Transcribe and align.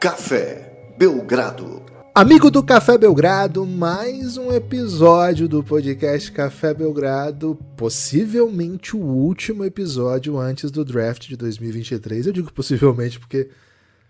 Café 0.00 0.94
Belgrado. 0.96 1.82
Amigo 2.14 2.50
do 2.50 2.62
Café 2.62 2.96
Belgrado, 2.96 3.66
mais 3.66 4.38
um 4.38 4.50
episódio 4.50 5.46
do 5.46 5.62
podcast 5.62 6.32
Café 6.32 6.72
Belgrado, 6.72 7.54
possivelmente 7.76 8.96
o 8.96 9.00
último 9.00 9.62
episódio 9.62 10.38
antes 10.38 10.70
do 10.70 10.86
draft 10.86 11.28
de 11.28 11.36
2023. 11.36 12.28
Eu 12.28 12.32
digo 12.32 12.50
possivelmente 12.50 13.20
porque 13.20 13.50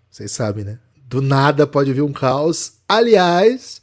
vocês 0.09 0.31
sabem, 0.31 0.63
né? 0.63 0.79
Do 1.09 1.21
nada 1.21 1.67
pode 1.67 1.93
vir 1.93 2.03
um 2.03 2.13
caos. 2.13 2.75
Aliás, 2.89 3.83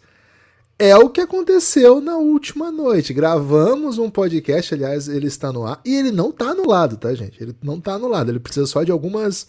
é 0.79 0.95
o 0.95 1.09
que 1.09 1.19
aconteceu 1.19 1.99
na 1.99 2.15
última 2.15 2.71
noite. 2.71 3.13
Gravamos 3.13 3.97
um 3.97 4.09
podcast, 4.09 4.73
aliás, 4.73 5.09
ele 5.09 5.27
está 5.27 5.51
no 5.51 5.67
ar 5.67 5.81
e 5.83 5.97
ele 5.97 6.13
não 6.13 6.29
está 6.29 6.51
anulado, 6.51 6.95
tá, 6.95 7.13
gente? 7.13 7.43
Ele 7.43 7.53
não 7.61 7.75
está 7.75 7.95
anulado, 7.95 8.31
ele 8.31 8.39
precisa 8.39 8.65
só 8.65 8.81
de 8.81 8.93
algumas 8.93 9.47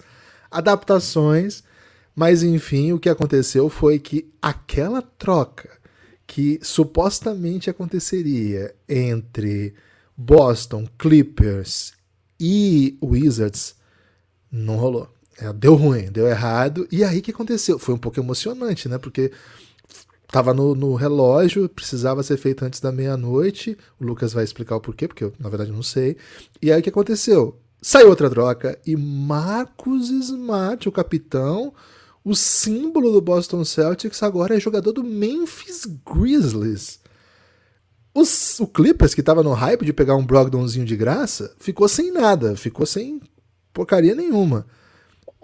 adaptações. 0.51 1.63
Mas 2.19 2.43
enfim, 2.43 2.91
o 2.91 2.99
que 2.99 3.09
aconteceu 3.09 3.69
foi 3.69 3.97
que 3.97 4.29
aquela 4.43 5.01
troca 5.01 5.71
que 6.27 6.59
supostamente 6.61 7.71
aconteceria 7.71 8.75
entre 8.89 9.73
Boston, 10.17 10.89
Clippers 10.99 11.93
e 12.41 12.99
Wizards 13.01 13.77
não 14.51 14.75
rolou. 14.75 15.09
É, 15.39 15.53
deu 15.53 15.77
ruim, 15.77 16.11
deu 16.11 16.27
errado. 16.27 16.89
E 16.91 17.05
aí 17.05 17.21
o 17.21 17.23
que 17.23 17.31
aconteceu? 17.31 17.79
Foi 17.79 17.95
um 17.95 17.99
pouco 17.99 18.19
emocionante, 18.19 18.89
né? 18.89 18.99
Porque 18.99 19.31
tava 20.27 20.53
no, 20.53 20.75
no 20.75 20.97
relógio, 20.97 21.69
precisava 21.69 22.25
ser 22.25 22.37
feito 22.37 22.65
antes 22.65 22.81
da 22.81 22.91
meia-noite. 22.91 23.79
O 24.01 24.05
Lucas 24.05 24.33
vai 24.33 24.43
explicar 24.43 24.75
o 24.75 24.81
porquê, 24.81 25.07
porque 25.07 25.23
eu, 25.23 25.33
na 25.39 25.49
verdade, 25.49 25.71
não 25.71 25.85
sei. 25.85 26.17
E 26.61 26.73
aí 26.73 26.81
o 26.81 26.83
que 26.83 26.91
aconteceu? 26.91 27.57
Saiu 27.81 28.09
outra 28.09 28.29
troca 28.29 28.77
e 28.85 28.97
Marcos 28.97 30.11
Smart, 30.11 30.89
o 30.89 30.91
capitão, 30.91 31.73
o 32.29 32.35
símbolo 32.35 33.11
do 33.11 33.23
Boston 33.23 33.65
Celtics, 33.65 34.23
agora 34.23 34.55
é 34.55 34.61
jogador 34.61 34.93
do 34.93 35.03
Memphis 35.03 35.87
Grizzlies. 36.07 37.01
Os, 38.15 38.61
o 38.61 38.67
Clippers, 38.67 39.15
que 39.15 39.23
tava 39.23 39.43
no 39.43 39.55
hype 39.55 39.87
de 39.87 39.95
pegar 39.95 40.15
um 40.15 40.27
Brogdonzinho 40.27 40.85
de 40.85 40.95
graça, 40.95 41.55
ficou 41.59 41.89
sem 41.89 42.13
nada, 42.13 42.55
ficou 42.55 42.85
sem 42.85 43.19
porcaria 43.73 44.15
nenhuma. 44.15 44.67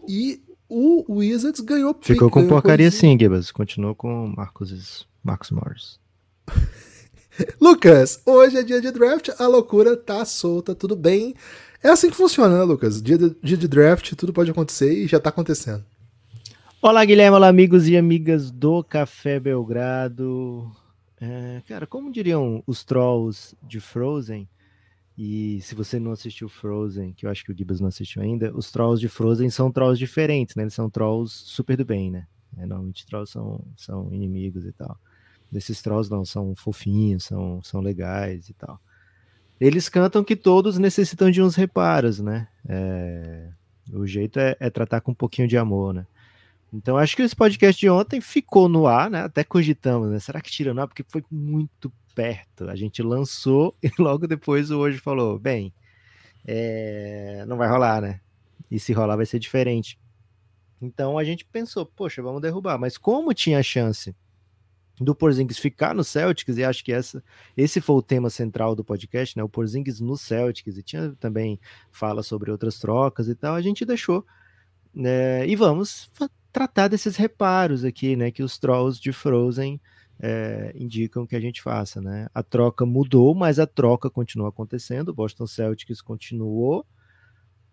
E 0.07 0.43
o 0.69 1.21
Wizards 1.21 1.61
ganhou 1.61 1.97
Ficou 2.03 2.29
com 2.29 2.47
porcaria 2.47 2.91
sim, 2.91 3.19
Gibbs. 3.19 3.51
Continuou 3.51 3.95
com 3.95 4.35
Marcos, 4.37 5.07
Marcos 5.23 5.51
Morris. 5.53 5.99
Lucas, 7.59 8.21
hoje 8.27 8.59
é 8.59 8.63
dia 8.63 8.83
de 8.83 8.91
draft, 8.91 9.31
a 9.39 9.47
loucura 9.47 9.97
tá 9.97 10.23
solta, 10.27 10.75
tudo 10.75 10.95
bem. 10.95 11.35
É 11.83 11.89
assim 11.89 12.11
que 12.11 12.17
funciona, 12.17 12.59
né, 12.59 12.63
Lucas? 12.63 13.01
Dia 13.01 13.17
de, 13.17 13.35
dia 13.43 13.57
de 13.57 13.69
draft, 13.69 14.13
tudo 14.13 14.35
pode 14.35 14.51
acontecer 14.51 14.93
e 14.93 15.07
já 15.07 15.19
tá 15.19 15.31
acontecendo. 15.31 15.83
Olá, 16.87 17.03
Guilherme, 17.03 17.35
olá, 17.35 17.49
amigos 17.49 17.89
e 17.89 17.97
amigas 17.97 18.51
do 18.51 18.85
Café 18.85 19.41
Belgrado. 19.41 20.71
É, 21.19 21.63
cara, 21.67 21.87
como 21.87 22.13
diriam 22.13 22.63
os 22.67 22.85
trolls 22.85 23.57
de 23.63 23.81
Frozen, 23.81 24.47
e 25.17 25.63
se 25.63 25.75
você 25.75 25.99
não 25.99 26.13
assistiu 26.13 26.47
Frozen, 26.47 27.15
que 27.15 27.25
eu 27.25 27.31
acho 27.31 27.43
que 27.43 27.51
o 27.51 27.57
Gibbs 27.57 27.81
não 27.81 27.89
assistiu 27.89 28.21
ainda, 28.21 28.55
os 28.55 28.71
trolls 28.71 29.01
de 29.01 29.09
Frozen 29.09 29.49
são 29.49 29.73
trolls 29.73 29.99
diferentes, 29.99 30.57
né? 30.57 30.65
Eles 30.65 30.75
são 30.75 30.91
trolls 30.91 31.33
super 31.47 31.75
do 31.75 31.87
bem, 31.87 32.11
né? 32.11 32.27
É, 32.59 32.67
normalmente 32.67 33.07
trolls 33.07 33.33
são, 33.33 33.65
são 33.79 34.13
inimigos 34.13 34.67
e 34.67 34.73
tal. 34.73 34.95
Desses 35.51 35.81
trolls 35.81 36.11
não, 36.11 36.23
são 36.23 36.55
fofinhos, 36.55 37.25
são, 37.25 37.63
são 37.63 37.81
legais 37.81 38.51
e 38.51 38.53
tal. 38.53 38.79
Eles 39.59 39.89
cantam 39.89 40.23
que 40.23 40.37
todos 40.37 40.77
necessitam 40.77 41.31
de 41.31 41.41
uns 41.41 41.57
reparos, 41.57 42.21
né? 42.21 42.47
É, 42.69 43.49
o 43.91 44.07
jeito 44.07 44.39
é, 44.39 44.55
é 44.61 44.69
tratar 44.69 45.01
com 45.01 45.13
um 45.13 45.15
pouquinho 45.15 45.49
de 45.49 45.57
amor, 45.57 45.95
né? 45.95 46.07
Então 46.75 46.99
acho 46.99 47.15
que 47.15 47.23
esse 47.23 47.37
podcast 47.37 47.79
de 47.79 47.89
ontem 47.89 48.21
ficou 48.21 48.69
no 48.69 48.89
ar, 48.89 49.09
né? 49.09 49.21
Até 49.21 49.45
cogitamos, 49.45 50.11
né? 50.11 50.19
Será 50.19 50.41
que 50.41 50.51
tira 50.51 50.75
no 50.75 50.81
ar? 50.81 50.89
Porque 50.89 51.05
foi 51.09 51.25
muito 51.31 51.93
perto. 52.17 52.69
A 52.69 52.75
gente 52.75 53.01
lançou 53.01 53.77
e 53.81 53.91
logo 53.97 54.27
depois 54.27 54.73
o 54.73 54.81
hoje 54.81 54.99
falou: 54.99 55.39
bem, 55.39 55.73
é... 56.45 57.45
não 57.47 57.57
vai 57.57 57.69
rolar, 57.69 58.03
né? 58.03 58.21
E 58.69 58.81
se 58.81 58.93
rolar 58.93 59.15
vai 59.15 59.25
ser 59.25 59.39
diferente. 59.39 60.01
Então 60.83 61.17
a 61.17 61.23
gente 61.23 61.45
pensou, 61.45 61.87
poxa, 61.87 62.21
vamos 62.21 62.43
derrubar. 62.43 62.77
Mas 62.77 62.99
como 62.99 63.33
tinha 63.33 63.63
chance 63.63 64.15
do 65.01 65.15
Porzingis 65.15 65.59
ficar 65.59 65.95
no 65.95 66.03
Celtics, 66.03 66.57
e 66.57 66.65
acho 66.65 66.85
que 66.85 66.93
essa, 66.93 67.23
esse 67.57 67.81
foi 67.81 67.97
o 67.97 68.03
tema 68.03 68.31
central 68.31 68.75
do 68.75 68.85
podcast, 68.85 69.37
né? 69.37 69.45
O 69.45 69.49
Porzingis 69.49 70.01
no 70.01 70.17
Celtics, 70.17 70.77
e 70.77 70.83
tinha 70.83 71.15
também 71.21 71.61
fala 71.93 72.23
sobre 72.23 72.51
outras 72.51 72.81
trocas 72.81 73.29
e 73.29 73.35
tal, 73.37 73.55
a 73.55 73.63
gente 73.63 73.85
deixou. 73.85 74.27
Né? 74.93 75.47
E 75.47 75.57
vamos 75.57 76.11
tratar 76.55 76.87
desses 76.87 77.17
reparos 77.17 77.85
aqui, 77.85 78.15
né, 78.15 78.31
que 78.31 78.45
os 78.45 78.57
trolls 78.57 79.03
de 79.03 79.13
Frozen 79.13 79.81
é, 80.21 80.73
indicam 80.77 81.27
que 81.27 81.35
a 81.35 81.41
gente 81.41 81.61
faça, 81.61 82.01
né? 82.01 82.29
A 82.33 82.45
troca 82.45 82.87
mudou, 82.87 83.35
mas 83.35 83.59
a 83.59 83.67
troca 83.67 84.09
continua 84.09 84.51
acontecendo. 84.51 85.09
O 85.09 85.15
Boston 85.15 85.49
Celtics 85.49 86.01
continuou 86.01 86.87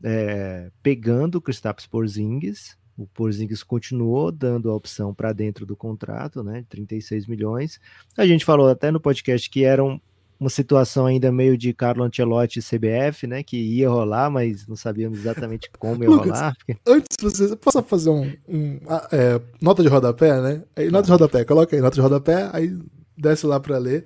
é, 0.03 0.71
pegando 0.81 1.35
o 1.35 1.41
Kristaps 1.41 1.85
Porzingis. 1.85 2.75
O 2.97 3.05
Porzingis 3.05 3.61
continuou 3.61 4.31
dando 4.31 4.71
a 4.71 4.75
opção 4.75 5.13
para 5.13 5.31
dentro 5.31 5.63
do 5.63 5.75
contrato, 5.75 6.43
né? 6.43 6.65
36 6.67 7.27
milhões. 7.27 7.79
A 8.17 8.25
gente 8.25 8.43
falou 8.43 8.67
até 8.67 8.89
no 8.89 8.99
podcast 8.99 9.47
que 9.47 9.63
eram 9.63 10.01
uma 10.41 10.49
situação 10.49 11.05
ainda 11.05 11.31
meio 11.31 11.55
de 11.55 11.71
Carlo 11.71 12.03
Ancelotti 12.03 12.57
e 12.57 12.63
CBF, 12.63 13.27
né? 13.27 13.43
Que 13.43 13.57
ia 13.57 13.87
rolar, 13.87 14.27
mas 14.31 14.65
não 14.65 14.75
sabíamos 14.75 15.19
exatamente 15.19 15.69
como 15.77 16.03
ia 16.03 16.09
Lucas, 16.09 16.31
rolar. 16.31 16.55
Porque... 16.57 16.77
Antes 16.83 17.15
você 17.21 17.55
posso 17.55 17.83
fazer 17.83 18.09
um, 18.09 18.33
um 18.49 18.79
é, 19.11 19.39
nota 19.61 19.83
de 19.83 19.87
rodapé, 19.87 20.41
né? 20.41 20.63
Aí, 20.75 20.89
nota 20.89 21.05
de 21.05 21.11
rodapé, 21.11 21.45
coloca 21.45 21.75
aí, 21.75 21.81
nota 21.81 21.93
de 21.93 22.01
rodapé, 22.01 22.49
aí 22.51 22.75
desce 23.15 23.45
lá 23.45 23.59
para 23.59 23.77
ler. 23.77 24.05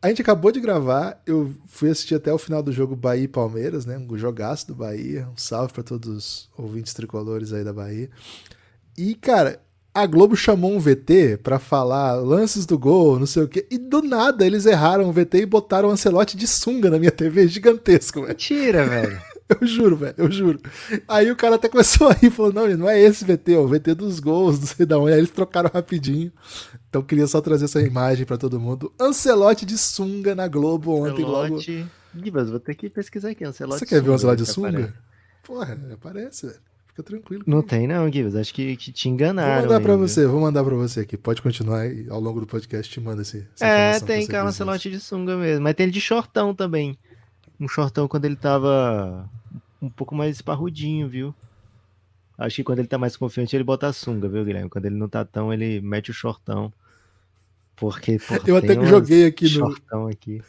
A 0.00 0.08
gente 0.08 0.22
acabou 0.22 0.52
de 0.52 0.60
gravar, 0.60 1.20
eu 1.26 1.52
fui 1.66 1.90
assistir 1.90 2.14
até 2.14 2.32
o 2.32 2.38
final 2.38 2.62
do 2.62 2.70
jogo 2.70 2.94
Bahia 2.94 3.24
e 3.24 3.28
Palmeiras, 3.28 3.84
né? 3.84 3.98
Um 3.98 4.16
jogaço 4.16 4.68
do 4.68 4.74
Bahia. 4.74 5.26
Um 5.32 5.36
salve 5.36 5.72
para 5.72 5.82
todos 5.82 6.08
os 6.08 6.50
ouvintes 6.56 6.94
tricolores 6.94 7.52
aí 7.52 7.64
da 7.64 7.72
Bahia. 7.72 8.08
E, 8.96 9.16
cara, 9.16 9.60
a 9.94 10.06
Globo 10.06 10.34
chamou 10.34 10.72
um 10.72 10.80
VT 10.80 11.38
para 11.40 11.60
falar 11.60 12.14
lances 12.14 12.66
do 12.66 12.76
gol, 12.76 13.16
não 13.16 13.26
sei 13.26 13.44
o 13.44 13.48
quê, 13.48 13.64
e 13.70 13.78
do 13.78 14.02
nada 14.02 14.44
eles 14.44 14.66
erraram 14.66 15.08
o 15.08 15.12
VT 15.12 15.38
e 15.38 15.46
botaram 15.46 15.88
um 15.88 15.92
Ancelotti 15.92 16.36
de 16.36 16.48
sunga 16.48 16.90
na 16.90 16.98
minha 16.98 17.12
TV, 17.12 17.46
gigantesco, 17.46 18.20
velho. 18.20 18.30
Mentira, 18.30 18.84
velho. 18.84 19.22
Eu 19.46 19.66
juro, 19.66 19.94
velho, 19.94 20.14
eu 20.16 20.32
juro. 20.32 20.58
Aí 21.06 21.30
o 21.30 21.36
cara 21.36 21.56
até 21.56 21.68
começou 21.68 22.08
a 22.08 22.14
rir, 22.14 22.30
falou: 22.30 22.50
não, 22.50 22.66
não 22.78 22.88
é 22.88 22.98
esse 22.98 23.26
VT, 23.26 23.52
é 23.52 23.58
o 23.58 23.68
VT 23.68 23.94
dos 23.94 24.18
gols, 24.18 24.58
não 24.58 24.66
sei 24.66 24.86
da 24.86 24.98
onde. 24.98 25.12
Aí 25.12 25.18
eles 25.18 25.30
trocaram 25.30 25.70
rapidinho. 25.72 26.32
Então 26.88 27.02
queria 27.02 27.26
só 27.26 27.42
trazer 27.42 27.66
essa 27.66 27.82
imagem 27.82 28.24
para 28.24 28.38
todo 28.38 28.58
mundo. 28.58 28.90
Ancelotti 28.98 29.66
de 29.66 29.76
sunga 29.76 30.34
na 30.34 30.48
Globo 30.48 30.92
ontem 30.94 31.24
Ancelotti... 31.24 31.78
logo. 31.78 31.90
Gibas, 32.24 32.48
vou 32.48 32.58
ter 32.58 32.74
que 32.74 32.88
pesquisar 32.88 33.30
aqui. 33.30 33.44
Ancelotti 33.44 33.80
Você 33.80 33.86
quer 33.86 34.02
ver 34.02 34.08
o 34.08 34.14
Ancelotti 34.14 34.44
de 34.44 34.50
sunga? 34.50 34.94
Porra, 35.42 35.78
aparece, 35.92 36.46
velho. 36.46 36.60
Fica 36.94 37.02
tranquilo. 37.02 37.42
Não 37.44 37.60
tem 37.60 37.88
não, 37.88 38.10
Gibbs. 38.10 38.36
Acho 38.36 38.54
que, 38.54 38.76
que 38.76 38.92
te 38.92 39.08
enganaram. 39.08 39.62
Vou 39.62 39.72
mandar 39.72 39.80
para 39.80 39.96
você, 39.96 40.26
vou 40.26 40.40
mandar 40.40 40.62
para 40.62 40.76
você 40.76 41.00
aqui. 41.00 41.16
Pode 41.16 41.42
continuar 41.42 41.88
e 41.88 42.08
ao 42.08 42.20
longo 42.20 42.38
do 42.38 42.46
podcast 42.46 42.92
te 42.92 43.00
manda 43.00 43.22
esse. 43.22 43.44
É, 43.60 43.98
tem 43.98 44.24
Carlos 44.28 44.54
Ancelotti 44.54 44.88
de 44.88 45.00
sunga 45.00 45.36
mesmo. 45.36 45.64
Mas 45.64 45.74
tem 45.74 45.84
ele 45.84 45.92
de 45.92 46.00
shortão 46.00 46.54
também. 46.54 46.96
Um 47.58 47.66
shortão 47.66 48.06
quando 48.06 48.26
ele 48.26 48.36
tava 48.36 49.28
um 49.82 49.90
pouco 49.90 50.14
mais 50.14 50.36
esparrudinho, 50.36 51.08
viu? 51.08 51.34
Acho 52.38 52.56
que 52.56 52.64
quando 52.64 52.78
ele 52.78 52.86
tá 52.86 52.96
mais 52.96 53.16
confiante, 53.16 53.56
ele 53.56 53.64
bota 53.64 53.88
a 53.88 53.92
sunga, 53.92 54.28
viu, 54.28 54.44
Guilherme? 54.44 54.70
Quando 54.70 54.86
ele 54.86 54.94
não 54.94 55.08
tá 55.08 55.24
tão, 55.24 55.52
ele 55.52 55.80
mete 55.80 56.12
o 56.12 56.14
shortão. 56.14 56.72
Porque, 57.74 58.20
porra, 58.20 58.40
eu 58.46 58.56
até 58.56 58.76
que 58.76 58.86
joguei 58.86 59.26
aqui 59.26 59.58
no. 59.58 60.06
Aqui. 60.06 60.40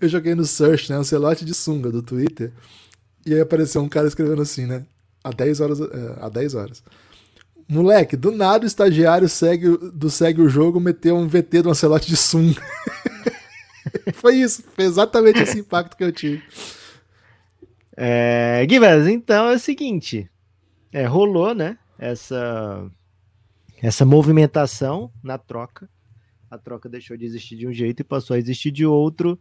Eu 0.00 0.08
joguei 0.08 0.36
no 0.36 0.44
search, 0.44 0.88
né? 0.88 0.98
Ancelotti 0.98 1.44
de 1.44 1.52
sunga 1.52 1.90
do 1.90 2.00
Twitter. 2.00 2.52
E 3.26 3.34
aí 3.34 3.40
apareceu 3.40 3.82
um 3.82 3.88
cara 3.88 4.06
escrevendo 4.06 4.40
assim, 4.40 4.66
né? 4.66 4.86
Há 5.22 5.30
10 5.30 5.60
horas. 5.60 5.80
É, 5.80 6.16
há 6.20 6.28
10 6.28 6.54
horas. 6.54 6.82
Moleque, 7.68 8.16
do 8.16 8.32
nada 8.32 8.64
o 8.64 8.66
estagiário 8.66 9.28
segue, 9.28 9.76
do 9.92 10.10
segue 10.10 10.42
o 10.42 10.48
jogo 10.48 10.80
meteu 10.80 11.16
um 11.16 11.28
VT 11.28 11.62
do 11.62 11.70
Ancelotti 11.70 12.08
de 12.08 12.16
Sum. 12.16 12.52
foi 14.14 14.36
isso, 14.36 14.64
foi 14.74 14.84
exatamente 14.84 15.38
esse 15.38 15.60
impacto 15.60 15.96
que 15.96 16.02
eu 16.02 16.10
tive. 16.10 16.42
É, 17.96 18.66
Guivas, 18.66 19.06
então 19.06 19.50
é 19.50 19.54
o 19.54 19.58
seguinte: 19.58 20.28
é, 20.92 21.06
rolou, 21.06 21.54
né? 21.54 21.78
Essa, 21.98 22.90
essa 23.80 24.04
movimentação 24.04 25.12
na 25.22 25.38
troca. 25.38 25.88
A 26.50 26.58
troca 26.58 26.88
deixou 26.88 27.16
de 27.16 27.24
existir 27.24 27.56
de 27.56 27.68
um 27.68 27.72
jeito 27.72 28.00
e 28.00 28.04
passou 28.04 28.34
a 28.34 28.38
existir 28.38 28.72
de 28.72 28.84
outro. 28.84 29.38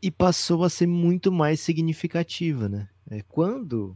E 0.00 0.10
passou 0.10 0.64
a 0.64 0.70
ser 0.70 0.86
muito 0.86 1.30
mais 1.30 1.60
significativa, 1.60 2.66
né? 2.66 2.88
É, 3.10 3.20
quando 3.28 3.94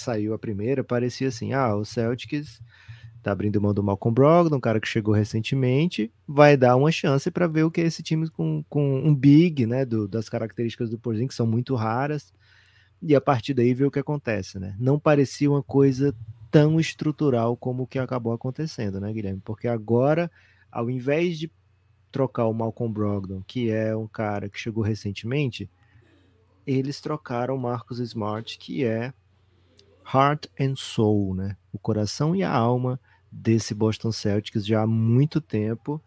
saiu 0.00 0.34
a 0.34 0.38
primeira, 0.38 0.84
parecia 0.84 1.28
assim: 1.28 1.52
ah, 1.52 1.74
o 1.74 1.84
Celtics 1.84 2.60
tá 3.22 3.30
abrindo 3.30 3.60
mão 3.60 3.72
do 3.72 3.82
Malcolm 3.82 4.12
Brogdon, 4.12 4.56
um 4.56 4.60
cara 4.60 4.80
que 4.80 4.88
chegou 4.88 5.14
recentemente, 5.14 6.12
vai 6.26 6.56
dar 6.56 6.74
uma 6.74 6.90
chance 6.90 7.30
para 7.30 7.46
ver 7.46 7.62
o 7.62 7.70
que 7.70 7.80
é 7.80 7.84
esse 7.84 8.02
time 8.02 8.28
com, 8.28 8.64
com 8.68 8.98
um 8.98 9.14
big, 9.14 9.64
né, 9.64 9.84
do, 9.84 10.08
das 10.08 10.28
características 10.28 10.90
do 10.90 10.98
Porzingis 10.98 11.28
que 11.28 11.34
são 11.36 11.46
muito 11.46 11.76
raras, 11.76 12.34
e 13.00 13.14
a 13.14 13.20
partir 13.20 13.54
daí 13.54 13.72
ver 13.74 13.84
o 13.84 13.90
que 13.90 14.00
acontece, 14.00 14.58
né? 14.58 14.74
Não 14.78 14.98
parecia 14.98 15.48
uma 15.48 15.62
coisa 15.62 16.14
tão 16.50 16.80
estrutural 16.80 17.56
como 17.56 17.84
o 17.84 17.86
que 17.86 17.98
acabou 17.98 18.32
acontecendo, 18.32 19.00
né, 19.00 19.12
Guilherme? 19.12 19.40
Porque 19.44 19.68
agora, 19.68 20.30
ao 20.70 20.90
invés 20.90 21.38
de 21.38 21.50
trocar 22.10 22.46
o 22.46 22.52
Malcolm 22.52 22.92
Brogdon, 22.92 23.42
que 23.46 23.70
é 23.70 23.96
um 23.96 24.06
cara 24.06 24.48
que 24.48 24.58
chegou 24.58 24.82
recentemente, 24.82 25.70
eles 26.66 27.00
trocaram 27.00 27.54
o 27.54 27.58
Marcus 27.58 27.98
Smart, 28.00 28.58
que 28.58 28.84
é 28.84 29.12
heart 30.12 30.46
and 30.60 30.74
soul, 30.76 31.34
né? 31.34 31.56
O 31.72 31.78
coração 31.78 32.34
e 32.34 32.42
a 32.42 32.50
alma 32.50 33.00
desse 33.30 33.74
Boston 33.74 34.12
Celtics 34.12 34.66
já 34.66 34.82
há 34.82 34.86
muito 34.86 35.40
tempo. 35.40 36.02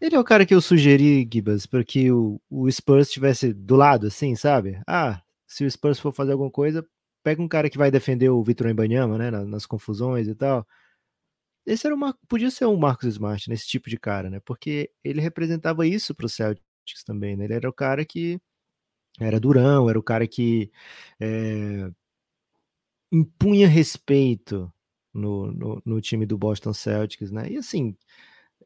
Ele 0.00 0.14
é 0.14 0.20
o 0.20 0.24
cara 0.24 0.44
que 0.46 0.54
eu 0.54 0.60
sugeri, 0.60 1.28
Gibas, 1.30 1.66
para 1.66 1.82
que 1.82 2.10
o, 2.12 2.40
o 2.50 2.70
Spurs 2.70 3.08
estivesse 3.08 3.52
do 3.52 3.76
lado, 3.76 4.06
assim, 4.06 4.36
sabe? 4.36 4.80
Ah, 4.86 5.22
se 5.46 5.64
o 5.64 5.70
Spurs 5.70 5.98
for 5.98 6.12
fazer 6.12 6.32
alguma 6.32 6.50
coisa, 6.50 6.86
pega 7.24 7.42
um 7.42 7.48
cara 7.48 7.70
que 7.70 7.78
vai 7.78 7.90
defender 7.90 8.28
o 8.28 8.42
Vitor 8.42 8.68
Embanyama, 8.68 9.18
né, 9.18 9.30
nas, 9.30 9.48
nas, 9.48 9.66
confusões 9.66 10.28
e 10.28 10.34
tal. 10.34 10.66
Esse 11.66 11.86
era 11.86 11.94
uma, 11.94 12.16
podia 12.28 12.50
ser 12.50 12.66
um 12.66 12.76
Marcus 12.76 13.08
Smart, 13.14 13.48
nesse 13.50 13.66
tipo 13.66 13.90
de 13.90 13.98
cara, 13.98 14.30
né? 14.30 14.40
Porque 14.44 14.90
ele 15.02 15.20
representava 15.20 15.86
isso 15.86 16.14
para 16.14 16.26
o 16.26 16.28
Celtics 16.28 17.02
também, 17.04 17.36
né? 17.36 17.44
Ele 17.44 17.54
era 17.54 17.68
o 17.68 17.72
cara 17.72 18.04
que 18.04 18.40
era 19.18 19.40
durão, 19.40 19.90
era 19.90 19.98
o 19.98 20.02
cara 20.02 20.26
que 20.28 20.70
é, 21.20 21.90
impunha 23.10 23.68
respeito 23.68 24.72
no, 25.12 25.52
no, 25.52 25.82
no, 25.84 26.00
time 26.00 26.26
do 26.26 26.36
Boston 26.36 26.72
Celtics, 26.72 27.30
né? 27.30 27.50
E 27.50 27.56
assim, 27.56 27.96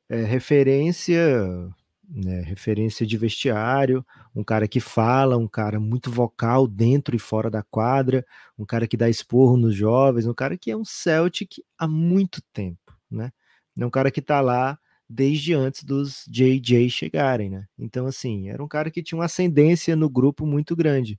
é, 0.08 0.25
referência 0.25 1.72
né, 2.12 2.40
referência 2.40 3.06
de 3.06 3.16
vestiário, 3.16 4.04
um 4.34 4.42
cara 4.42 4.66
que 4.66 4.81
fala, 4.81 5.37
um 5.37 5.46
cara 5.46 5.78
muito 5.78 6.10
vocal 6.10 6.66
dentro 6.66 7.14
e 7.14 7.19
fora 7.19 7.48
da 7.48 7.62
quadra, 7.62 8.26
um 8.58 8.64
cara 8.64 8.88
que 8.88 8.96
dá 8.96 9.08
esporro 9.08 9.56
nos 9.56 9.76
jovens, 9.76 10.26
um 10.26 10.34
cara 10.34 10.58
que 10.58 10.70
é 10.70 10.76
um 10.76 10.84
Celtic 10.84 11.62
há 11.78 11.86
muito 11.86 12.43
tempo, 12.52 12.96
né? 13.10 13.32
É 13.78 13.86
um 13.86 13.90
cara 13.90 14.10
que 14.10 14.20
tá 14.20 14.40
lá 14.40 14.78
desde 15.08 15.54
antes 15.54 15.84
dos 15.84 16.25
JJ 16.28 16.88
chegarem, 16.90 17.48
né? 17.50 17.66
Então, 17.78 18.06
assim, 18.06 18.48
era 18.48 18.62
um 18.62 18.69
cara 18.69 18.90
que 18.90 19.02
tinha 19.02 19.19
uma 19.19 19.25
ascendência 19.25 19.96
no 19.96 20.10
grupo 20.10 20.44
muito 20.44 20.75
grande. 20.76 21.19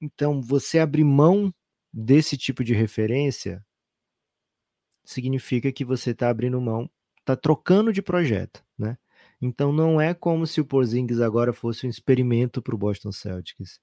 Então, 0.00 0.40
você 0.40 0.78
abrir 0.78 1.04
mão 1.04 1.52
desse 1.94 2.36
tipo 2.36 2.64
de 2.64 2.74
referência 2.74 3.64
significa 5.04 5.70
que 5.70 5.84
você 5.84 6.10
está 6.10 6.28
abrindo 6.28 6.60
mão, 6.60 6.90
está 7.20 7.36
trocando 7.36 7.92
de 7.92 8.02
projeto, 8.02 8.64
né? 8.76 8.98
Então 9.40 9.72
não 9.72 10.00
é 10.00 10.12
como 10.12 10.46
se 10.46 10.60
o 10.60 10.64
Porzingis 10.64 11.20
agora 11.20 11.52
fosse 11.52 11.86
um 11.86 11.90
experimento 11.90 12.60
para 12.60 12.74
o 12.74 12.78
Boston 12.78 13.12
Celtics. 13.12 13.78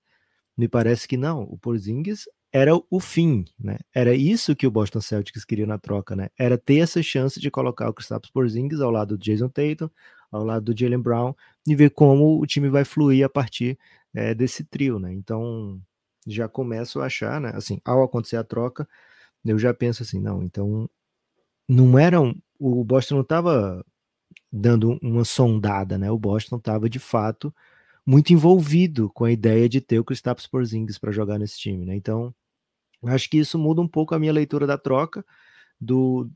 Me 0.58 0.68
parece 0.68 1.08
que 1.08 1.16
não. 1.16 1.44
O 1.44 1.58
Porzingis 1.58 2.28
era 2.52 2.72
o 2.90 3.00
fim, 3.00 3.46
né? 3.58 3.78
Era 3.94 4.14
isso 4.14 4.56
que 4.56 4.68
o 4.68 4.72
Boston 4.72 5.00
Celtics 5.00 5.46
queria 5.46 5.66
na 5.66 5.78
troca, 5.78 6.16
né? 6.16 6.30
Era 6.38 6.58
ter 6.58 6.80
essa 6.80 7.02
chance 7.02 7.40
de 7.40 7.50
colocar 7.50 7.90
o 7.90 7.94
Kristaps 7.94 8.30
Porzingis 8.30 8.82
ao 8.82 8.92
lado 8.92 9.18
do 9.18 9.24
Jason 9.24 9.48
Tatum, 9.48 9.90
ao 10.32 10.44
lado 10.44 10.74
do 10.74 10.78
Jalen 10.78 11.00
Brown 11.00 11.34
e 11.66 11.76
ver 11.76 11.92
como 11.92 12.42
o 12.42 12.46
time 12.46 12.70
vai 12.70 12.84
fluir 12.84 13.26
a 13.26 13.30
partir 13.30 13.78
é, 14.14 14.34
desse 14.34 14.64
trio, 14.64 15.00
né? 15.00 15.14
Então 15.14 15.80
já 16.28 16.48
começo 16.48 17.02
a 17.02 17.06
achar, 17.06 17.42
né? 17.42 17.52
Assim, 17.56 17.80
ao 17.86 18.04
acontecer 18.04 18.38
a 18.38 18.44
troca, 18.44 18.88
eu 19.46 19.58
já 19.60 19.74
penso 19.74 20.04
assim, 20.04 20.20
não, 20.20 20.44
então 20.44 20.90
não 21.68 21.98
eram 21.98 22.36
o 22.60 22.84
Boston 22.84 23.16
não 23.16 23.22
estava 23.24 23.84
dando 24.52 25.00
uma 25.02 25.26
sondada, 25.26 25.98
né? 25.98 26.12
O 26.12 26.20
Boston 26.20 26.58
estava 26.58 26.90
de 26.90 27.00
fato 27.00 27.54
muito 28.06 28.34
envolvido 28.34 29.10
com 29.12 29.26
a 29.26 29.32
ideia 29.32 29.70
de 29.70 29.82
ter 29.82 30.00
o 30.00 30.04
Kristaps 30.04 30.48
Porzingis 30.48 30.98
para 30.98 31.12
jogar 31.12 31.40
nesse 31.40 31.60
time, 31.60 31.86
né? 31.86 31.96
Então, 31.96 32.34
acho 33.06 33.30
que 33.30 33.38
isso 33.38 33.58
muda 33.60 33.82
um 33.82 33.88
pouco 33.88 34.16
a 34.16 34.20
minha 34.20 34.34
leitura 34.34 34.68
da 34.68 34.78
troca 34.78 35.26
do 35.80 36.30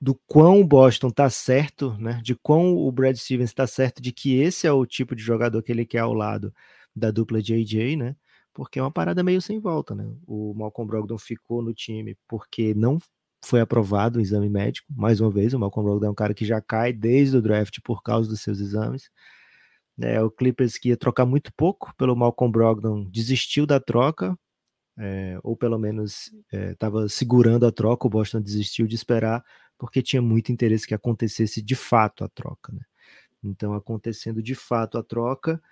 do 0.00 0.14
quão 0.26 0.60
o 0.60 0.66
Boston 0.66 1.10
tá 1.10 1.28
certo, 1.28 1.94
né? 1.98 2.20
De 2.22 2.34
quão 2.36 2.76
o 2.76 2.90
Brad 2.92 3.16
Stevens 3.16 3.50
está 3.50 3.66
certo 3.66 4.00
de 4.00 4.12
que 4.12 4.36
esse 4.36 4.66
é 4.66 4.72
o 4.72 4.86
tipo 4.86 5.14
de 5.16 5.22
jogador 5.22 5.62
que 5.62 5.72
ele 5.72 5.84
quer 5.84 6.00
ao 6.00 6.14
lado 6.14 6.54
da 6.94 7.10
dupla 7.10 7.42
JJ, 7.42 7.96
né? 7.96 8.16
Porque 8.58 8.80
é 8.80 8.82
uma 8.82 8.90
parada 8.90 9.22
meio 9.22 9.40
sem 9.40 9.60
volta, 9.60 9.94
né? 9.94 10.04
O 10.26 10.52
Malcolm 10.52 10.84
Brogdon 10.84 11.16
ficou 11.16 11.62
no 11.62 11.72
time 11.72 12.16
porque 12.26 12.74
não 12.74 12.98
foi 13.44 13.60
aprovado 13.60 14.18
o 14.18 14.20
exame 14.20 14.48
médico. 14.48 14.92
Mais 14.92 15.20
uma 15.20 15.30
vez, 15.30 15.54
o 15.54 15.60
Malcolm 15.60 15.88
Brogdon 15.88 16.08
é 16.08 16.10
um 16.10 16.14
cara 16.14 16.34
que 16.34 16.44
já 16.44 16.60
cai 16.60 16.92
desde 16.92 17.36
o 17.36 17.40
draft 17.40 17.78
por 17.84 18.02
causa 18.02 18.28
dos 18.28 18.40
seus 18.40 18.58
exames. 18.58 19.12
É, 20.00 20.20
o 20.20 20.28
Clippers 20.28 20.76
que 20.76 20.88
ia 20.88 20.96
trocar 20.96 21.24
muito 21.24 21.52
pouco 21.54 21.94
pelo 21.96 22.16
Malcolm 22.16 22.50
Brogdon 22.50 23.04
desistiu 23.04 23.64
da 23.64 23.78
troca, 23.78 24.36
é, 24.98 25.38
ou 25.44 25.56
pelo 25.56 25.78
menos 25.78 26.28
estava 26.52 27.04
é, 27.04 27.08
segurando 27.08 27.64
a 27.64 27.70
troca. 27.70 28.08
O 28.08 28.10
Boston 28.10 28.40
desistiu 28.40 28.88
de 28.88 28.96
esperar 28.96 29.44
porque 29.78 30.02
tinha 30.02 30.20
muito 30.20 30.50
interesse 30.50 30.84
que 30.84 30.94
acontecesse 30.94 31.62
de 31.62 31.76
fato 31.76 32.24
a 32.24 32.28
troca. 32.28 32.72
Né? 32.72 32.80
Então, 33.40 33.72
acontecendo 33.72 34.42
de 34.42 34.56
fato 34.56 34.98
a 34.98 35.02
troca, 35.04 35.62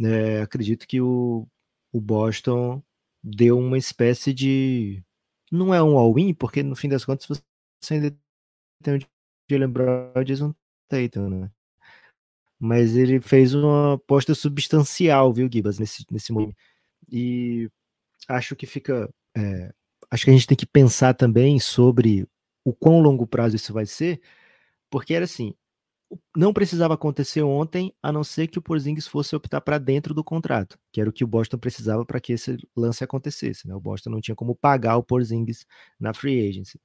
é, 0.00 0.42
acredito 0.42 0.86
que 0.86 1.00
o, 1.00 1.48
o 1.92 2.00
Boston 2.00 2.82
deu 3.22 3.58
uma 3.58 3.78
espécie 3.78 4.32
de 4.32 5.02
não 5.50 5.74
é 5.74 5.82
um 5.82 5.98
all-in, 5.98 6.32
porque 6.32 6.62
no 6.62 6.76
fim 6.76 6.88
das 6.88 7.04
contas 7.04 7.26
você 7.80 7.94
ainda 7.94 8.16
tem 8.82 8.96
o 8.96 9.00
Jalen 9.50 9.68
Brown 9.68 10.12
e 10.16 10.24
Jason 10.24 10.54
Tatum, 10.88 11.28
né? 11.28 11.50
Mas 12.58 12.94
ele 12.94 13.20
fez 13.20 13.54
uma 13.54 13.94
aposta 13.94 14.34
substancial, 14.34 15.32
viu, 15.32 15.48
Gibas, 15.50 15.78
nesse, 15.78 16.04
nesse 16.10 16.30
momento. 16.30 16.56
E 17.10 17.70
acho 18.28 18.54
que 18.54 18.66
fica. 18.66 19.08
É, 19.36 19.72
acho 20.10 20.24
que 20.24 20.30
a 20.30 20.34
gente 20.34 20.46
tem 20.46 20.56
que 20.56 20.66
pensar 20.66 21.14
também 21.14 21.58
sobre 21.58 22.28
o 22.64 22.74
quão 22.74 23.00
longo 23.00 23.26
prazo 23.26 23.56
isso 23.56 23.72
vai 23.72 23.86
ser, 23.86 24.20
porque 24.90 25.14
era 25.14 25.24
assim: 25.24 25.54
não 26.36 26.52
precisava 26.52 26.94
acontecer 26.94 27.42
ontem, 27.42 27.94
a 28.02 28.10
não 28.10 28.24
ser 28.24 28.48
que 28.48 28.58
o 28.58 28.62
Porzingis 28.62 29.06
fosse 29.06 29.34
optar 29.36 29.60
para 29.60 29.78
dentro 29.78 30.12
do 30.12 30.24
contrato, 30.24 30.78
que 30.92 31.00
era 31.00 31.08
o 31.08 31.12
que 31.12 31.22
o 31.22 31.26
Boston 31.26 31.58
precisava 31.58 32.04
para 32.04 32.20
que 32.20 32.32
esse 32.32 32.56
lance 32.76 33.04
acontecesse. 33.04 33.68
Né? 33.68 33.74
O 33.74 33.80
Boston 33.80 34.10
não 34.10 34.20
tinha 34.20 34.34
como 34.34 34.54
pagar 34.54 34.96
o 34.96 35.02
Porzingis 35.02 35.66
na 35.98 36.12
free 36.12 36.48
agency. 36.48 36.80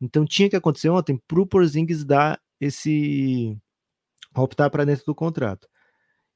Então 0.00 0.24
tinha 0.24 0.48
que 0.48 0.56
acontecer 0.56 0.88
ontem 0.88 1.20
para 1.28 1.40
o 1.40 1.46
Porzingis 1.46 2.04
dar 2.04 2.40
esse 2.58 3.56
optar 4.34 4.70
para 4.70 4.84
dentro 4.84 5.04
do 5.04 5.14
contrato. 5.14 5.68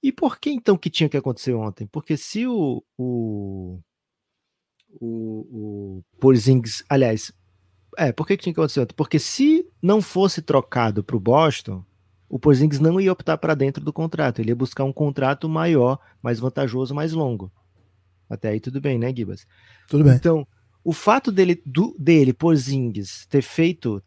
E 0.03 0.13
por 0.13 0.39
que 0.39 0.51
então 0.51 0.77
que 0.77 0.91
tinha 0.91 1.09
que 1.09 1.17
acontecer 1.17 1.55
ontem? 1.55 1.87
Porque 1.87 2.17
se 2.17 2.47
o, 2.47 2.85
o, 2.99 3.81
o, 5.01 5.99
o 6.01 6.05
Porzingis, 6.21 6.85
aliás, 6.91 7.33
é, 7.97 8.13
por 8.13 8.27
que, 8.27 8.37
que 8.37 8.43
tinha 8.43 8.53
que 8.53 8.61
acontecer 8.61 8.81
ontem? 8.81 8.95
Porque 8.95 9.19
se 9.19 9.67
não 9.81 10.03
fosse 10.03 10.43
trocado 10.43 11.03
para 11.03 11.17
o 11.17 11.21
Boston, 11.21 11.85
o 12.29 12.39
Porzingis 12.39 12.81
não 12.81 13.01
ia 13.01 13.13
optar 13.13 13.39
para 13.39 13.55
dentro 13.55 13.85
do 13.85 13.93
contrato, 13.93 14.41
ele 14.41 14.51
ia 14.51 14.57
buscar 14.57 14.85
um 14.85 14.93
contrato 14.93 15.49
maior, 15.49 15.99
mais 16.23 16.39
vantajoso, 16.39 16.95
mais 16.95 17.13
longo. 17.13 17.53
Até 18.29 18.49
aí 18.49 18.61
tudo 18.61 18.81
bem, 18.81 18.99
né, 18.99 19.15
Gibas? 19.15 19.47
Tudo 19.89 20.05
bem. 20.05 20.15
Então, 20.15 20.47
o 20.83 20.93
fato 20.93 21.31
dele, 21.31 21.63
do, 21.65 21.95
dele 21.99 22.33
Porzingis, 22.33 23.27
ter 23.27 23.43
feito 23.43 24.03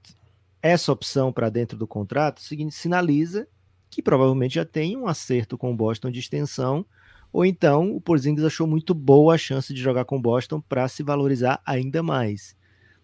essa 0.61 0.91
opção 0.91 1.31
para 1.31 1.49
dentro 1.49 1.77
do 1.77 1.87
contrato, 1.87 2.41
sinaliza 2.71 3.47
que 3.89 4.01
provavelmente 4.01 4.55
já 4.55 4.65
tem 4.65 4.97
um 4.97 5.07
acerto 5.07 5.57
com 5.57 5.71
o 5.71 5.75
Boston 5.75 6.11
de 6.11 6.19
extensão, 6.19 6.85
ou 7.31 7.45
então 7.45 7.95
o 7.95 8.01
Porzingis 8.01 8.43
achou 8.43 8.67
muito 8.67 8.93
boa 8.93 9.35
a 9.35 9.37
chance 9.37 9.73
de 9.73 9.81
jogar 9.81 10.05
com 10.05 10.17
o 10.17 10.21
Boston 10.21 10.59
para 10.59 10.87
se 10.87 11.03
valorizar 11.03 11.61
ainda 11.65 12.03
mais 12.03 12.55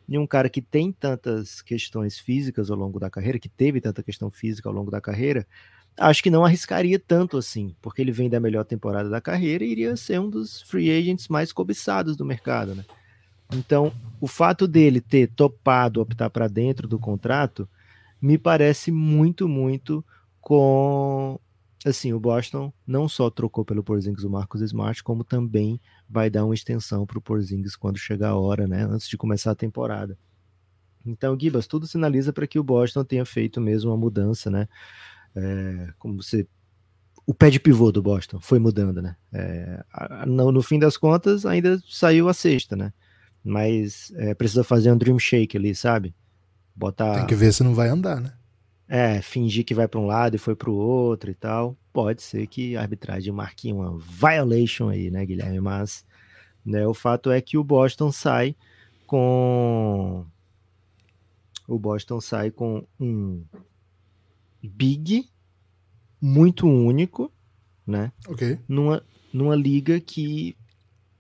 e 0.08 0.18
um 0.18 0.28
cara 0.28 0.50
que 0.50 0.62
tem 0.62 0.92
tantas 0.92 1.62
questões 1.62 2.18
físicas 2.18 2.70
ao 2.70 2.78
longo 2.78 3.00
da 3.00 3.10
carreira, 3.10 3.40
que 3.40 3.50
teve 3.50 3.80
tanta 3.80 4.04
questão 4.04 4.30
física 4.30 4.68
ao 4.68 4.76
longo 4.76 4.92
da 4.92 5.00
carreira, 5.00 5.48
acho 5.98 6.24
que 6.24 6.30
não 6.30 6.44
arriscaria 6.44 7.00
tanto 7.00 7.38
assim, 7.38 7.76
porque 7.82 8.02
ele 8.02 8.12
vem 8.12 8.30
da 8.30 8.40
melhor 8.40 8.66
temporada 8.66 9.10
da 9.10 9.22
carreira 9.22 9.64
e 9.64 9.72
iria 9.72 9.96
ser 9.96 10.20
um 10.20 10.30
dos 10.30 10.62
free 10.64 10.92
agents 10.92 11.28
mais 11.28 11.54
cobiçados 11.54 12.16
do 12.16 12.26
mercado, 12.26 12.76
né? 12.76 12.86
Então, 13.54 13.94
o 14.20 14.28
fato 14.28 14.68
dele 14.68 15.00
ter 15.00 15.30
topado 15.30 16.02
optar 16.02 16.30
para 16.30 16.48
dentro 16.48 16.88
do 16.88 16.98
contrato 16.98 17.70
me 18.22 18.38
parece 18.38 18.92
muito, 18.92 19.48
muito 19.48 20.04
com 20.42 21.40
assim, 21.86 22.14
o 22.14 22.20
Boston 22.20 22.72
não 22.88 23.10
só 23.10 23.30
trocou 23.30 23.66
pelo 23.66 23.84
Porzingis 23.84 24.24
o 24.24 24.30
Marcos 24.30 24.62
Smart, 24.62 25.04
como 25.04 25.24
também 25.24 25.80
vai 26.14 26.30
dar 26.30 26.46
uma 26.46 26.54
extensão 26.54 27.08
para 27.08 27.18
o 27.18 27.22
Porzingis 27.22 27.76
quando 27.76 27.98
chegar 27.98 28.30
a 28.30 28.36
hora, 28.36 28.68
né, 28.68 28.86
antes 28.86 29.10
de 29.10 29.18
começar 29.18 29.52
a 29.52 29.56
temporada. 29.56 30.16
Então, 31.04 31.38
Gibas, 31.38 31.66
tudo 31.66 31.88
sinaliza 31.88 32.32
para 32.32 32.46
que 32.46 32.60
o 32.60 32.64
Boston 32.64 33.04
tenha 33.04 33.26
feito 33.26 33.60
mesmo 33.60 33.92
uma 33.92 33.98
mudança, 33.98 34.50
né? 34.50 34.70
É, 35.36 35.90
como 35.98 36.22
você 36.22 36.48
o 37.26 37.34
pé 37.34 37.50
de 37.50 37.60
pivô 37.60 37.92
do 37.92 38.02
Boston 38.02 38.40
foi 38.40 38.60
mudando, 38.60 39.02
né? 39.02 39.16
É, 39.34 39.84
no, 40.28 40.52
no, 40.52 40.62
fim 40.62 40.78
das 40.78 40.98
contas, 40.98 41.46
ainda 41.46 41.82
saiu 41.88 42.30
a 42.30 42.34
sexta, 42.34 42.76
né? 42.76 42.94
Mas 43.44 44.14
é, 44.18 44.34
precisa 44.34 44.64
fazer 44.64 44.92
um 44.92 44.98
dream 44.98 45.18
shake 45.18 45.58
ali, 45.58 45.74
sabe? 45.74 46.14
Botar. 46.76 47.16
Tem 47.16 47.28
que 47.28 47.36
ver 47.36 47.54
se 47.54 47.64
não 47.64 47.74
vai 47.74 47.90
andar, 47.90 48.22
né? 48.22 48.34
É, 48.88 49.22
fingir 49.22 49.66
que 49.66 49.74
vai 49.74 49.88
para 49.88 50.00
um 50.00 50.06
lado 50.06 50.36
e 50.36 50.40
foi 50.40 50.56
para 50.56 50.70
o 50.70 50.76
outro 50.76 51.32
e 51.32 51.34
tal. 51.34 51.78
Pode 51.94 52.24
ser 52.24 52.48
que 52.48 52.76
a 52.76 52.82
arbitragem 52.82 53.32
marque 53.32 53.72
uma 53.72 53.98
violation 54.00 54.90
aí, 54.90 55.12
né, 55.12 55.26
Guilherme? 55.26 55.62
Mas 55.62 56.04
né, 56.66 56.86
o 56.88 56.94
fato 56.94 57.30
é 57.30 57.40
que 57.40 57.58
o 57.58 57.64
Boston 57.64 58.12
sai 58.12 58.56
com 59.06 60.26
o 61.68 61.80
Boston 61.80 62.20
sai 62.20 62.52
com 62.52 62.86
um 63.00 63.44
big 64.62 65.30
muito 66.20 66.68
único, 66.68 67.32
né? 67.86 68.12
Ok. 68.28 68.58
Numa, 68.68 69.04
numa 69.32 69.56
liga 69.56 70.00
que 70.00 70.58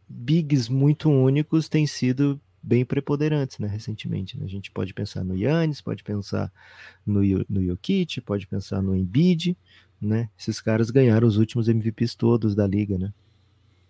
bigs 0.08 0.70
muito 0.70 1.10
únicos 1.10 1.70
têm 1.70 1.86
sido 1.86 2.40
bem 2.62 2.86
preponderantes, 2.86 3.60
né, 3.60 3.68
recentemente. 3.68 4.38
Né? 4.38 4.46
A 4.46 4.50
gente 4.50 4.72
pode 4.72 4.94
pensar 4.94 5.24
no 5.24 5.36
Yannis, 5.36 5.82
pode 5.82 6.04
pensar 6.04 6.52
no, 7.06 7.22
no 7.50 7.64
Jokic, 7.66 8.22
pode 8.22 8.48
pensar 8.48 8.82
no 8.82 8.96
Embiid, 8.96 9.58
né? 10.04 10.30
Esses 10.38 10.62
caras 10.62 10.90
ganharam 10.90 11.28
os 11.28 11.38
últimos 11.38 11.68
MVPs 11.68 12.16
todos 12.16 12.56
da 12.56 12.68
liga, 12.68 12.98
né? 12.98 13.14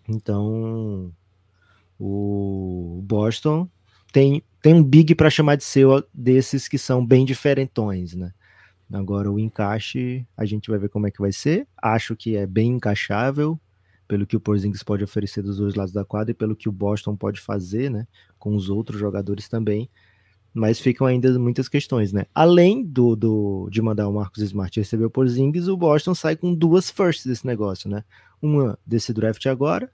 Então, 0.08 1.12
o 1.98 3.00
Boston 3.04 3.68
tem, 4.12 4.42
tem 4.62 4.74
um 4.74 4.82
big 4.82 5.14
para 5.14 5.30
chamar 5.30 5.56
de 5.56 5.64
seu 5.64 6.04
desses 6.12 6.68
que 6.68 6.78
são 6.78 7.04
bem 7.04 7.24
diferentões, 7.24 8.14
né? 8.14 8.32
Agora 8.92 9.30
o 9.30 9.40
encaixe, 9.40 10.26
a 10.36 10.44
gente 10.44 10.70
vai 10.70 10.78
ver 10.78 10.88
como 10.88 11.06
é 11.06 11.10
que 11.10 11.20
vai 11.20 11.32
ser. 11.32 11.66
Acho 11.82 12.14
que 12.14 12.36
é 12.36 12.46
bem 12.46 12.72
encaixável 12.72 13.58
pelo 14.06 14.26
que 14.26 14.36
o 14.36 14.40
Porzingis 14.40 14.82
pode 14.82 15.02
oferecer 15.02 15.42
dos 15.42 15.56
dois 15.56 15.74
lados 15.74 15.92
da 15.92 16.04
quadra 16.04 16.30
e 16.30 16.34
pelo 16.34 16.54
que 16.54 16.68
o 16.68 16.72
Boston 16.72 17.16
pode 17.16 17.40
fazer, 17.40 17.90
né, 17.90 18.06
com 18.38 18.54
os 18.54 18.68
outros 18.68 19.00
jogadores 19.00 19.48
também. 19.48 19.88
Mas 20.54 20.78
ficam 20.78 21.06
ainda 21.06 21.36
muitas 21.36 21.68
questões, 21.68 22.12
né? 22.12 22.26
Além 22.32 22.84
do, 22.84 23.16
do 23.16 23.68
de 23.70 23.82
mandar 23.82 24.08
o 24.08 24.12
Marcos 24.12 24.40
Smart 24.40 24.78
receber 24.78 25.04
o 25.04 25.10
Porzingis, 25.10 25.66
o 25.66 25.76
Boston 25.76 26.14
sai 26.14 26.36
com 26.36 26.54
duas 26.54 26.88
firsts 26.90 27.26
desse 27.26 27.44
negócio, 27.44 27.90
né? 27.90 28.04
Uma 28.40 28.78
desse 28.86 29.12
draft 29.12 29.44
agora 29.46 29.90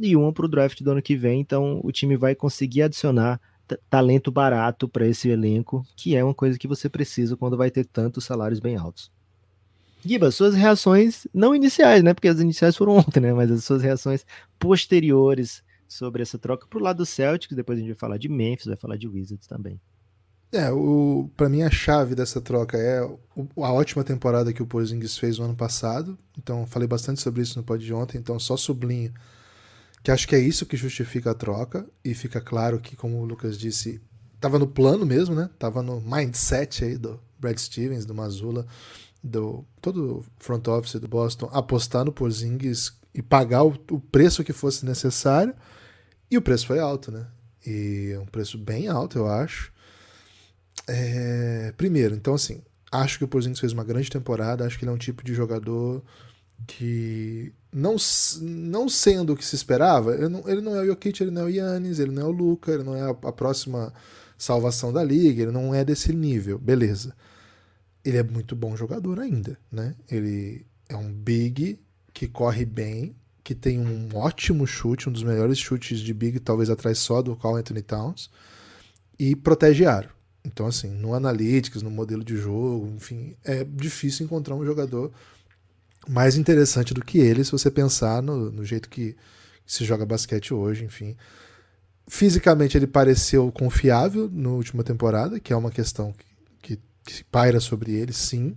e 0.00 0.16
uma 0.16 0.32
para 0.32 0.46
o 0.46 0.48
draft 0.48 0.82
do 0.82 0.90
ano 0.90 1.00
que 1.00 1.16
vem. 1.16 1.40
Então 1.40 1.80
o 1.84 1.92
time 1.92 2.16
vai 2.16 2.34
conseguir 2.34 2.82
adicionar 2.82 3.40
talento 3.88 4.30
barato 4.30 4.88
para 4.88 5.06
esse 5.06 5.28
elenco, 5.28 5.86
que 5.96 6.16
é 6.16 6.22
uma 6.22 6.34
coisa 6.34 6.58
que 6.58 6.68
você 6.68 6.88
precisa 6.88 7.36
quando 7.36 7.56
vai 7.56 7.70
ter 7.70 7.86
tantos 7.86 8.24
salários 8.24 8.60
bem 8.60 8.76
altos. 8.76 9.10
Giba, 10.04 10.32
suas 10.32 10.54
reações, 10.54 11.28
não 11.32 11.54
iniciais, 11.54 12.02
né? 12.02 12.12
Porque 12.12 12.26
as 12.26 12.40
iniciais 12.40 12.76
foram 12.76 12.96
ontem, 12.98 13.20
né? 13.20 13.32
Mas 13.32 13.50
as 13.50 13.64
suas 13.64 13.82
reações 13.82 14.26
posteriores 14.58 15.62
sobre 15.86 16.22
essa 16.22 16.38
troca 16.38 16.66
pro 16.66 16.82
lado 16.82 16.98
do 16.98 17.06
Celtics, 17.06 17.56
depois 17.56 17.78
a 17.78 17.80
gente 17.80 17.90
vai 17.90 17.98
falar 17.98 18.18
de 18.18 18.28
Memphis, 18.28 18.66
vai 18.66 18.76
falar 18.76 18.96
de 18.96 19.06
Wizards 19.06 19.46
também. 19.46 19.80
É, 20.52 20.70
o, 20.70 21.30
pra 21.36 21.48
mim 21.48 21.62
a 21.62 21.70
chave 21.70 22.14
dessa 22.14 22.40
troca 22.40 22.76
é 22.76 22.98
a 22.98 23.72
ótima 23.72 24.04
temporada 24.04 24.52
que 24.52 24.62
o 24.62 24.66
Porzingis 24.66 25.16
fez 25.16 25.38
no 25.38 25.46
ano 25.46 25.56
passado. 25.56 26.18
Então, 26.36 26.66
falei 26.66 26.86
bastante 26.86 27.22
sobre 27.22 27.40
isso 27.42 27.58
no 27.58 27.64
pod 27.64 27.82
de 27.82 27.94
ontem, 27.94 28.18
então 28.18 28.38
só 28.38 28.56
sublinho 28.56 29.12
que 30.02 30.10
acho 30.10 30.26
que 30.26 30.34
é 30.34 30.38
isso 30.38 30.66
que 30.66 30.76
justifica 30.76 31.30
a 31.30 31.34
troca 31.34 31.86
e 32.04 32.14
fica 32.14 32.40
claro 32.40 32.80
que, 32.80 32.96
como 32.96 33.20
o 33.20 33.24
Lucas 33.24 33.56
disse, 33.56 34.00
tava 34.40 34.58
no 34.58 34.66
plano 34.66 35.06
mesmo, 35.06 35.34
né? 35.34 35.48
Tava 35.58 35.82
no 35.82 36.00
mindset 36.00 36.84
aí 36.84 36.98
do 36.98 37.20
Brad 37.38 37.56
Stevens, 37.56 38.04
do 38.04 38.14
Mazula, 38.14 38.66
do 39.22 39.64
todo 39.80 40.18
o 40.18 40.24
front 40.38 40.66
office 40.66 41.00
do 41.00 41.06
Boston 41.06 41.48
apostar 41.52 42.04
no 42.04 42.12
Porzingis 42.12 42.92
e 43.14 43.22
pagar 43.22 43.62
o, 43.62 43.78
o 43.90 44.00
preço 44.00 44.42
que 44.42 44.52
fosse 44.52 44.84
necessário. 44.84 45.54
E 46.28 46.36
o 46.36 46.42
preço 46.42 46.66
foi 46.66 46.80
alto, 46.80 47.12
né? 47.12 47.28
E 47.64 48.10
é 48.12 48.18
um 48.18 48.26
preço 48.26 48.58
bem 48.58 48.88
alto, 48.88 49.18
eu 49.18 49.28
acho. 49.28 49.71
É... 50.88 51.72
Primeiro, 51.76 52.14
então 52.14 52.34
assim, 52.34 52.62
acho 52.90 53.18
que 53.18 53.24
o 53.24 53.28
Porzingis 53.28 53.60
fez 53.60 53.72
uma 53.72 53.84
grande 53.84 54.10
temporada, 54.10 54.66
acho 54.66 54.78
que 54.78 54.84
ele 54.84 54.90
é 54.90 54.94
um 54.94 54.98
tipo 54.98 55.24
de 55.24 55.34
jogador 55.34 56.02
que 56.66 57.52
não, 57.72 57.96
não 58.40 58.88
sendo 58.88 59.32
o 59.32 59.36
que 59.36 59.44
se 59.44 59.56
esperava, 59.56 60.14
ele 60.14 60.28
não, 60.28 60.48
ele 60.48 60.60
não 60.60 60.76
é 60.76 60.82
o 60.82 60.86
Jokic, 60.86 61.22
ele 61.22 61.30
não 61.30 61.42
é 61.42 61.44
o 61.46 61.48
Yannis, 61.48 61.98
ele 61.98 62.12
não 62.12 62.22
é 62.22 62.26
o 62.26 62.30
Luca, 62.30 62.72
ele 62.72 62.82
não 62.82 62.94
é 62.94 63.02
a, 63.02 63.10
a 63.10 63.32
próxima 63.32 63.92
salvação 64.36 64.92
da 64.92 65.02
liga, 65.02 65.42
ele 65.42 65.52
não 65.52 65.74
é 65.74 65.84
desse 65.84 66.12
nível, 66.12 66.58
beleza. 66.58 67.14
Ele 68.04 68.18
é 68.18 68.22
muito 68.22 68.56
bom 68.56 68.76
jogador 68.76 69.20
ainda, 69.20 69.58
né? 69.70 69.94
Ele 70.10 70.66
é 70.88 70.96
um 70.96 71.12
big 71.12 71.78
que 72.12 72.26
corre 72.28 72.64
bem, 72.64 73.14
que 73.44 73.54
tem 73.54 73.80
um 73.80 74.08
ótimo 74.14 74.66
chute, 74.66 75.08
um 75.08 75.12
dos 75.12 75.22
melhores 75.22 75.58
chutes 75.58 76.00
de 76.00 76.12
big, 76.12 76.40
talvez 76.40 76.70
atrás 76.70 76.98
só 76.98 77.22
do 77.22 77.36
Carl 77.36 77.56
Anthony 77.56 77.82
Towns, 77.82 78.30
e 79.18 79.34
protege 79.34 79.86
aro. 79.86 80.10
Então, 80.44 80.66
assim, 80.66 80.88
no 80.88 81.14
Analytics, 81.14 81.82
no 81.82 81.90
modelo 81.90 82.24
de 82.24 82.36
jogo, 82.36 82.92
enfim, 82.96 83.36
é 83.44 83.64
difícil 83.64 84.26
encontrar 84.26 84.54
um 84.54 84.64
jogador 84.64 85.12
mais 86.08 86.36
interessante 86.36 86.92
do 86.92 87.04
que 87.04 87.18
ele, 87.18 87.44
se 87.44 87.52
você 87.52 87.70
pensar 87.70 88.20
no, 88.22 88.50
no 88.50 88.64
jeito 88.64 88.88
que, 88.88 89.16
se 89.66 89.84
joga 89.84 90.04
basquete 90.04 90.52
hoje, 90.52 90.84
enfim. 90.84 91.16
Fisicamente 92.06 92.76
ele 92.76 92.86
pareceu 92.86 93.50
confiável 93.52 94.28
na 94.32 94.50
última 94.50 94.82
temporada, 94.82 95.40
que 95.40 95.52
é 95.52 95.56
uma 95.56 95.70
questão 95.70 96.12
que, 96.60 96.76
que, 96.76 96.82
que 97.04 97.24
paira 97.24 97.60
sobre 97.60 97.92
ele, 97.92 98.12
sim. 98.12 98.54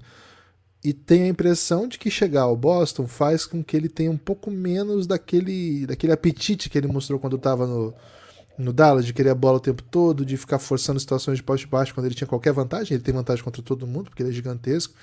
E 0.84 0.94
tem 0.94 1.24
a 1.24 1.28
impressão 1.28 1.88
de 1.88 1.98
que 1.98 2.12
chegar 2.12 2.42
ao 2.42 2.56
Boston 2.56 3.08
faz 3.08 3.46
com 3.46 3.64
que 3.64 3.76
ele 3.76 3.90
tenha 3.90 4.12
um 4.12 4.18
pouco 4.18 4.52
menos 4.52 5.08
daquele, 5.08 5.86
daquele 5.88 6.14
apetite 6.14 6.70
que 6.70 6.78
ele 6.78 6.88
mostrou 6.88 7.20
quando 7.20 7.38
estava 7.38 7.66
no, 7.66 7.94
no 8.58 8.72
Dallas, 8.72 9.06
de 9.06 9.14
querer 9.14 9.32
a 9.32 9.36
bola 9.36 9.58
o 9.58 9.60
tempo 9.60 9.84
todo, 9.84 10.26
de 10.26 10.38
ficar 10.38 10.60
forçando 10.60 11.00
situações 11.00 11.38
de 11.38 11.44
poste 11.44 11.68
baixo 11.68 11.94
quando 11.94 12.06
ele 12.06 12.16
tinha 12.16 12.28
qualquer 12.28 12.54
vantagem. 12.54 12.96
Ele 12.96 13.04
tem 13.04 13.14
vantagem 13.14 13.44
contra 13.44 13.62
todo 13.62 13.86
mundo, 13.86 14.10
porque 14.10 14.24
ele 14.24 14.30
é 14.30 14.34
gigantesco. 14.34 14.94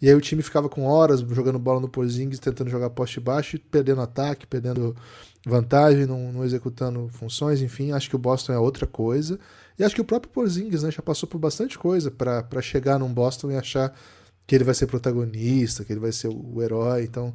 E 0.00 0.08
aí 0.08 0.14
o 0.14 0.20
time 0.20 0.42
ficava 0.42 0.68
com 0.68 0.86
horas 0.86 1.20
jogando 1.20 1.58
bola 1.58 1.80
no 1.80 1.88
Porzingis, 1.88 2.38
tentando 2.38 2.70
jogar 2.70 2.90
poste 2.90 3.20
baixo, 3.20 3.58
perdendo 3.70 4.00
ataque, 4.00 4.46
perdendo 4.46 4.96
vantagem, 5.46 6.06
não, 6.06 6.32
não, 6.32 6.44
executando 6.44 7.08
funções, 7.12 7.60
enfim. 7.60 7.92
Acho 7.92 8.08
que 8.08 8.16
o 8.16 8.18
Boston 8.18 8.52
é 8.52 8.58
outra 8.58 8.86
coisa. 8.86 9.38
E 9.78 9.84
acho 9.84 9.94
que 9.94 10.00
o 10.00 10.04
próprio 10.04 10.32
Porzingis 10.32 10.82
né, 10.82 10.90
já 10.90 11.02
passou 11.02 11.28
por 11.28 11.38
bastante 11.38 11.78
coisa 11.78 12.10
para 12.10 12.62
chegar 12.62 12.98
num 12.98 13.12
Boston 13.12 13.50
e 13.50 13.56
achar 13.56 13.94
que 14.46 14.54
ele 14.54 14.64
vai 14.64 14.74
ser 14.74 14.86
protagonista, 14.86 15.84
que 15.84 15.92
ele 15.92 16.00
vai 16.00 16.12
ser 16.12 16.28
o, 16.28 16.54
o 16.54 16.62
herói. 16.62 17.04
Então, 17.04 17.34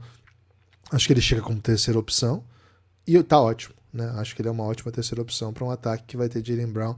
acho 0.91 1.07
que 1.07 1.13
ele 1.13 1.21
chega 1.21 1.41
como 1.41 1.61
terceira 1.61 1.99
opção. 1.99 2.43
E 3.05 3.21
tá 3.23 3.39
ótimo. 3.39 3.73
Né? 3.97 4.11
Acho 4.15 4.35
que 4.35 4.41
ele 4.41 4.49
é 4.49 4.51
uma 4.51 4.63
ótima 4.63 4.91
terceira 4.91 5.21
opção 5.21 5.51
para 5.51 5.65
um 5.65 5.71
ataque 5.71 6.05
que 6.07 6.17
vai 6.17 6.29
ter 6.29 6.45
Jalen 6.45 6.71
Brown 6.71 6.95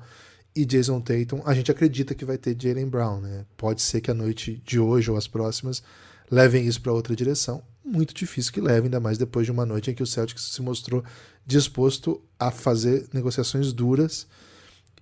e 0.55 0.65
Jason 0.65 0.99
Tatum. 1.01 1.41
A 1.45 1.53
gente 1.53 1.71
acredita 1.71 2.13
que 2.13 2.25
vai 2.25 2.37
ter 2.37 2.55
Jalen 2.59 2.87
Brown. 2.87 3.21
Né? 3.21 3.45
Pode 3.57 3.81
ser 3.81 4.01
que 4.01 4.11
a 4.11 4.13
noite 4.13 4.61
de 4.65 4.79
hoje 4.79 5.09
ou 5.09 5.17
as 5.17 5.27
próximas 5.27 5.81
levem 6.29 6.67
isso 6.67 6.81
para 6.81 6.93
outra 6.93 7.15
direção. 7.15 7.63
Muito 7.83 8.13
difícil 8.13 8.53
que 8.53 8.61
leve, 8.61 8.85
ainda 8.85 8.99
mais 8.99 9.17
depois 9.17 9.45
de 9.45 9.51
uma 9.51 9.65
noite 9.65 9.89
em 9.89 9.95
que 9.95 10.03
o 10.03 10.07
Celtics 10.07 10.43
se 10.43 10.61
mostrou 10.61 11.03
disposto 11.45 12.21
a 12.39 12.51
fazer 12.51 13.07
negociações 13.11 13.73
duras 13.73 14.27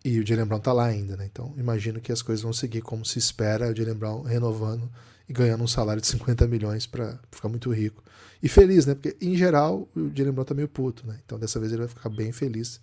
e 0.07 0.19
o 0.19 0.25
Jalen 0.25 0.45
Brown 0.45 0.59
está 0.59 0.71
lá 0.71 0.85
ainda. 0.85 1.17
Né? 1.17 1.25
Então 1.25 1.53
imagino 1.57 1.99
que 1.99 2.11
as 2.11 2.21
coisas 2.21 2.41
vão 2.41 2.53
seguir 2.53 2.81
como 2.81 3.05
se 3.05 3.19
espera, 3.19 3.71
o 3.71 3.75
Jalen 3.75 3.95
Brown 3.95 4.21
renovando 4.21 4.89
e 5.27 5.33
ganhando 5.33 5.63
um 5.63 5.67
salário 5.67 6.01
de 6.01 6.07
50 6.07 6.47
milhões 6.47 6.85
para 6.87 7.19
ficar 7.31 7.49
muito 7.49 7.71
rico. 7.71 8.01
E 8.41 8.47
feliz, 8.47 8.85
né? 8.85 8.93
Porque, 8.93 9.17
em 9.19 9.35
geral, 9.35 9.89
o 9.95 10.11
Jalen 10.15 10.31
Brown 10.31 10.45
tá 10.45 10.53
meio 10.53 10.67
puto, 10.67 11.05
né? 11.05 11.19
Então, 11.25 11.37
dessa 11.37 11.59
vez 11.59 11.71
ele 11.71 11.79
vai 11.79 11.87
ficar 11.87 12.09
bem 12.09 12.31
feliz 12.31 12.79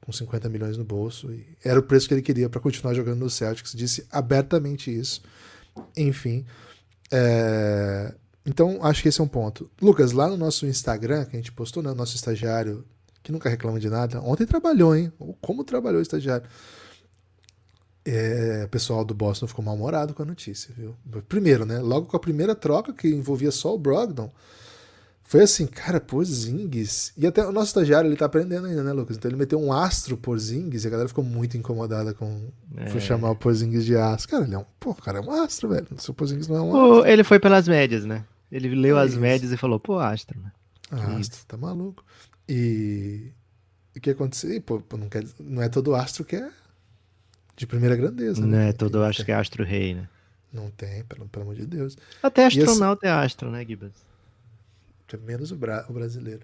com 0.00 0.12
50 0.12 0.48
milhões 0.48 0.76
no 0.76 0.84
bolso. 0.84 1.32
E 1.32 1.46
era 1.64 1.78
o 1.78 1.82
preço 1.82 2.08
que 2.08 2.14
ele 2.14 2.22
queria 2.22 2.48
para 2.48 2.60
continuar 2.60 2.94
jogando 2.94 3.20
no 3.20 3.30
Celtics. 3.30 3.72
Disse 3.72 4.06
abertamente 4.10 4.94
isso. 4.94 5.22
Enfim. 5.96 6.44
É... 7.10 8.12
Então, 8.44 8.84
acho 8.84 9.02
que 9.02 9.08
esse 9.08 9.20
é 9.20 9.24
um 9.24 9.28
ponto. 9.28 9.70
Lucas, 9.80 10.12
lá 10.12 10.28
no 10.28 10.36
nosso 10.36 10.66
Instagram, 10.66 11.24
que 11.24 11.36
a 11.36 11.38
gente 11.38 11.52
postou, 11.52 11.82
né? 11.82 11.94
Nosso 11.94 12.16
estagiário, 12.16 12.84
que 13.28 13.32
nunca 13.32 13.50
reclama 13.50 13.78
de 13.78 13.90
nada, 13.90 14.22
ontem 14.22 14.46
trabalhou, 14.46 14.96
hein? 14.96 15.12
Como 15.42 15.62
trabalhou 15.62 15.98
o 15.98 16.02
estagiário? 16.02 16.48
É, 18.02 18.62
o 18.64 18.68
pessoal 18.70 19.04
do 19.04 19.12
Boston 19.12 19.46
ficou 19.46 19.62
mal-humorado 19.62 20.14
com 20.14 20.22
a 20.22 20.24
notícia, 20.24 20.74
viu? 20.74 20.96
Primeiro, 21.28 21.66
né? 21.66 21.78
Logo 21.78 22.06
com 22.06 22.16
a 22.16 22.20
primeira 22.20 22.54
troca, 22.54 22.90
que 22.90 23.06
envolvia 23.06 23.50
só 23.50 23.74
o 23.74 23.78
Brogdon, 23.78 24.32
foi 25.24 25.42
assim, 25.42 25.66
cara, 25.66 26.00
Porzingis. 26.00 27.12
E 27.18 27.26
até 27.26 27.46
o 27.46 27.52
nosso 27.52 27.66
estagiário, 27.66 28.08
ele 28.08 28.16
tá 28.16 28.24
aprendendo 28.24 28.66
ainda, 28.66 28.82
né, 28.82 28.94
Lucas? 28.94 29.18
Então 29.18 29.30
ele 29.30 29.36
meteu 29.36 29.60
um 29.60 29.70
astro 29.70 30.16
Porzingis 30.16 30.84
e 30.84 30.86
a 30.86 30.90
galera 30.90 31.06
ficou 31.06 31.22
muito 31.22 31.54
incomodada 31.54 32.14
com 32.14 32.48
é. 32.78 32.98
chamar 32.98 33.32
o 33.32 33.36
Porzingis 33.36 33.84
de 33.84 33.94
astro. 33.94 34.30
Cara, 34.30 34.44
ele 34.44 34.54
é 34.54 34.58
um, 34.58 34.64
pô, 34.80 34.94
cara 34.94 35.18
é 35.18 35.20
um 35.20 35.30
astro, 35.30 35.68
velho. 35.68 35.86
O 36.08 36.14
Porzingis 36.14 36.48
não 36.48 36.56
é 36.56 36.62
um 36.62 36.68
astro. 36.74 37.06
ele 37.06 37.24
foi 37.24 37.38
pelas 37.38 37.68
médias, 37.68 38.06
né? 38.06 38.24
Ele 38.50 38.74
leu 38.74 38.96
é 38.96 39.02
as 39.02 39.10
isso. 39.10 39.20
médias 39.20 39.52
e 39.52 39.58
falou, 39.58 39.78
pô, 39.78 39.98
astro, 39.98 40.40
né? 40.40 40.50
Astro, 40.90 41.40
tá 41.46 41.56
maluco. 41.58 42.02
E 42.48 43.32
o 43.96 44.00
que 44.00 44.10
aconteceu? 44.10 44.52
E, 44.52 44.60
pô, 44.60 44.82
não, 44.96 45.08
quer, 45.08 45.24
não 45.38 45.62
é 45.62 45.68
todo 45.68 45.94
astro 45.94 46.24
que 46.24 46.36
é 46.36 46.50
de 47.56 47.66
primeira 47.66 47.96
grandeza. 47.96 48.40
Não 48.40 48.48
né? 48.48 48.70
é 48.70 48.72
todo 48.72 49.02
astro 49.02 49.24
que 49.24 49.32
é 49.32 49.34
astro 49.34 49.64
rei, 49.64 49.94
né? 49.94 50.08
Não 50.52 50.70
tem, 50.70 51.04
pelo, 51.04 51.28
pelo 51.28 51.42
amor 51.42 51.56
de 51.56 51.66
Deus. 51.66 51.96
Até 52.22 52.46
astronauta 52.46 53.06
é 53.06 53.10
astro, 53.10 53.50
né, 53.50 53.64
Gibbons? 53.64 54.08
menos 55.16 55.50
o, 55.50 55.56
bra 55.56 55.86
o, 55.88 55.92
brasileiro. 55.92 56.40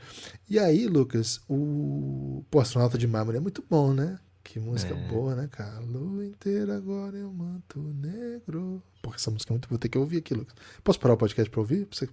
E 0.49 0.59
aí, 0.59 0.87
Lucas, 0.87 1.41
o 1.49 2.43
Pô, 2.51 2.61
Astronauta 2.61 2.97
de 2.97 3.07
Mármore 3.07 3.37
é 3.37 3.41
muito 3.41 3.63
bom, 3.69 3.93
né? 3.93 4.19
Que 4.43 4.59
música 4.59 4.95
é. 4.95 5.09
boa, 5.09 5.35
né, 5.35 5.49
cara? 5.51 5.81
Lua 5.81 6.25
inteira 6.25 6.77
agora 6.77 7.17
eu 7.17 7.31
manto 7.33 7.81
negro. 7.81 8.83
Pô, 9.03 9.13
essa 9.15 9.31
música 9.31 9.53
é 9.53 9.55
muito 9.55 9.69
Vou 9.69 9.79
ter 9.79 9.89
que 9.89 9.99
ouvir 9.99 10.19
aqui, 10.19 10.35
Lucas. 10.35 10.55
Posso 10.83 10.99
parar 11.01 11.15
o 11.15 11.17
podcast 11.17 11.51
pra 11.51 11.61
ouvir? 11.61 11.87
Você 11.91 12.09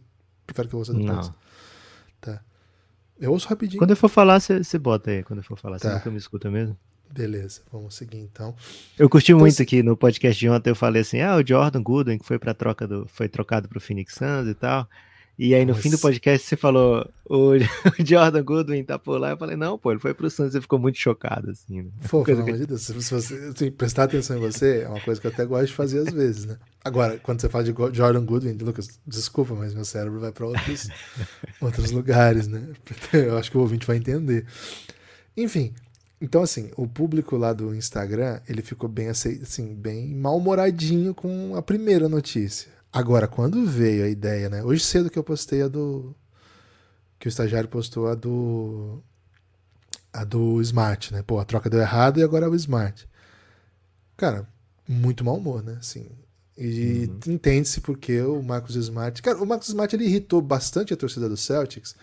prefere 0.46 0.68
que 0.68 0.76
eu 0.76 0.80
ouça 0.80 0.94
depois? 0.94 1.28
Não. 1.28 1.36
Tá. 2.20 2.44
Eu 3.22 3.32
ouço 3.32 3.48
rapidinho. 3.48 3.80
Quando 3.80 3.92
eu 3.92 3.96
for 3.96 4.10
falar, 4.10 4.40
você 4.40 4.80
bota 4.80 5.12
aí. 5.12 5.24
Quando 5.24 5.40
eu 5.40 5.44
for 5.44 5.58
falar, 5.58 5.78
você 5.78 5.88
tá. 5.88 5.94
nunca 5.94 6.10
me 6.10 6.18
escuta 6.18 6.50
mesmo? 6.50 6.76
Beleza, 7.14 7.62
vamos 7.72 7.94
seguir 7.94 8.18
então. 8.18 8.56
Eu 8.98 9.10
curti 9.10 9.32
então, 9.32 9.40
muito 9.40 9.62
aqui 9.62 9.84
no 9.84 9.96
podcast 9.96 10.40
de 10.40 10.50
ontem, 10.50 10.70
eu 10.70 10.76
falei 10.76 11.02
assim, 11.02 11.20
ah, 11.20 11.36
o 11.36 11.46
Jordan 11.46 11.84
Gooden, 11.84 12.18
que 12.18 12.26
foi 12.26 12.40
para 12.40 12.54
troca 12.54 12.88
do, 12.88 13.06
foi 13.08 13.28
trocado 13.28 13.68
para 13.68 13.78
o 13.78 13.82
Phoenix 13.82 14.16
Suns 14.16 14.48
e 14.48 14.54
tal. 14.56 14.88
E 15.40 15.56
aí 15.56 15.66
no 15.66 15.70
Nossa. 15.70 15.82
fim 15.82 15.90
do 15.90 15.98
podcast 15.98 16.48
você 16.48 16.56
falou, 16.56 17.10
o 17.28 17.54
Jordan 18.06 18.44
Goodwin 18.44 18.84
tá 18.84 19.00
por 19.00 19.20
lá. 19.20 19.32
Eu 19.32 19.38
falei, 19.38 19.56
não, 19.56 19.78
pô, 19.78 19.92
ele 19.92 20.00
foi 20.00 20.14
pro 20.14 20.30
Santos 20.30 20.56
e 20.56 20.62
ficou 20.62 20.78
muito 20.78 20.98
chocado, 20.98 21.50
assim. 21.50 21.84
Né? 21.84 21.90
Pô, 22.10 22.24
pelo 22.24 22.42
amor 22.42 22.58
de 22.58 22.68
Deus, 22.68 22.82
se 22.82 22.94
você 22.94 23.36
assim, 23.36 23.72
prestar 23.72 24.04
atenção 24.04 24.38
em 24.38 24.40
você, 24.40 24.82
é 24.84 24.88
uma 24.88 25.00
coisa 25.00 25.20
que 25.20 25.28
eu 25.28 25.32
até 25.32 25.46
gosto 25.46 25.68
de 25.68 25.74
fazer 25.74 26.00
às 26.08 26.14
vezes, 26.14 26.46
né? 26.46 26.58
Agora, 26.84 27.18
quando 27.18 27.42
você 27.42 27.50
fala 27.50 27.64
de 27.64 27.74
Jordan 27.96 28.26
Goodwin, 28.26 28.58
Lucas, 28.62 29.00
desculpa, 29.06 29.54
mas 29.56 29.74
meu 29.74 29.86
cérebro 29.86 30.20
vai 30.20 30.32
para 30.32 30.46
outros, 30.46 30.90
outros 31.62 31.92
lugares, 31.92 32.48
né? 32.48 32.68
Eu 33.14 33.38
acho 33.38 33.50
que 33.50 33.58
o 33.58 33.62
ouvinte 33.62 33.86
vai 33.86 33.98
entender. 33.98 34.46
Enfim, 35.36 35.74
então, 36.22 36.44
assim, 36.44 36.70
o 36.78 36.88
público 36.88 37.36
lá 37.36 37.52
do 37.52 37.74
Instagram, 37.74 38.40
ele 38.48 38.62
ficou 38.62 38.88
bem, 38.88 39.10
assim, 39.10 39.74
bem 39.74 40.14
mal-humoradinho 40.14 41.16
com 41.16 41.56
a 41.56 41.64
primeira 41.64 42.08
notícia. 42.08 42.72
Agora, 42.92 43.28
quando 43.28 43.66
veio 43.66 44.06
a 44.06 44.10
ideia, 44.10 44.50
né? 44.50 44.64
Hoje 44.64 44.84
cedo 44.84 45.10
que 45.10 45.18
eu 45.18 45.24
postei 45.24 45.62
a 45.62 45.68
do. 45.68 46.16
Que 47.18 47.28
o 47.28 47.30
estagiário 47.30 47.70
postou 47.70 48.08
a 48.08 48.16
do. 48.16 49.02
A 50.12 50.24
do 50.26 50.62
Smart, 50.62 51.14
né? 51.14 51.24
Pô, 51.24 51.40
a 51.40 51.46
troca 51.46 51.70
deu 51.70 51.80
errado 51.80 52.20
e 52.20 52.24
agora 52.24 52.46
é 52.46 52.50
o 52.50 52.56
Smart. 52.56 53.08
Cara, 54.18 54.48
muito 54.88 55.24
mau 55.24 55.38
humor, 55.38 55.64
né? 55.64 55.78
Assim, 55.80 56.10
e 56.58 57.10
uhum. 57.10 57.34
entende-se 57.34 57.80
porque 57.80 58.22
o 58.22 58.44
Marcos 58.44 58.76
Smart. 58.76 59.22
Cara, 59.22 59.38
o 59.42 59.46
Marcos 59.46 59.70
Smart 59.70 59.96
ele 59.96 60.06
irritou 60.06 60.42
bastante 60.42 60.94
a 60.94 60.98
torcida 60.98 61.30
do 61.30 61.38
Celtics 61.38 61.96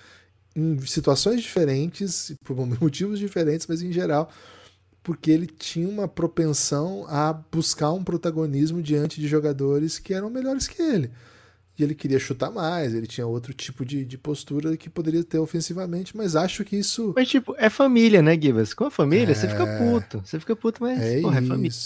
em 0.57 0.81
situações 0.87 1.43
diferentes, 1.43 2.33
por 2.43 2.57
motivos 2.81 3.19
diferentes, 3.19 3.67
mas 3.67 3.83
em 3.83 3.93
geral 3.93 4.31
porque 5.09 5.31
ele 5.31 5.47
tinha 5.47 5.89
uma 5.89 6.07
propensão 6.07 7.07
a 7.09 7.33
buscar 7.33 7.91
um 7.93 8.05
protagonismo 8.05 8.83
diante 8.83 9.23
de 9.23 9.27
jogadores 9.27 9.99
que 9.99 10.13
eram 10.13 10.29
melhores 10.29 10.69
que 10.69 10.83
ele. 10.83 11.11
E 11.79 11.83
ele 11.83 11.95
queria 11.95 12.19
chutar 12.19 12.51
mais, 12.51 12.93
ele 12.93 13.07
tinha 13.07 13.27
outro 13.27 13.55
tipo 13.55 13.87
de, 13.87 14.05
de 14.05 14.19
postura 14.19 14.77
que 14.77 14.91
poderia 14.91 15.25
ter 15.25 15.39
ofensivamente, 15.39 16.15
mas 16.15 16.37
acho 16.37 16.63
que 16.63 16.77
isso. 16.77 17.15
Mas, 17.17 17.27
tipo, 17.27 17.55
é 17.57 17.71
família, 17.71 18.21
né, 18.21 18.39
Givas? 18.39 18.75
Com 18.75 18.85
a 18.85 18.91
família, 18.91 19.33
é... 19.33 19.35
você 19.35 19.49
fica 19.49 19.67
puto. 19.79 20.21
Você 20.23 20.39
fica 20.39 20.55
puto, 20.55 20.83
mas 20.83 21.01
é, 21.01 21.23
porra, 21.23 21.39
é 21.39 21.43
família. 21.43 21.77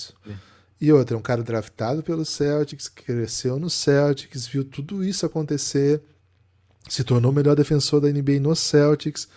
E 0.80 0.92
outra, 0.92 1.16
um 1.16 1.22
cara 1.22 1.44
draftado 1.44 2.02
pelo 2.02 2.24
Celtics, 2.24 2.88
cresceu 2.88 3.56
no 3.56 3.70
Celtics, 3.70 4.48
viu 4.48 4.64
tudo 4.64 5.04
isso 5.04 5.24
acontecer, 5.24 6.02
se 6.88 7.04
tornou 7.04 7.30
o 7.30 7.34
melhor 7.34 7.54
defensor 7.54 8.00
da 8.00 8.08
NBA 8.08 8.40
no 8.40 8.56
Celtics 8.56 9.28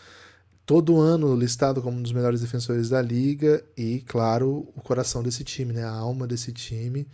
todo 0.65 0.99
ano 0.99 1.35
listado 1.35 1.81
como 1.81 1.97
um 1.97 2.01
dos 2.01 2.11
melhores 2.11 2.41
defensores 2.41 2.89
da 2.89 3.01
liga 3.01 3.63
e, 3.77 4.01
claro, 4.01 4.67
o 4.75 4.81
coração 4.81 5.21
desse 5.21 5.43
time, 5.43 5.73
né? 5.73 5.83
A 5.83 5.91
alma 5.91 6.25
desse 6.25 6.51
time. 6.51 7.07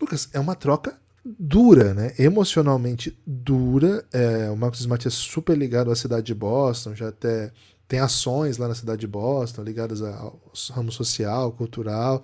Lucas, 0.00 0.28
é 0.32 0.38
uma 0.38 0.54
troca 0.54 0.98
dura, 1.24 1.94
né? 1.94 2.12
Emocionalmente 2.18 3.18
dura. 3.26 4.04
É, 4.12 4.50
o 4.50 4.56
Marcos 4.56 4.80
Smart 4.80 5.08
é 5.08 5.10
super 5.10 5.56
ligado 5.56 5.90
à 5.90 5.96
cidade 5.96 6.26
de 6.26 6.34
Boston, 6.34 6.94
já 6.94 7.08
até 7.08 7.50
tem 7.88 7.98
ações 8.00 8.58
lá 8.58 8.68
na 8.68 8.74
cidade 8.74 9.00
de 9.00 9.06
Boston 9.06 9.62
ligadas 9.62 10.02
ao 10.02 10.40
ramo 10.70 10.92
social, 10.92 11.52
cultural. 11.52 12.22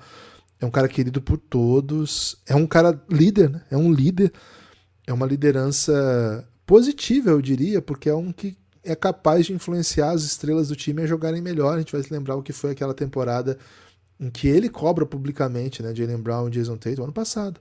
É 0.60 0.66
um 0.66 0.70
cara 0.70 0.88
querido 0.88 1.22
por 1.22 1.38
todos. 1.38 2.36
É 2.46 2.54
um 2.54 2.66
cara 2.66 3.00
líder, 3.08 3.48
né? 3.48 3.62
É 3.70 3.76
um 3.76 3.90
líder. 3.90 4.32
É 5.06 5.12
uma 5.12 5.26
liderança 5.26 6.46
positiva, 6.66 7.30
eu 7.30 7.40
diria, 7.40 7.82
porque 7.82 8.08
é 8.08 8.14
um 8.14 8.30
que 8.30 8.56
é 8.82 8.94
capaz 8.94 9.46
de 9.46 9.52
influenciar 9.52 10.11
as 10.11 10.22
estrelas 10.22 10.68
do 10.68 10.76
time 10.76 11.02
a 11.02 11.07
jogarem 11.07 11.40
melhor. 11.40 11.74
A 11.74 11.78
gente 11.78 11.92
vai 11.92 12.02
se 12.02 12.12
lembrar 12.12 12.37
o 12.37 12.42
que 12.42 12.52
foi 12.52 12.70
aquela 12.72 12.94
temporada 12.94 13.59
em 14.18 14.31
que 14.31 14.48
ele 14.48 14.68
cobra 14.68 15.07
publicamente, 15.07 15.83
né, 15.83 15.94
Jalen 15.94 16.18
Brown 16.18 16.48
e 16.48 16.50
Jason 16.50 16.76
Tatum 16.76 17.05
ano 17.05 17.12
passado. 17.12 17.61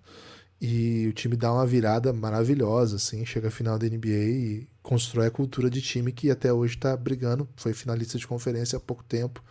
E 0.62 1.08
o 1.08 1.14
time 1.14 1.38
dá 1.38 1.54
uma 1.54 1.66
virada 1.66 2.12
maravilhosa, 2.12 2.98
assim, 2.98 3.26
chega 3.26 3.48
à 3.48 3.52
final 3.52 3.80
da 3.80 3.88
NBA 3.88 4.08
e 4.08 4.68
constrói 4.84 5.28
a 5.28 5.32
cultura 5.32 5.70
de 5.70 5.82
time 5.82 6.12
que 6.12 6.30
até 6.30 6.52
hoje 6.52 6.76
está 6.76 6.98
brigando, 6.98 7.48
foi 7.56 7.74
finalista 7.74 8.18
de 8.18 8.28
conferência 8.28 8.76
há 8.76 8.80
pouco 8.80 9.04
tempo. 9.06 9.42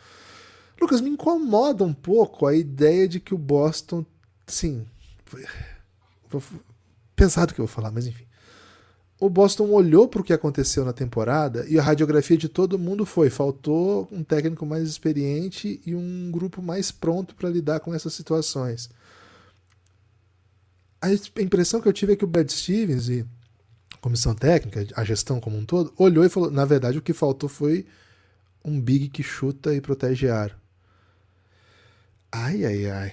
Lucas, 0.78 1.00
me 1.00 1.08
incomoda 1.08 1.82
um 1.82 1.94
pouco 1.94 2.46
a 2.46 2.54
ideia 2.54 3.08
de 3.08 3.20
que 3.20 3.34
o 3.34 3.38
Boston, 3.38 4.04
sim, 4.46 4.86
pesado 7.16 7.54
que 7.54 7.60
eu 7.60 7.66
vou 7.66 7.74
falar, 7.74 7.90
mas 7.90 8.06
enfim 8.06 8.27
o 9.20 9.28
Boston 9.28 9.70
olhou 9.70 10.06
para 10.06 10.20
o 10.20 10.24
que 10.24 10.32
aconteceu 10.32 10.84
na 10.84 10.92
temporada 10.92 11.66
e 11.68 11.78
a 11.78 11.82
radiografia 11.82 12.36
de 12.36 12.48
todo 12.48 12.78
mundo 12.78 13.04
foi: 13.04 13.28
faltou 13.30 14.08
um 14.12 14.22
técnico 14.22 14.64
mais 14.64 14.88
experiente 14.88 15.80
e 15.84 15.94
um 15.94 16.30
grupo 16.30 16.62
mais 16.62 16.92
pronto 16.92 17.34
para 17.34 17.50
lidar 17.50 17.80
com 17.80 17.92
essas 17.92 18.12
situações. 18.14 18.88
A 21.00 21.08
impressão 21.40 21.80
que 21.80 21.88
eu 21.88 21.92
tive 21.92 22.12
é 22.12 22.16
que 22.16 22.24
o 22.24 22.28
Brad 22.28 22.48
Stevens 22.48 23.08
e 23.08 23.26
a 23.94 23.96
comissão 23.98 24.34
técnica, 24.34 24.86
a 24.94 25.04
gestão 25.04 25.40
como 25.40 25.56
um 25.56 25.64
todo, 25.64 25.92
olhou 25.96 26.24
e 26.24 26.28
falou: 26.28 26.50
na 26.50 26.64
verdade, 26.64 26.98
o 26.98 27.02
que 27.02 27.12
faltou 27.12 27.48
foi 27.48 27.86
um 28.64 28.80
big 28.80 29.08
que 29.08 29.22
chuta 29.22 29.74
e 29.74 29.80
protege 29.80 30.28
ar. 30.28 30.56
Ai, 32.30 32.64
ai, 32.64 32.90
ai. 32.90 33.12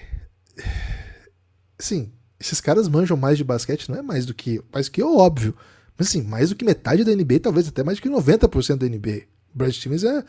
Sim, 1.78 2.12
esses 2.38 2.60
caras 2.60 2.88
manjam 2.88 3.16
mais 3.16 3.36
de 3.36 3.44
basquete, 3.44 3.90
não 3.90 3.98
é 3.98 4.02
mais 4.02 4.24
do 4.24 4.32
que, 4.32 4.62
mais 4.72 4.86
do 4.86 4.92
que 4.92 5.02
óbvio. 5.02 5.54
Mas 5.96 6.08
assim, 6.08 6.22
mais 6.22 6.50
do 6.50 6.56
que 6.56 6.64
metade 6.64 7.04
da 7.04 7.14
NBA, 7.14 7.40
talvez 7.40 7.68
até 7.68 7.82
mais 7.82 7.98
do 7.98 8.02
que 8.02 8.08
90% 8.08 8.76
da 8.76 8.86
NBA. 8.86 9.24
O 9.54 9.58
Brad 9.58 9.72
Stevens 9.72 10.04
é 10.04 10.24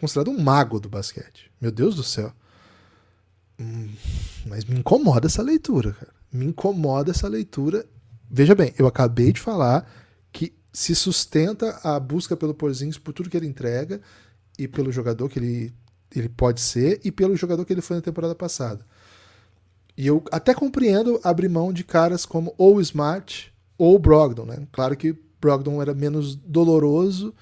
considerado 0.00 0.30
um 0.30 0.40
mago 0.40 0.78
do 0.78 0.88
basquete. 0.88 1.50
Meu 1.60 1.70
Deus 1.72 1.96
do 1.96 2.02
céu. 2.02 2.32
Hum, 3.58 3.88
mas 4.46 4.64
me 4.64 4.78
incomoda 4.78 5.26
essa 5.26 5.42
leitura, 5.42 5.92
cara. 5.92 6.12
Me 6.32 6.46
incomoda 6.46 7.10
essa 7.10 7.26
leitura. 7.26 7.84
Veja 8.30 8.54
bem, 8.54 8.72
eu 8.78 8.86
acabei 8.86 9.32
de 9.32 9.40
falar 9.40 9.90
que 10.32 10.54
se 10.72 10.94
sustenta 10.94 11.80
a 11.82 11.98
busca 11.98 12.36
pelo 12.36 12.54
Porzingis 12.54 12.98
por 12.98 13.12
tudo 13.12 13.28
que 13.28 13.36
ele 13.36 13.46
entrega 13.46 14.00
e 14.58 14.68
pelo 14.68 14.92
jogador 14.92 15.28
que 15.28 15.38
ele, 15.38 15.74
ele 16.14 16.28
pode 16.28 16.60
ser 16.60 17.00
e 17.02 17.10
pelo 17.10 17.34
jogador 17.34 17.64
que 17.64 17.72
ele 17.72 17.80
foi 17.80 17.96
na 17.96 18.02
temporada 18.02 18.34
passada. 18.34 18.84
E 19.96 20.06
eu 20.06 20.22
até 20.30 20.54
compreendo 20.54 21.18
abrir 21.24 21.48
mão 21.48 21.72
de 21.72 21.82
caras 21.82 22.24
como 22.24 22.54
ou 22.56 22.80
Smart 22.80 23.52
ou 23.78 23.98
Brogdon, 23.98 24.44
né? 24.44 24.66
Claro 24.72 24.96
que 24.96 25.16
Brogdon 25.40 25.80
era 25.80 25.94
menos 25.94 26.34
doloroso 26.34 27.32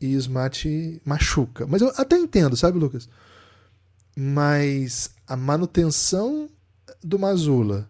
e 0.00 0.14
Smart 0.14 1.00
machuca. 1.04 1.66
Mas 1.66 1.82
eu 1.82 1.92
até 1.96 2.16
entendo, 2.16 2.56
sabe, 2.56 2.78
Lucas? 2.78 3.08
Mas 4.16 5.10
a 5.28 5.36
manutenção 5.36 6.48
do 7.04 7.18
Mazula 7.18 7.88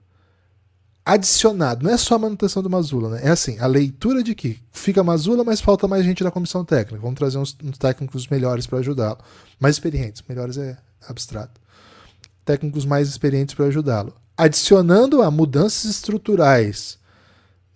adicionado, 1.04 1.84
não 1.84 1.90
é 1.90 1.96
só 1.96 2.14
a 2.14 2.18
manutenção 2.18 2.62
do 2.62 2.70
Mazula, 2.70 3.10
né? 3.10 3.20
É 3.24 3.30
assim, 3.30 3.58
a 3.58 3.66
leitura 3.66 4.22
de 4.22 4.34
que 4.34 4.60
fica 4.70 5.02
Mazula, 5.02 5.42
mas 5.42 5.60
falta 5.60 5.88
mais 5.88 6.04
gente 6.04 6.22
da 6.22 6.30
comissão 6.30 6.64
técnica. 6.64 7.02
Vamos 7.02 7.18
trazer 7.18 7.38
uns, 7.38 7.56
uns 7.62 7.76
técnicos 7.76 8.28
melhores 8.28 8.66
para 8.66 8.78
ajudá-lo. 8.78 9.18
Mais 9.58 9.74
experientes, 9.74 10.22
melhores 10.28 10.56
é 10.56 10.76
abstrato. 11.08 11.60
Técnicos 12.44 12.84
mais 12.84 13.08
experientes 13.08 13.54
para 13.54 13.66
ajudá-lo. 13.66 14.14
Adicionando 14.36 15.22
a 15.22 15.30
mudanças 15.30 15.84
estruturais 15.84 16.98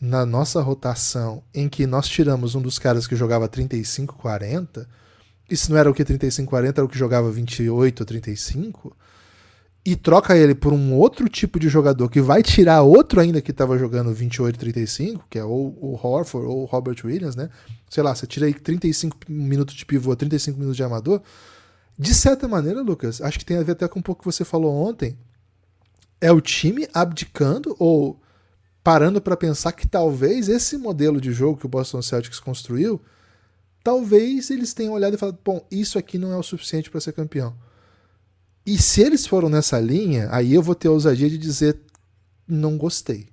na 0.01 0.27
nossa 0.27 0.61
rotação 0.61 1.43
em 1.55 1.69
que 1.69 1.87
nós 1.87 2.07
tiramos 2.09 2.55
um 2.55 2.61
dos 2.61 2.79
caras 2.79 3.07
que 3.07 3.17
jogava 3.17 3.49
35, 3.49 4.15
40, 4.17 4.89
isso 5.51 5.71
não 5.71 5.79
era 5.79 5.91
o 5.91 5.95
que 5.95 6.05
35, 6.05 6.49
40, 6.49 6.81
era 6.81 6.85
o 6.85 6.89
que 6.89 6.99
jogava 6.99 7.31
28 7.31 8.01
ou 8.01 8.07
35, 8.07 8.97
e 9.85 9.95
troca 9.95 10.37
ele 10.37 10.55
por 10.55 10.73
um 10.73 10.95
outro 10.95 11.29
tipo 11.29 11.61
de 11.61 11.69
jogador 11.69 12.09
que 12.11 12.21
vai 12.21 12.43
tirar 12.43 12.83
outro 12.83 13.21
ainda 13.21 13.41
que 13.41 13.53
estava 13.53 13.79
jogando 13.79 14.13
28, 14.13 14.59
35, 14.59 15.25
que 15.31 15.39
é 15.39 15.45
ou 15.45 15.79
o 15.81 15.95
Horford 15.95 16.49
ou 16.49 16.63
o 16.63 16.65
Robert 16.65 16.97
Williams, 17.05 17.37
né? 17.37 17.49
Sei 17.89 18.03
lá, 18.03 18.13
você 18.13 18.27
tira 18.27 18.47
aí 18.47 18.53
35 18.53 19.17
minutos 19.29 19.77
de 19.77 19.87
pivô, 19.87 20.17
35 20.17 20.59
minutos 20.59 20.77
de 20.77 20.83
amador. 20.83 21.23
De 21.97 22.13
certa 22.13 22.49
maneira, 22.49 22.83
Lucas, 22.83 23.23
acho 23.23 23.39
que 23.39 23.45
tem 23.45 23.59
a 23.59 23.63
ver 23.63 23.73
até 23.73 23.87
com 23.87 24.01
um 24.01 24.03
pouco 24.03 24.23
que 24.23 24.27
você 24.27 24.45
falou 24.45 24.75
ontem. 24.75 25.17
É 26.21 26.33
o 26.33 26.41
time 26.41 26.89
abdicando 26.93 27.77
ou 27.79 28.21
parando 28.87 29.21
para 29.21 29.37
pensar 29.37 29.73
que 29.73 29.85
talvez 29.85 30.49
esse 30.49 30.79
modelo 30.79 31.21
de 31.21 31.33
jogo 31.33 31.59
que 31.59 31.67
o 31.67 31.69
Boston 31.69 32.01
Celtics 32.01 32.39
construiu, 32.39 33.03
talvez 33.83 34.49
eles 34.49 34.73
tenham 34.73 34.93
olhado 34.93 35.15
e 35.15 35.19
falado: 35.19 35.37
bom, 35.45 35.67
isso 35.73 35.99
aqui 35.99 36.17
não 36.17 36.33
é 36.33 36.37
o 36.37 36.43
suficiente 36.45 36.89
para 36.89 37.01
ser 37.01 37.13
campeão. 37.13 37.53
E 38.65 38.79
se 38.79 39.01
eles 39.01 39.27
foram 39.27 39.49
nessa 39.49 39.81
linha, 39.81 40.29
aí 40.31 40.55
eu 40.55 40.63
vou 40.63 40.77
ter 40.77 40.87
a 40.87 40.93
ousadia 40.93 41.29
de 41.29 41.37
dizer: 41.37 41.81
não 42.47 42.79
gostei. 42.79 43.27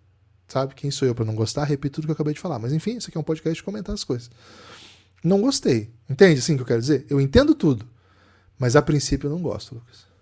Sabe? 0.47 0.73
Quem 0.73 0.89
sou 0.89 1.07
eu 1.07 1.13
para 1.13 1.23
não 1.23 1.35
gostar? 1.35 1.65
Repito 1.65 2.01
tudo 2.01 2.05
que 2.05 2.11
eu 2.11 2.15
acabei 2.15 2.33
de 2.33 2.39
falar. 2.39 2.57
Mas 2.57 2.73
enfim, 2.73 2.97
isso 2.97 3.09
aqui 3.09 3.17
é 3.19 3.21
um 3.21 3.23
podcast 3.23 3.55
de 3.55 3.63
comentar 3.63 3.93
as 3.93 4.03
coisas. 4.03 4.31
Não 5.23 5.39
gostei. 5.39 5.91
Entende 6.09 6.39
assim 6.39 6.53
o 6.53 6.55
que 6.55 6.63
eu 6.63 6.67
quero 6.67 6.81
dizer? 6.81 7.05
Eu 7.11 7.21
entendo 7.21 7.53
tudo. 7.53 7.87
Mas 8.57 8.75
a 8.75 8.81
princípio 8.81 9.27
eu 9.27 9.31
não 9.31 9.41
gosto, 9.43 9.75
Lucas. 9.75 10.12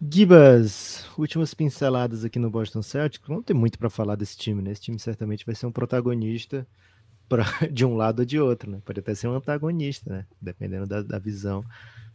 Gibas, 0.00 1.04
últimas 1.18 1.52
pinceladas 1.54 2.24
aqui 2.24 2.38
no 2.38 2.48
Boston 2.48 2.82
Celtics. 2.82 3.28
Não 3.28 3.42
tem 3.42 3.56
muito 3.56 3.78
para 3.78 3.90
falar 3.90 4.14
desse 4.14 4.36
time, 4.36 4.62
né? 4.62 4.70
Esse 4.70 4.82
time 4.82 4.98
certamente 4.98 5.44
vai 5.44 5.56
ser 5.56 5.66
um 5.66 5.72
protagonista 5.72 6.64
pra, 7.28 7.44
de 7.72 7.84
um 7.84 7.96
lado 7.96 8.20
ou 8.20 8.24
de 8.24 8.38
outro, 8.38 8.70
né? 8.70 8.80
Pode 8.84 9.00
até 9.00 9.12
ser 9.14 9.26
um 9.26 9.34
antagonista, 9.34 10.08
né? 10.10 10.26
Dependendo 10.40 10.86
da, 10.86 11.02
da 11.02 11.18
visão 11.18 11.64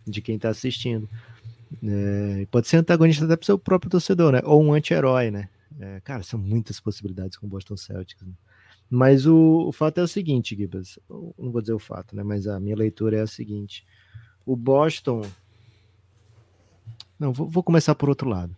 de 0.07 0.21
quem 0.21 0.37
está 0.37 0.49
assistindo. 0.49 1.09
É, 1.83 2.47
pode 2.49 2.67
ser 2.67 2.77
antagonista 2.77 3.25
até 3.25 3.35
para 3.35 3.43
o 3.43 3.45
seu 3.45 3.59
próprio 3.59 3.91
torcedor, 3.91 4.31
né? 4.31 4.41
Ou 4.45 4.63
um 4.63 4.73
anti-herói, 4.73 5.29
né? 5.29 5.49
É, 5.77 5.99
cara, 6.01 6.23
são 6.23 6.39
muitas 6.39 6.79
possibilidades 6.79 7.37
com 7.37 7.47
o 7.47 7.49
Boston 7.49 7.75
Celtics. 7.75 8.25
Né? 8.25 8.33
Mas 8.89 9.25
o, 9.25 9.67
o, 9.67 9.71
fato 9.73 9.97
é 9.97 10.03
o 10.03 10.07
seguinte, 10.07 10.55
Gibas. 10.55 10.97
Não 11.09 11.51
vou 11.51 11.61
dizer 11.61 11.73
o 11.73 11.79
fato, 11.79 12.15
né? 12.15 12.23
Mas 12.23 12.47
a 12.47 12.61
minha 12.61 12.77
leitura 12.77 13.17
é 13.17 13.21
a 13.21 13.27
seguinte: 13.27 13.85
o 14.45 14.55
Boston. 14.55 15.23
Não, 17.19 17.31
vou, 17.31 17.47
vou 17.47 17.63
começar 17.63 17.95
por 17.95 18.09
outro 18.09 18.29
lado. 18.29 18.55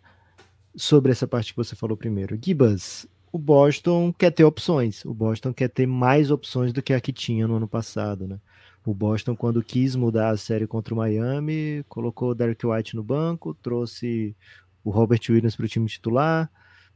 Sobre 0.76 1.12
essa 1.12 1.28
parte 1.28 1.54
que 1.54 1.58
você 1.58 1.76
falou 1.76 1.96
primeiro. 1.96 2.38
Gibas, 2.42 3.08
o 3.32 3.38
Boston 3.38 4.14
quer 4.14 4.32
ter 4.32 4.44
opções. 4.44 5.04
O 5.06 5.14
Boston 5.14 5.54
quer 5.54 5.70
ter 5.70 5.86
mais 5.86 6.32
opções 6.32 6.72
do 6.72 6.82
que 6.82 6.94
a 6.94 7.02
que 7.02 7.14
tinha 7.14 7.48
no 7.48 7.56
ano 7.56 7.68
passado, 7.68 8.28
né? 8.28 8.40
O 8.86 8.94
Boston, 8.94 9.36
quando 9.36 9.64
quis 9.64 9.96
mudar 9.96 10.30
a 10.30 10.38
série 10.38 10.68
contra 10.68 10.94
o 10.94 10.98
Miami, 10.98 11.84
colocou 11.90 12.30
o 12.30 12.36
Derek 12.36 12.66
White 12.66 12.96
no 12.96 13.04
banco, 13.04 13.54
trouxe 13.56 14.36
o 14.84 14.92
Robert 14.92 15.20
Williams 15.28 15.56
para 15.56 15.66
o 15.66 15.68
time 15.68 15.88
titular. 15.88 16.52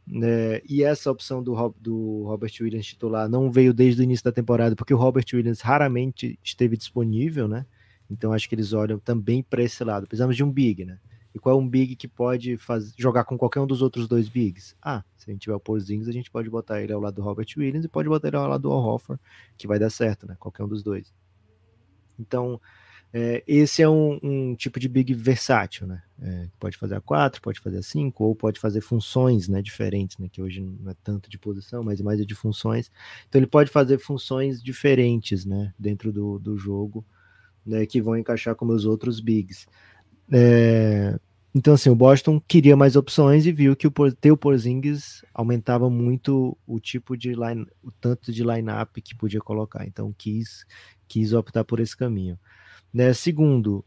Né? 0.07 0.61
E 0.69 0.83
essa 0.83 1.11
opção 1.11 1.43
do, 1.43 1.53
do 1.79 2.23
Robert 2.23 2.51
Williams 2.61 2.85
titular 2.85 3.27
não 3.27 3.51
veio 3.51 3.73
desde 3.73 4.01
o 4.01 4.03
início 4.03 4.23
da 4.23 4.31
temporada, 4.31 4.75
porque 4.75 4.93
o 4.93 4.97
Robert 4.97 5.25
Williams 5.33 5.61
raramente 5.61 6.39
esteve 6.43 6.77
disponível, 6.77 7.47
né? 7.47 7.65
Então 8.09 8.33
acho 8.33 8.47
que 8.47 8.55
eles 8.55 8.71
olham 8.71 8.97
também 8.97 9.43
para 9.43 9.61
esse 9.61 9.83
lado. 9.83 10.07
Precisamos 10.07 10.35
de 10.35 10.43
um 10.43 10.51
big, 10.51 10.85
né? 10.85 10.99
E 11.33 11.39
qual 11.39 11.55
é 11.55 11.61
um 11.61 11.67
big 11.67 11.95
que 11.95 12.07
pode 12.07 12.57
faz, 12.57 12.93
jogar 12.97 13.23
com 13.23 13.37
qualquer 13.37 13.59
um 13.59 13.67
dos 13.67 13.81
outros 13.81 14.07
dois 14.07 14.27
bigs? 14.27 14.75
Ah, 14.81 15.03
se 15.15 15.29
a 15.29 15.33
gente 15.33 15.43
tiver 15.43 15.55
o 15.55 15.59
Porzingis, 15.59 16.07
a 16.07 16.11
gente 16.11 16.31
pode 16.31 16.49
botar 16.49 16.81
ele 16.81 16.91
ao 16.91 16.99
lado 16.99 17.15
do 17.15 17.21
Robert 17.21 17.47
Williams 17.55 17.85
e 17.85 17.87
pode 17.87 18.09
botar 18.09 18.29
ele 18.29 18.37
ao 18.37 18.47
lado 18.47 18.61
do 18.61 18.71
Al 18.71 18.99
que 19.57 19.67
vai 19.67 19.77
dar 19.77 19.89
certo, 19.89 20.27
né? 20.27 20.35
Qualquer 20.39 20.63
um 20.63 20.67
dos 20.67 20.81
dois. 20.81 21.13
Então, 22.19 22.59
é, 23.11 23.43
esse 23.47 23.81
é 23.81 23.89
um, 23.89 24.19
um, 24.21 24.55
tipo 24.55 24.79
de 24.79 24.87
big 24.87 25.13
versátil, 25.13 25.87
né? 25.87 26.03
É, 26.21 26.47
pode 26.59 26.77
fazer 26.77 26.95
a 26.95 27.01
4, 27.01 27.41
pode 27.41 27.59
fazer 27.59 27.77
a 27.79 27.83
5, 27.83 28.23
ou 28.23 28.35
pode 28.35 28.59
fazer 28.59 28.81
funções 28.81 29.47
né, 29.47 29.61
diferentes, 29.61 30.17
né? 30.17 30.29
Que 30.29 30.41
hoje 30.41 30.61
não 30.61 30.91
é 30.91 30.95
tanto 31.03 31.29
de 31.29 31.37
posição, 31.37 31.83
mas 31.83 32.01
mais 32.01 32.19
é 32.19 32.25
de 32.25 32.35
funções. 32.35 32.91
Então 33.27 33.39
ele 33.39 33.47
pode 33.47 33.71
fazer 33.71 33.97
funções 33.97 34.61
diferentes 34.61 35.43
né, 35.43 35.73
dentro 35.77 36.11
do, 36.11 36.37
do 36.37 36.55
jogo, 36.55 37.03
né, 37.65 37.85
que 37.85 38.01
vão 38.01 38.15
encaixar 38.15 38.55
com 38.55 38.65
os 38.67 38.85
outros 38.85 39.19
bigs. 39.19 39.67
É, 40.31 41.19
então, 41.53 41.73
assim, 41.73 41.89
o 41.89 41.95
Boston 41.95 42.39
queria 42.39 42.77
mais 42.77 42.95
opções 42.95 43.45
e 43.45 43.51
viu 43.51 43.75
que 43.75 43.87
o, 43.87 43.91
ter 44.13 44.31
o 44.31 44.37
Porzingis 44.37 45.23
aumentava 45.33 45.89
muito 45.89 46.57
o 46.67 46.79
tipo 46.79 47.17
de 47.17 47.33
line, 47.33 47.65
o 47.83 47.91
tanto 47.91 48.31
de 48.31 48.43
line-up 48.43 49.01
que 49.01 49.15
podia 49.15 49.41
colocar. 49.41 49.85
Então, 49.85 50.13
quis 50.17 50.65
quis 51.07 51.33
optar 51.33 51.63
por 51.63 51.79
esse 51.79 51.97
caminho. 51.97 52.39
Né? 52.93 53.13
Segundo, 53.13 53.83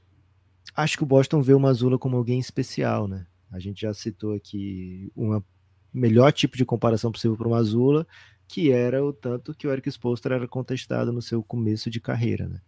acho 0.74 0.96
que 0.96 1.04
o 1.04 1.06
Boston 1.06 1.40
vê 1.40 1.54
o 1.54 1.60
Mazula 1.60 1.98
como 1.98 2.16
alguém 2.16 2.40
especial, 2.40 3.06
né? 3.06 3.26
A 3.50 3.60
gente 3.60 3.82
já 3.82 3.94
citou 3.94 4.34
aqui 4.34 5.10
uma 5.14 5.44
melhor 5.92 6.32
tipo 6.32 6.56
de 6.56 6.64
comparação 6.64 7.12
possível 7.12 7.36
para 7.36 7.46
o 7.46 7.50
Mazula, 7.50 8.06
que 8.48 8.70
era 8.72 9.04
o 9.04 9.12
tanto 9.12 9.54
que 9.54 9.66
o 9.66 9.72
Eric 9.72 9.88
Spoelstra 9.88 10.34
era 10.34 10.48
contestado 10.48 11.12
no 11.12 11.22
seu 11.22 11.42
começo 11.42 11.88
de 11.90 12.00
carreira, 12.00 12.48
né? 12.48 12.60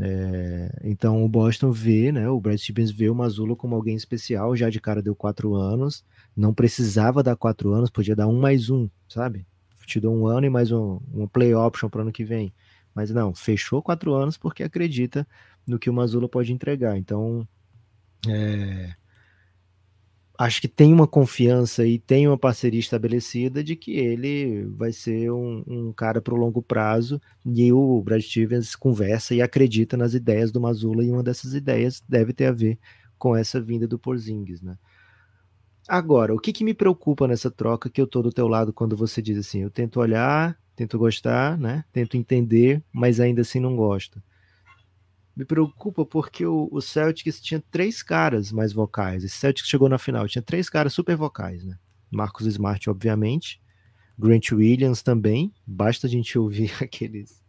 É, 0.00 0.80
então 0.84 1.24
o 1.24 1.28
Boston 1.28 1.72
vê, 1.72 2.12
né? 2.12 2.28
O 2.28 2.40
Brad 2.40 2.58
Stevens 2.58 2.90
vê 2.90 3.08
o 3.08 3.14
Mazula 3.14 3.56
como 3.56 3.74
alguém 3.74 3.96
especial, 3.96 4.56
já 4.56 4.70
de 4.70 4.80
cara 4.80 5.02
deu 5.02 5.14
quatro 5.14 5.54
anos, 5.54 6.04
não 6.36 6.54
precisava 6.54 7.22
dar 7.22 7.36
quatro 7.36 7.72
anos, 7.72 7.90
podia 7.90 8.14
dar 8.14 8.28
um 8.28 8.38
mais 8.38 8.70
um, 8.70 8.88
sabe? 9.08 9.46
Te 9.86 9.98
dou 9.98 10.14
um 10.14 10.26
ano 10.26 10.46
e 10.46 10.50
mais 10.50 10.70
um, 10.70 11.00
um 11.12 11.26
play 11.26 11.54
option 11.54 11.88
para 11.88 12.02
ano 12.02 12.12
que 12.12 12.24
vem. 12.24 12.52
Mas 12.94 13.10
não, 13.10 13.34
fechou 13.34 13.82
quatro 13.82 14.12
anos 14.14 14.36
porque 14.36 14.62
acredita 14.62 15.26
no 15.66 15.78
que 15.78 15.88
o 15.88 15.92
Mazula 15.92 16.28
pode 16.28 16.52
entregar. 16.52 16.96
Então, 16.98 17.46
é, 18.26 18.92
acho 20.38 20.60
que 20.60 20.68
tem 20.68 20.92
uma 20.92 21.06
confiança 21.06 21.84
e 21.84 21.98
tem 21.98 22.28
uma 22.28 22.38
parceria 22.38 22.78
estabelecida 22.78 23.62
de 23.62 23.74
que 23.74 23.96
ele 23.96 24.64
vai 24.76 24.92
ser 24.92 25.32
um, 25.32 25.64
um 25.66 25.92
cara 25.92 26.22
para 26.22 26.32
o 26.32 26.38
longo 26.38 26.62
prazo. 26.62 27.20
E 27.44 27.72
o 27.72 28.00
Brad 28.00 28.22
Stevens 28.22 28.76
conversa 28.76 29.34
e 29.34 29.42
acredita 29.42 29.96
nas 29.96 30.14
ideias 30.14 30.52
do 30.52 30.60
Mazula, 30.60 31.04
e 31.04 31.10
uma 31.10 31.22
dessas 31.22 31.54
ideias 31.54 32.02
deve 32.08 32.32
ter 32.32 32.46
a 32.46 32.52
ver 32.52 32.78
com 33.18 33.34
essa 33.34 33.60
vinda 33.60 33.88
do 33.88 33.98
Porzingis, 33.98 34.62
né? 34.62 34.78
Agora, 35.88 36.34
o 36.34 36.38
que, 36.38 36.52
que 36.52 36.62
me 36.62 36.74
preocupa 36.74 37.26
nessa 37.26 37.50
troca 37.50 37.90
que 37.90 38.00
eu 38.00 38.06
tô 38.06 38.22
do 38.22 38.30
teu 38.30 38.46
lado 38.46 38.72
quando 38.72 38.96
você 38.96 39.20
diz 39.20 39.38
assim, 39.38 39.62
eu 39.62 39.70
tento 39.70 39.98
olhar 39.98 40.56
tento 40.78 40.96
gostar, 40.96 41.58
né? 41.58 41.84
Tento 41.92 42.16
entender, 42.16 42.80
mas 42.92 43.18
ainda 43.18 43.40
assim 43.40 43.58
não 43.58 43.74
gosto. 43.74 44.22
Me 45.38 45.44
preocupa 45.44 46.04
porque 46.04 46.44
o, 46.44 46.68
o 46.72 46.82
Celtics 46.82 47.40
tinha 47.40 47.62
três 47.70 48.02
caras 48.02 48.50
mais 48.50 48.72
vocais. 48.72 49.22
Esse 49.22 49.36
Celtics 49.36 49.68
chegou 49.70 49.88
na 49.88 49.96
final, 49.96 50.26
tinha 50.26 50.42
três 50.42 50.68
caras 50.68 50.92
super 50.92 51.16
vocais, 51.16 51.62
né? 51.64 51.78
Marcos 52.10 52.44
Smart, 52.44 52.90
obviamente. 52.90 53.62
Grant 54.18 54.50
Williams 54.50 55.00
também. 55.00 55.54
Basta 55.64 56.08
a 56.08 56.10
gente 56.10 56.36
ouvir 56.36 56.72
aqueles 56.82 57.40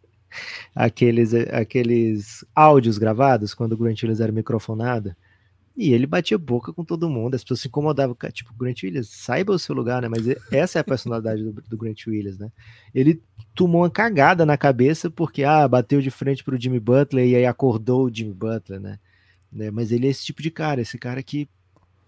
aqueles 0.72 1.34
aqueles 1.34 2.44
áudios 2.54 2.96
gravados 2.96 3.54
quando 3.54 3.72
o 3.72 3.76
Grant 3.76 4.00
Williams 4.00 4.20
era 4.20 4.30
microfonado 4.30 5.12
e 5.76 5.92
ele 5.94 6.06
batia 6.06 6.36
boca 6.36 6.72
com 6.72 6.84
todo 6.84 7.08
mundo, 7.08 7.34
as 7.34 7.42
pessoas 7.42 7.60
se 7.60 7.68
incomodavam. 7.68 8.16
Tipo, 8.32 8.52
Grant 8.54 8.82
Williams, 8.82 9.08
saiba 9.08 9.52
o 9.52 9.58
seu 9.58 9.74
lugar, 9.74 10.02
né? 10.02 10.08
Mas 10.08 10.26
essa 10.50 10.78
é 10.78 10.80
a 10.80 10.84
personalidade 10.84 11.42
do, 11.42 11.52
do 11.52 11.76
Grant 11.76 12.06
Williams, 12.06 12.38
né? 12.38 12.50
Ele 12.94 13.22
tomou 13.54 13.82
uma 13.82 13.90
cagada 13.90 14.44
na 14.44 14.56
cabeça 14.56 15.10
porque, 15.10 15.44
ah, 15.44 15.66
bateu 15.66 16.00
de 16.00 16.10
frente 16.10 16.42
pro 16.44 16.60
Jimmy 16.60 16.80
Butler 16.80 17.26
e 17.26 17.36
aí 17.36 17.46
acordou 17.46 18.06
o 18.06 18.14
Jimmy 18.14 18.34
Butler, 18.34 18.80
né? 18.80 18.98
né? 19.50 19.70
Mas 19.70 19.92
ele 19.92 20.06
é 20.06 20.10
esse 20.10 20.24
tipo 20.24 20.42
de 20.42 20.50
cara, 20.50 20.80
esse 20.80 20.98
cara 20.98 21.22
que, 21.22 21.48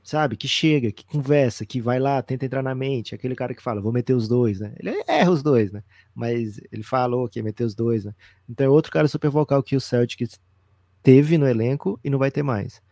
sabe, 0.03 0.37
que 0.37 0.48
chega, 0.48 0.90
que 0.90 1.07
conversa, 1.07 1.64
que 1.64 1.81
vai 1.81 1.98
lá, 2.01 2.20
tenta 2.20 2.44
entrar 2.44 2.62
na 2.62 2.75
mente, 2.75 3.14
aquele 3.14 3.35
cara 3.35 3.55
que 3.55 3.62
fala, 3.62 3.81
vou 3.81 3.92
meter 3.92 4.14
os 4.14 4.29
dois, 4.29 4.61
né? 4.61 4.75
Ele 4.79 5.03
erra 5.07 5.31
os 5.31 5.42
dois, 5.42 5.70
né? 5.72 5.83
Mas 6.14 6.61
ele 6.70 6.83
falou 6.83 7.29
que 7.29 7.38
ia 7.38 7.42
meter 7.42 7.64
os 7.64 7.75
dois, 7.75 8.05
né? 8.05 8.14
Então 8.48 8.66
é 8.66 8.68
outro 8.68 8.92
cara 8.92 9.09
super 9.09 9.31
vocal 9.31 9.62
que 9.62 9.77
o 9.77 9.81
Celtics 9.81 10.38
teve 11.03 11.38
no 11.38 11.48
elenco 11.48 11.98
e 12.05 12.11
não 12.11 12.18
vai 12.18 12.31
ter 12.31 12.42
mais. 12.42 12.83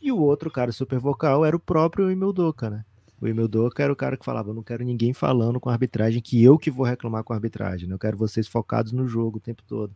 E 0.00 0.10
o 0.10 0.18
outro 0.18 0.50
cara 0.50 0.72
super 0.72 0.98
vocal 0.98 1.44
era 1.44 1.54
o 1.54 1.60
próprio 1.60 2.10
Emil 2.10 2.32
Doca, 2.32 2.70
né? 2.70 2.84
O 3.20 3.28
Emil 3.28 3.46
Doca 3.46 3.82
era 3.82 3.92
o 3.92 3.96
cara 3.96 4.16
que 4.16 4.24
falava: 4.24 4.54
não 4.54 4.62
quero 4.62 4.82
ninguém 4.82 5.12
falando 5.12 5.60
com 5.60 5.68
a 5.68 5.72
arbitragem, 5.72 6.22
que 6.22 6.42
eu 6.42 6.58
que 6.58 6.70
vou 6.70 6.86
reclamar 6.86 7.22
com 7.22 7.34
a 7.34 7.36
arbitragem, 7.36 7.86
né? 7.86 7.94
eu 7.94 7.98
quero 7.98 8.16
vocês 8.16 8.48
focados 8.48 8.92
no 8.92 9.06
jogo 9.06 9.36
o 9.36 9.40
tempo 9.40 9.62
todo. 9.66 9.94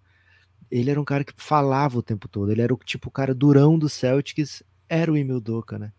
Ele 0.70 0.90
era 0.90 1.00
um 1.00 1.04
cara 1.04 1.24
que 1.24 1.32
falava 1.36 1.98
o 1.98 2.02
tempo 2.02 2.28
todo, 2.28 2.52
ele 2.52 2.60
era 2.60 2.74
o 2.74 2.76
tipo 2.76 3.08
o 3.08 3.12
cara 3.12 3.34
durão 3.34 3.78
do 3.78 3.88
Celtics, 3.88 4.62
era 4.88 5.10
o 5.10 5.16
Emil 5.16 5.40
Doca, 5.40 5.78
né? 5.78 5.92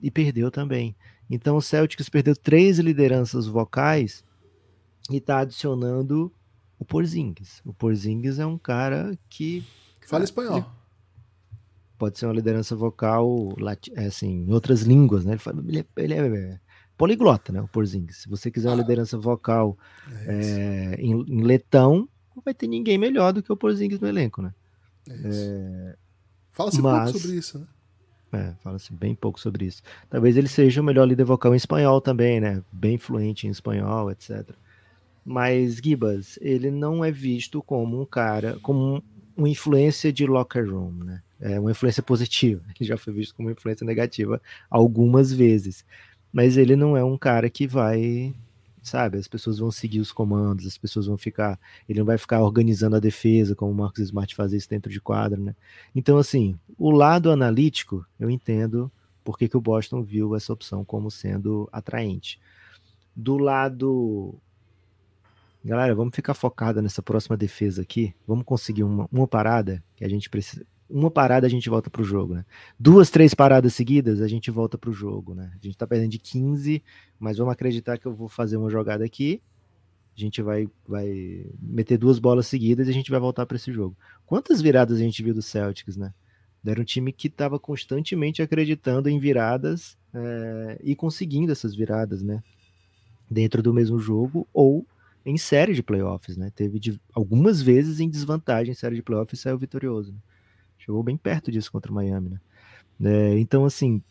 E 0.00 0.10
perdeu 0.10 0.50
também. 0.50 0.96
Então 1.30 1.56
o 1.56 1.62
Celtics 1.62 2.08
perdeu 2.08 2.34
três 2.34 2.78
lideranças 2.78 3.46
vocais 3.46 4.24
e 5.10 5.20
tá 5.20 5.40
adicionando 5.40 6.32
o 6.78 6.84
Porzingis. 6.84 7.60
O 7.64 7.72
Porzingis 7.72 8.38
é 8.38 8.46
um 8.46 8.58
cara 8.58 9.16
que. 9.28 9.64
Fala 10.00 10.24
espanhol 10.24 10.77
pode 11.98 12.18
ser 12.18 12.26
uma 12.26 12.34
liderança 12.34 12.76
vocal 12.76 13.54
é, 13.94 14.06
assim, 14.06 14.44
em 14.48 14.52
outras 14.52 14.82
línguas, 14.82 15.24
né? 15.24 15.32
Ele, 15.32 15.38
fala, 15.38 15.64
ele, 15.66 15.80
é, 15.80 15.86
ele 15.96 16.14
é 16.14 16.60
poliglota, 16.96 17.52
né? 17.52 17.60
O 17.60 17.68
Porzingis. 17.68 18.18
Se 18.18 18.28
você 18.28 18.50
quiser 18.50 18.68
uma 18.68 18.74
ah. 18.74 18.78
liderança 18.78 19.18
vocal 19.18 19.76
é 20.26 20.94
é, 20.94 21.00
em, 21.00 21.12
em, 21.12 21.42
letão, 21.42 22.08
não 22.34 22.42
vai 22.44 22.54
ter 22.54 22.66
ninguém 22.66 22.96
melhor 22.96 23.32
do 23.32 23.42
que 23.42 23.52
o 23.52 23.56
Porzingis 23.56 24.00
no 24.00 24.08
elenco, 24.08 24.40
né? 24.40 24.54
É 25.08 25.96
Fala-se 26.58 26.82
pouco 26.82 27.08
sobre 27.16 27.36
isso, 27.36 27.58
né? 27.60 27.66
É, 28.32 28.52
fala-se 28.64 28.92
bem 28.92 29.14
pouco 29.14 29.38
sobre 29.38 29.64
isso. 29.64 29.80
Talvez 30.10 30.36
ele 30.36 30.48
seja 30.48 30.80
o 30.80 30.84
melhor 30.84 31.06
líder 31.06 31.22
vocal 31.22 31.54
em 31.54 31.56
espanhol 31.56 32.00
também, 32.00 32.40
né? 32.40 32.62
Bem 32.72 32.98
fluente 32.98 33.46
em 33.46 33.50
espanhol, 33.50 34.10
etc. 34.10 34.50
Mas 35.24 35.76
Gibas, 35.76 36.36
ele 36.42 36.70
não 36.72 37.04
é 37.04 37.12
visto 37.12 37.62
como 37.62 38.00
um 38.00 38.04
cara, 38.04 38.58
como 38.60 38.96
um, 38.96 39.02
uma 39.36 39.48
influência 39.48 40.12
de 40.12 40.26
locker 40.26 40.68
room, 40.68 40.92
né? 41.04 41.22
É 41.40 41.58
uma 41.58 41.70
influência 41.70 42.02
positiva. 42.02 42.62
Ele 42.78 42.88
já 42.88 42.96
foi 42.96 43.12
visto 43.12 43.34
como 43.34 43.48
uma 43.48 43.52
influência 43.52 43.84
negativa 43.84 44.40
algumas 44.70 45.32
vezes. 45.32 45.84
Mas 46.32 46.56
ele 46.58 46.76
não 46.76 46.94
é 46.94 47.02
um 47.02 47.16
cara 47.16 47.48
que 47.48 47.66
vai, 47.66 48.34
sabe, 48.82 49.16
as 49.16 49.26
pessoas 49.26 49.58
vão 49.58 49.70
seguir 49.70 49.98
os 49.98 50.12
comandos, 50.12 50.66
as 50.66 50.76
pessoas 50.76 51.06
vão 51.06 51.16
ficar, 51.16 51.58
ele 51.88 52.00
não 52.00 52.06
vai 52.06 52.18
ficar 52.18 52.42
organizando 52.42 52.96
a 52.96 53.00
defesa 53.00 53.54
como 53.54 53.72
o 53.72 53.74
Marcos 53.74 54.00
Smart 54.00 54.34
fazia 54.34 54.58
isso 54.58 54.68
dentro 54.68 54.92
de 54.92 55.00
quadra, 55.00 55.38
né? 55.40 55.56
Então, 55.94 56.18
assim, 56.18 56.58
o 56.76 56.90
lado 56.90 57.30
analítico, 57.30 58.04
eu 58.20 58.28
entendo 58.28 58.92
por 59.24 59.38
que, 59.38 59.48
que 59.48 59.56
o 59.56 59.60
Boston 59.60 60.02
viu 60.02 60.36
essa 60.36 60.52
opção 60.52 60.84
como 60.84 61.10
sendo 61.10 61.66
atraente. 61.72 62.38
Do 63.16 63.38
lado 63.38 64.38
Galera, 65.64 65.94
vamos 65.94 66.14
ficar 66.14 66.34
focada 66.34 66.80
nessa 66.80 67.02
próxima 67.02 67.36
defesa 67.36 67.82
aqui. 67.82 68.14
Vamos 68.26 68.44
conseguir 68.44 68.84
uma, 68.84 69.08
uma 69.10 69.26
parada 69.26 69.82
que 69.96 70.04
a 70.04 70.08
gente 70.08 70.30
precisa 70.30 70.64
uma 70.88 71.10
parada 71.10 71.46
a 71.46 71.50
gente 71.50 71.68
volta 71.68 71.90
pro 71.90 72.02
jogo, 72.02 72.34
né? 72.34 72.44
Duas, 72.78 73.10
três 73.10 73.34
paradas 73.34 73.74
seguidas, 73.74 74.20
a 74.20 74.28
gente 74.28 74.50
volta 74.50 74.78
pro 74.78 74.92
jogo, 74.92 75.34
né? 75.34 75.50
A 75.54 75.64
gente 75.64 75.76
tá 75.76 75.86
perdendo 75.86 76.10
de 76.10 76.18
15, 76.18 76.82
mas 77.18 77.36
vamos 77.36 77.52
acreditar 77.52 77.98
que 77.98 78.06
eu 78.06 78.14
vou 78.14 78.28
fazer 78.28 78.56
uma 78.56 78.70
jogada 78.70 79.04
aqui. 79.04 79.42
A 80.16 80.20
gente 80.20 80.42
vai, 80.42 80.66
vai 80.86 81.46
meter 81.60 81.98
duas 81.98 82.18
bolas 82.18 82.46
seguidas 82.46 82.88
e 82.88 82.90
a 82.90 82.94
gente 82.94 83.10
vai 83.10 83.20
voltar 83.20 83.46
para 83.46 83.56
esse 83.56 83.70
jogo. 83.70 83.96
Quantas 84.26 84.60
viradas 84.60 84.98
a 84.98 85.00
gente 85.00 85.22
viu 85.22 85.34
do 85.34 85.42
Celtics, 85.42 85.96
né? 85.96 86.12
Era 86.66 86.80
um 86.80 86.84
time 86.84 87.12
que 87.12 87.28
estava 87.28 87.58
constantemente 87.58 88.42
acreditando 88.42 89.08
em 89.08 89.18
viradas 89.18 89.96
é, 90.12 90.80
e 90.82 90.94
conseguindo 90.94 91.52
essas 91.52 91.74
viradas, 91.74 92.22
né? 92.22 92.42
Dentro 93.30 93.62
do 93.62 93.72
mesmo 93.72 93.98
jogo 93.98 94.46
ou 94.52 94.86
em 95.24 95.36
série 95.36 95.74
de 95.74 95.82
playoffs, 95.82 96.36
né? 96.36 96.50
Teve 96.54 96.78
de, 96.78 97.00
algumas 97.14 97.62
vezes 97.62 98.00
em 98.00 98.08
desvantagem 98.08 98.72
em 98.72 98.74
série 98.74 98.96
de 98.96 99.02
playoffs 99.02 99.38
e 99.38 99.42
saiu 99.42 99.58
vitorioso. 99.58 100.12
Né? 100.12 100.18
Chegou 100.88 101.02
bem 101.02 101.18
perto 101.18 101.52
disso 101.52 101.70
contra 101.70 101.92
Miami, 101.92 102.30
né? 102.30 102.40
É, 103.04 103.38
então, 103.38 103.66
assim, 103.66 104.02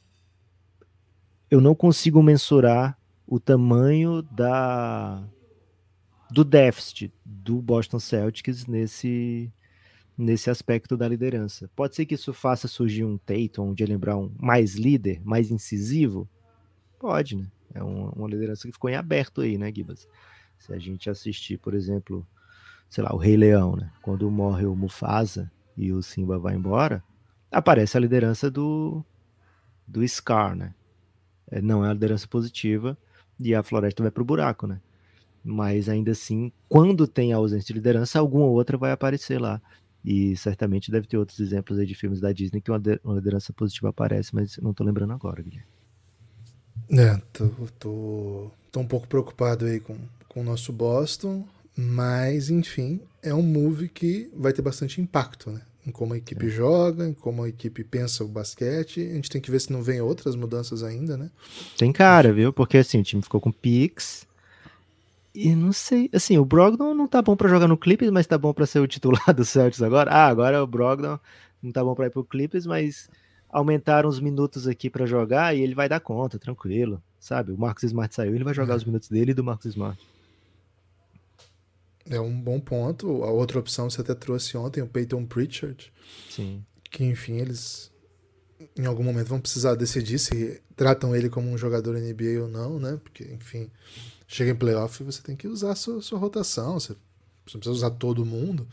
eu 1.49 1.59
não 1.59 1.73
consigo 1.73 2.21
mensurar 2.21 2.95
o 3.25 3.39
tamanho 3.39 4.21
da 4.21 5.27
do 6.29 6.43
déficit 6.43 7.11
do 7.25 7.59
Boston 7.63 7.97
Celtics 7.97 8.67
nesse 8.67 9.51
nesse 10.15 10.51
aspecto 10.51 10.95
da 10.95 11.07
liderança. 11.07 11.67
Pode 11.75 11.95
ser 11.95 12.05
que 12.05 12.13
isso 12.13 12.31
faça 12.31 12.67
surgir 12.67 13.03
um 13.05 13.17
Tatum, 13.17 13.71
um 13.71 13.75
Jalen 13.75 13.97
Brown 13.97 14.31
mais 14.39 14.75
líder, 14.75 15.19
mais 15.25 15.49
incisivo? 15.49 16.29
Pode, 16.99 17.37
né? 17.37 17.47
É 17.73 17.81
uma 17.81 18.29
liderança 18.29 18.67
que 18.67 18.71
ficou 18.71 18.87
em 18.87 18.95
aberto 18.95 19.41
aí, 19.41 19.57
né, 19.57 19.73
Gibas? 19.73 20.07
Se 20.59 20.71
a 20.71 20.77
gente 20.77 21.09
assistir, 21.09 21.57
por 21.57 21.73
exemplo, 21.73 22.23
sei 22.87 23.03
lá, 23.03 23.15
o 23.15 23.17
Rei 23.17 23.35
Leão, 23.35 23.75
né? 23.75 23.91
Quando 24.03 24.29
morre 24.29 24.67
o 24.67 24.75
Mufasa 24.75 25.51
e 25.77 25.91
o 25.93 26.01
Simba 26.01 26.39
vai 26.39 26.55
embora, 26.55 27.03
aparece 27.51 27.95
a 27.95 27.99
liderança 27.99 28.49
do, 28.49 29.03
do 29.87 30.05
Scar, 30.07 30.55
né? 30.55 30.73
É, 31.49 31.61
não 31.61 31.85
é 31.85 31.89
a 31.89 31.93
liderança 31.93 32.27
positiva 32.27 32.97
e 33.39 33.53
a 33.53 33.63
floresta 33.63 34.03
vai 34.03 34.11
pro 34.11 34.25
buraco, 34.25 34.65
né? 34.67 34.81
Mas 35.43 35.87
ainda 35.87 36.11
assim, 36.11 36.51
quando 36.67 37.07
tem 37.07 37.31
a 37.31 37.37
ausência 37.37 37.67
de 37.67 37.73
liderança, 37.73 38.19
alguma 38.19 38.45
outra 38.45 38.77
vai 38.77 38.91
aparecer 38.91 39.39
lá. 39.39 39.61
E 40.03 40.35
certamente 40.35 40.91
deve 40.91 41.07
ter 41.07 41.17
outros 41.17 41.39
exemplos 41.39 41.77
aí 41.79 41.85
de 41.85 41.95
filmes 41.95 42.19
da 42.19 42.31
Disney 42.31 42.61
que 42.61 42.71
uma, 42.71 42.81
uma 43.03 43.15
liderança 43.15 43.53
positiva 43.53 43.89
aparece, 43.89 44.33
mas 44.33 44.57
não 44.57 44.73
tô 44.73 44.83
lembrando 44.83 45.13
agora, 45.13 45.41
Guilherme. 45.41 45.67
É, 46.89 47.17
tô, 47.33 47.49
tô, 47.79 48.51
tô 48.71 48.79
um 48.79 48.87
pouco 48.87 49.07
preocupado 49.07 49.65
aí 49.65 49.79
com, 49.79 49.97
com 50.29 50.41
o 50.41 50.43
nosso 50.43 50.71
Boston, 50.71 51.45
mas 51.77 52.49
enfim, 52.49 52.99
é 53.21 53.33
um 53.33 53.41
move 53.41 53.87
que 53.87 54.29
vai 54.35 54.51
ter 54.51 54.61
bastante 54.61 54.99
impacto, 54.99 55.51
né? 55.51 55.61
Em 55.85 55.91
como 55.91 56.13
a 56.13 56.17
equipe 56.17 56.47
é. 56.47 56.49
joga, 56.49 57.07
em 57.07 57.13
como 57.13 57.43
a 57.43 57.49
equipe 57.49 57.83
pensa 57.83 58.23
o 58.23 58.27
basquete. 58.27 58.99
A 58.99 59.13
gente 59.13 59.29
tem 59.29 59.39
que 59.39 59.49
ver 59.49 59.61
se 59.61 59.71
não 59.71 59.81
vem 59.81 60.01
outras 60.01 60.35
mudanças 60.35 60.83
ainda, 60.83 61.15
né? 61.15 61.29
Tem 61.77 61.93
cara, 61.93 62.33
viu? 62.33 62.51
Porque 62.51 62.77
assim, 62.77 62.99
o 62.99 63.03
time 63.03 63.21
ficou 63.21 63.39
com 63.39 63.51
Pix, 63.51 64.27
e 65.39 65.53
não 65.55 65.71
sei, 65.71 66.09
assim, 66.11 66.35
o 66.39 66.43
Brogdon 66.43 66.95
não 66.95 67.07
tá 67.07 67.21
bom 67.21 67.35
para 67.35 67.47
jogar 67.47 67.67
no 67.67 67.77
Clippers, 67.77 68.09
mas 68.09 68.25
tá 68.25 68.39
bom 68.39 68.51
para 68.51 68.65
ser 68.65 68.79
o 68.79 68.87
titular 68.87 69.31
do 69.35 69.45
Celtics 69.45 69.83
agora. 69.83 70.09
Ah, 70.09 70.25
agora 70.25 70.63
o 70.63 70.65
Brogdon 70.65 71.19
não 71.61 71.71
tá 71.71 71.83
bom 71.83 71.93
para 71.93 72.07
ir 72.07 72.09
pro 72.09 72.23
Clippers, 72.23 72.65
mas 72.65 73.07
aumentaram 73.47 74.09
os 74.09 74.19
minutos 74.19 74.67
aqui 74.67 74.89
para 74.89 75.05
jogar 75.05 75.55
e 75.55 75.61
ele 75.61 75.75
vai 75.75 75.87
dar 75.87 75.99
conta, 75.99 76.39
tranquilo, 76.39 76.99
sabe? 77.19 77.51
O 77.51 77.57
Marcos 77.57 77.83
Smart 77.83 78.15
saiu, 78.15 78.33
ele 78.33 78.43
vai 78.43 78.53
jogar 78.55 78.73
é. 78.73 78.77
os 78.77 78.83
minutos 78.83 79.09
dele 79.09 79.29
e 79.29 79.33
do 79.35 79.43
Marcos 79.43 79.67
Smart. 79.67 80.03
É 82.09 82.19
um 82.19 82.39
bom 82.39 82.59
ponto. 82.59 83.23
A 83.23 83.31
outra 83.31 83.59
opção 83.59 83.89
você 83.89 84.01
até 84.01 84.13
trouxe 84.13 84.57
ontem, 84.57 84.81
o 84.81 84.87
Peyton 84.87 85.25
Pritchard. 85.25 85.91
Sim. 86.29 86.63
Que, 86.89 87.03
enfim, 87.03 87.37
eles 87.37 87.91
em 88.75 88.85
algum 88.85 89.03
momento 89.03 89.27
vão 89.27 89.39
precisar 89.39 89.75
decidir 89.75 90.19
se 90.19 90.61
tratam 90.75 91.15
ele 91.15 91.29
como 91.29 91.49
um 91.49 91.57
jogador 91.57 91.95
NBA 91.97 92.41
ou 92.41 92.47
não, 92.47 92.79
né? 92.79 92.99
Porque, 93.03 93.23
enfim, 93.25 93.69
chega 94.27 94.51
em 94.51 94.55
playoff 94.55 95.03
você 95.03 95.21
tem 95.21 95.35
que 95.35 95.47
usar 95.47 95.71
a 95.71 95.75
sua, 95.75 96.01
sua 96.01 96.19
rotação, 96.19 96.79
você, 96.79 96.93
não 96.93 97.59
precisa 97.59 97.71
usar 97.71 97.91
todo 97.91 98.25
mundo, 98.25 98.67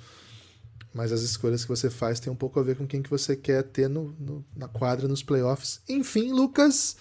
mas 0.92 1.12
as 1.12 1.23
escolhas 1.23 1.64
que 1.64 1.68
você 1.68 1.90
faz 1.90 2.20
tem 2.20 2.33
um 2.33 2.37
pouco 2.37 2.59
a 2.59 2.62
ver 2.62 2.77
com 2.77 2.87
quem 2.87 3.03
que 3.03 3.11
você 3.11 3.37
quer 3.37 3.62
ter 3.62 3.88
no, 3.88 4.14
no 4.18 4.44
na 4.57 4.68
quadra 4.68 5.09
nos 5.09 5.23
playoffs. 5.23 5.81
Enfim, 5.88 6.33
Lucas, 6.33 6.97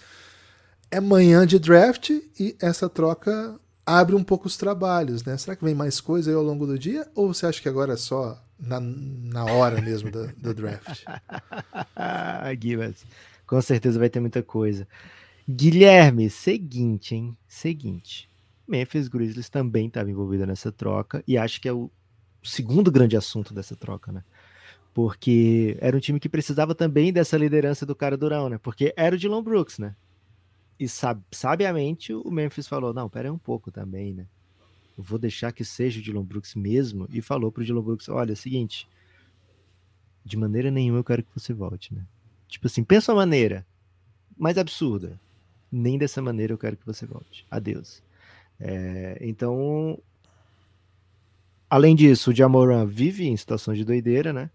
é 0.90 1.00
manhã 1.00 1.46
de 1.46 1.58
draft 1.58 2.10
e 2.38 2.56
essa 2.60 2.88
troca 2.88 3.58
abre 3.86 4.14
um 4.14 4.24
pouco 4.24 4.46
os 4.46 4.56
trabalhos, 4.56 5.24
né? 5.24 5.36
Será 5.36 5.56
que 5.56 5.64
vem 5.64 5.74
mais 5.74 6.00
coisa 6.00 6.30
aí 6.30 6.36
ao 6.36 6.42
longo 6.42 6.66
do 6.66 6.78
dia? 6.78 7.06
Ou 7.14 7.32
você 7.32 7.46
acha 7.46 7.60
que 7.60 7.68
agora 7.68 7.94
é 7.94 7.96
só 7.96 8.42
na, 8.58 8.80
na 8.80 9.44
hora 9.44 9.80
mesmo 9.80 10.10
do, 10.10 10.28
do 10.36 10.54
draft? 10.54 11.04
Gibbs, 12.60 13.04
com 13.46 13.60
certeza 13.60 13.98
vai 13.98 14.08
ter 14.08 14.20
muita 14.20 14.42
coisa. 14.42 14.86
Guilherme, 15.48 16.30
seguinte, 16.30 17.14
hein? 17.14 17.36
Seguinte. 17.46 18.30
Memphis 18.66 19.08
Grizzlies 19.08 19.50
também 19.50 19.88
estava 19.88 20.10
envolvida 20.10 20.46
nessa 20.46 20.72
troca 20.72 21.22
e 21.28 21.36
acho 21.36 21.60
que 21.60 21.68
é 21.68 21.72
o 21.72 21.90
segundo 22.42 22.90
grande 22.90 23.16
assunto 23.16 23.52
dessa 23.52 23.76
troca, 23.76 24.10
né? 24.10 24.22
Porque 24.94 25.76
era 25.80 25.96
um 25.96 26.00
time 26.00 26.20
que 26.20 26.28
precisava 26.28 26.74
também 26.74 27.12
dessa 27.12 27.36
liderança 27.36 27.84
do 27.84 27.94
cara 27.94 28.16
durão, 28.16 28.48
né? 28.48 28.58
Porque 28.58 28.94
era 28.96 29.14
o 29.14 29.18
Dylan 29.18 29.42
Brooks, 29.42 29.78
né? 29.78 29.94
E 30.78 30.88
sab 30.88 31.22
sabiamente 31.30 32.12
o 32.12 32.30
Memphis 32.30 32.66
falou: 32.66 32.92
não, 32.92 33.08
pera 33.08 33.28
aí 33.28 33.32
um 33.32 33.38
pouco 33.38 33.70
também, 33.70 34.12
né? 34.12 34.26
Eu 34.96 35.02
vou 35.02 35.18
deixar 35.18 35.52
que 35.52 35.64
seja 35.64 36.00
o 36.00 36.02
Dylan 36.02 36.24
Brooks 36.24 36.54
mesmo. 36.54 37.08
E 37.12 37.20
falou 37.20 37.50
pro 37.50 37.64
Dylan 37.64 37.82
Brooks: 37.82 38.08
olha, 38.08 38.32
é 38.32 38.34
o 38.34 38.36
seguinte, 38.36 38.88
de 40.24 40.36
maneira 40.36 40.70
nenhuma 40.70 41.00
eu 41.00 41.04
quero 41.04 41.22
que 41.22 41.34
você 41.34 41.52
volte, 41.52 41.94
né? 41.94 42.02
Tipo 42.48 42.66
assim, 42.66 42.82
pensa 42.84 43.12
uma 43.12 43.22
maneira 43.22 43.66
mais 44.36 44.58
absurda. 44.58 45.20
Nem 45.70 45.98
dessa 45.98 46.22
maneira 46.22 46.52
eu 46.52 46.58
quero 46.58 46.76
que 46.76 46.86
você 46.86 47.04
volte. 47.04 47.44
Adeus. 47.50 48.02
É, 48.60 49.18
então, 49.20 49.98
além 51.68 51.96
disso, 51.96 52.30
o 52.30 52.34
Jamoran 52.34 52.86
vive 52.86 53.26
em 53.26 53.36
situações 53.36 53.78
de 53.78 53.84
doideira, 53.84 54.32
né? 54.32 54.50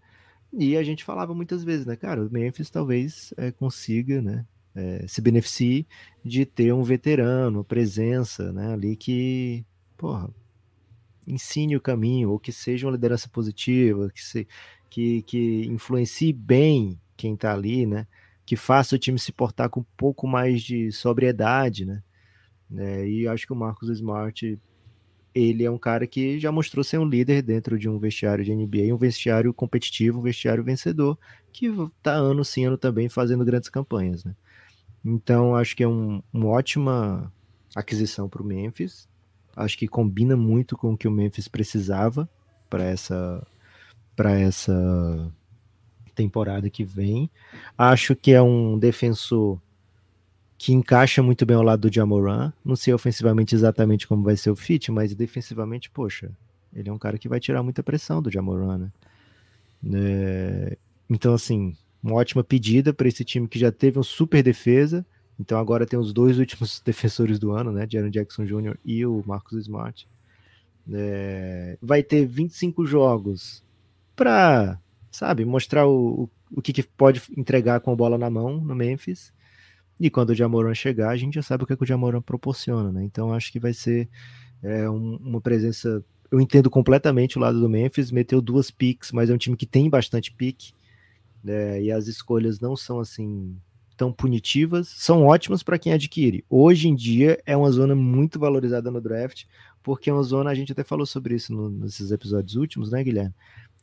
E 0.52 0.76
a 0.76 0.82
gente 0.82 1.04
falava 1.04 1.34
muitas 1.34 1.62
vezes, 1.62 1.86
né, 1.86 1.94
cara, 1.94 2.24
o 2.24 2.30
Memphis 2.30 2.70
talvez 2.70 3.32
é, 3.36 3.52
consiga, 3.52 4.20
né, 4.20 4.44
é, 4.74 5.04
se 5.06 5.20
beneficie 5.20 5.86
de 6.24 6.44
ter 6.44 6.72
um 6.72 6.82
veterano, 6.82 7.64
presença, 7.64 8.52
né, 8.52 8.72
ali 8.72 8.96
que, 8.96 9.64
porra, 9.96 10.30
ensine 11.26 11.76
o 11.76 11.80
caminho, 11.80 12.30
ou 12.30 12.38
que 12.38 12.52
seja 12.52 12.86
uma 12.86 12.92
liderança 12.92 13.28
positiva, 13.28 14.10
que, 14.10 14.22
se, 14.22 14.48
que, 14.88 15.22
que 15.22 15.66
influencie 15.66 16.32
bem 16.32 17.00
quem 17.16 17.36
tá 17.36 17.52
ali, 17.52 17.86
né, 17.86 18.06
que 18.46 18.56
faça 18.56 18.96
o 18.96 18.98
time 18.98 19.18
se 19.18 19.32
portar 19.32 19.68
com 19.68 19.80
um 19.80 19.86
pouco 19.96 20.26
mais 20.26 20.62
de 20.62 20.90
sobriedade, 20.92 21.84
né, 21.84 22.02
é, 22.76 23.08
e 23.08 23.26
acho 23.26 23.46
que 23.46 23.52
o 23.52 23.56
Marcos 23.56 23.88
Smart, 23.88 24.58
ele 25.34 25.64
é 25.64 25.70
um 25.70 25.78
cara 25.78 26.06
que 26.06 26.38
já 26.38 26.50
mostrou 26.50 26.84
ser 26.84 26.98
um 26.98 27.04
líder 27.04 27.42
dentro 27.42 27.78
de 27.78 27.88
um 27.88 27.98
vestiário 27.98 28.44
de 28.44 28.54
NBA, 28.54 28.94
um 28.94 28.98
vestiário 28.98 29.52
competitivo, 29.54 30.18
um 30.18 30.22
vestiário 30.22 30.62
vencedor, 30.62 31.18
que 31.52 31.66
está 31.66 32.12
ano 32.12 32.44
sim, 32.44 32.64
ano 32.64 32.76
também 32.76 33.08
fazendo 33.08 33.44
grandes 33.44 33.68
campanhas. 33.68 34.24
Né? 34.24 34.34
Então, 35.04 35.54
acho 35.54 35.74
que 35.76 35.82
é 35.82 35.88
um, 35.88 36.22
uma 36.32 36.48
ótima 36.48 37.32
aquisição 37.74 38.28
para 38.28 38.42
o 38.42 38.44
Memphis. 38.44 39.08
Acho 39.56 39.76
que 39.76 39.88
combina 39.88 40.36
muito 40.36 40.76
com 40.76 40.92
o 40.92 40.96
que 40.96 41.08
o 41.08 41.10
Memphis 41.10 41.48
precisava 41.48 42.28
para 42.68 42.84
essa, 42.84 43.46
para 44.14 44.38
essa 44.38 45.32
temporada 46.14 46.68
que 46.68 46.84
vem. 46.84 47.30
Acho 47.76 48.14
que 48.14 48.32
é 48.32 48.42
um 48.42 48.78
defensor 48.78 49.60
que 50.58 50.74
encaixa 50.74 51.22
muito 51.22 51.46
bem 51.46 51.56
ao 51.56 51.62
lado 51.62 51.88
do 51.88 51.94
Jamoran. 51.94 52.52
Não 52.62 52.76
sei 52.76 52.92
ofensivamente 52.92 53.54
exatamente 53.54 54.06
como 54.06 54.22
vai 54.22 54.36
ser 54.36 54.50
o 54.50 54.56
fit, 54.56 54.92
mas 54.92 55.14
defensivamente, 55.14 55.90
poxa, 55.90 56.30
ele 56.74 56.90
é 56.90 56.92
um 56.92 56.98
cara 56.98 57.18
que 57.18 57.28
vai 57.28 57.40
tirar 57.40 57.62
muita 57.62 57.82
pressão 57.82 58.20
do 58.20 58.30
Jamoran, 58.30 58.78
né? 58.78 58.92
É, 59.94 60.76
então, 61.08 61.32
assim, 61.32 61.74
uma 62.02 62.14
ótima 62.14 62.42
pedida 62.42 62.92
para 62.92 63.08
esse 63.08 63.24
time 63.24 63.46
que 63.46 63.58
já 63.58 63.70
teve 63.70 63.98
uma 63.98 64.04
super 64.04 64.42
defesa. 64.42 65.04
Então 65.38 65.58
agora 65.58 65.86
tem 65.86 65.98
os 65.98 66.12
dois 66.12 66.38
últimos 66.38 66.80
defensores 66.84 67.38
do 67.38 67.52
ano, 67.52 67.72
né? 67.72 67.86
Jaron 67.88 68.10
Jackson 68.10 68.44
Jr. 68.44 68.76
e 68.84 69.04
o 69.04 69.22
Marcus 69.26 69.60
Smart. 69.62 70.08
É, 70.92 71.78
vai 71.80 72.02
ter 72.02 72.26
25 72.26 72.84
jogos 72.84 73.62
para, 74.16 74.78
sabe, 75.10 75.44
mostrar 75.44 75.86
o, 75.86 76.24
o, 76.24 76.30
o 76.56 76.62
que, 76.62 76.72
que, 76.72 76.82
pode 76.82 77.22
entregar 77.36 77.80
com 77.80 77.92
a 77.92 77.96
bola 77.96 78.18
na 78.18 78.28
mão 78.28 78.60
no 78.60 78.74
Memphis. 78.74 79.32
E 79.98 80.10
quando 80.10 80.30
o 80.30 80.34
Jamoran 80.34 80.74
chegar, 80.74 81.10
a 81.10 81.16
gente 81.16 81.34
já 81.34 81.42
sabe 81.42 81.64
o 81.64 81.66
que, 81.66 81.74
é 81.74 81.76
que 81.76 81.82
o 81.82 81.86
Jamoran 81.86 82.22
proporciona, 82.22 82.90
né? 82.90 83.04
Então 83.04 83.32
acho 83.32 83.52
que 83.52 83.60
vai 83.60 83.72
ser 83.72 84.08
é, 84.62 84.88
um, 84.88 85.16
uma 85.16 85.40
presença. 85.40 86.04
Eu 86.30 86.40
entendo 86.40 86.70
completamente 86.70 87.36
o 87.36 87.40
lado 87.40 87.60
do 87.60 87.68
Memphis, 87.68 88.10
meteu 88.10 88.40
duas 88.40 88.70
picks, 88.70 89.12
mas 89.12 89.30
é 89.30 89.34
um 89.34 89.38
time 89.38 89.56
que 89.56 89.66
tem 89.66 89.90
bastante 89.90 90.32
pique, 90.32 90.72
né? 91.42 91.82
E 91.82 91.90
as 91.90 92.06
escolhas 92.06 92.60
não 92.60 92.76
são 92.76 93.00
assim 93.00 93.56
tão 93.96 94.12
punitivas, 94.12 94.88
são 94.88 95.26
ótimas 95.26 95.62
para 95.62 95.78
quem 95.78 95.92
adquire. 95.92 96.44
Hoje 96.48 96.88
em 96.88 96.94
dia 96.94 97.38
é 97.44 97.54
uma 97.54 97.70
zona 97.70 97.94
muito 97.94 98.38
valorizada 98.38 98.90
no 98.90 99.00
draft, 99.00 99.44
porque 99.82 100.08
é 100.08 100.12
uma 100.12 100.22
zona, 100.22 100.50
a 100.50 100.54
gente 100.54 100.72
até 100.72 100.82
falou 100.82 101.04
sobre 101.04 101.34
isso 101.34 101.52
no, 101.52 101.68
nesses 101.68 102.10
episódios 102.10 102.56
últimos, 102.56 102.90
né, 102.90 103.04
Guilherme? 103.04 103.34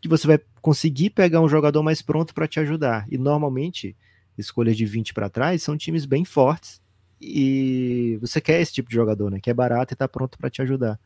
Que 0.01 0.07
você 0.07 0.25
vai 0.25 0.39
conseguir 0.59 1.11
pegar 1.11 1.39
um 1.39 1.47
jogador 1.47 1.83
mais 1.83 2.01
pronto 2.01 2.33
para 2.33 2.47
te 2.47 2.59
ajudar. 2.59 3.05
E 3.11 3.17
normalmente 3.17 3.95
escolhas 4.37 4.75
de 4.75 4.85
20 4.85 5.13
para 5.13 5.29
trás, 5.29 5.61
são 5.61 5.77
times 5.77 6.05
bem 6.05 6.25
fortes 6.25 6.81
e 7.19 8.17
você 8.21 8.39
quer 8.39 8.61
esse 8.61 8.73
tipo 8.73 8.89
de 8.89 8.95
jogador, 8.95 9.31
né? 9.31 9.39
Que 9.39 9.49
é 9.49 9.53
barato 9.53 9.93
e 9.93 9.97
tá 9.97 10.07
pronto 10.07 10.37
para 10.37 10.49
te 10.49 10.61
ajudar. 10.61 10.99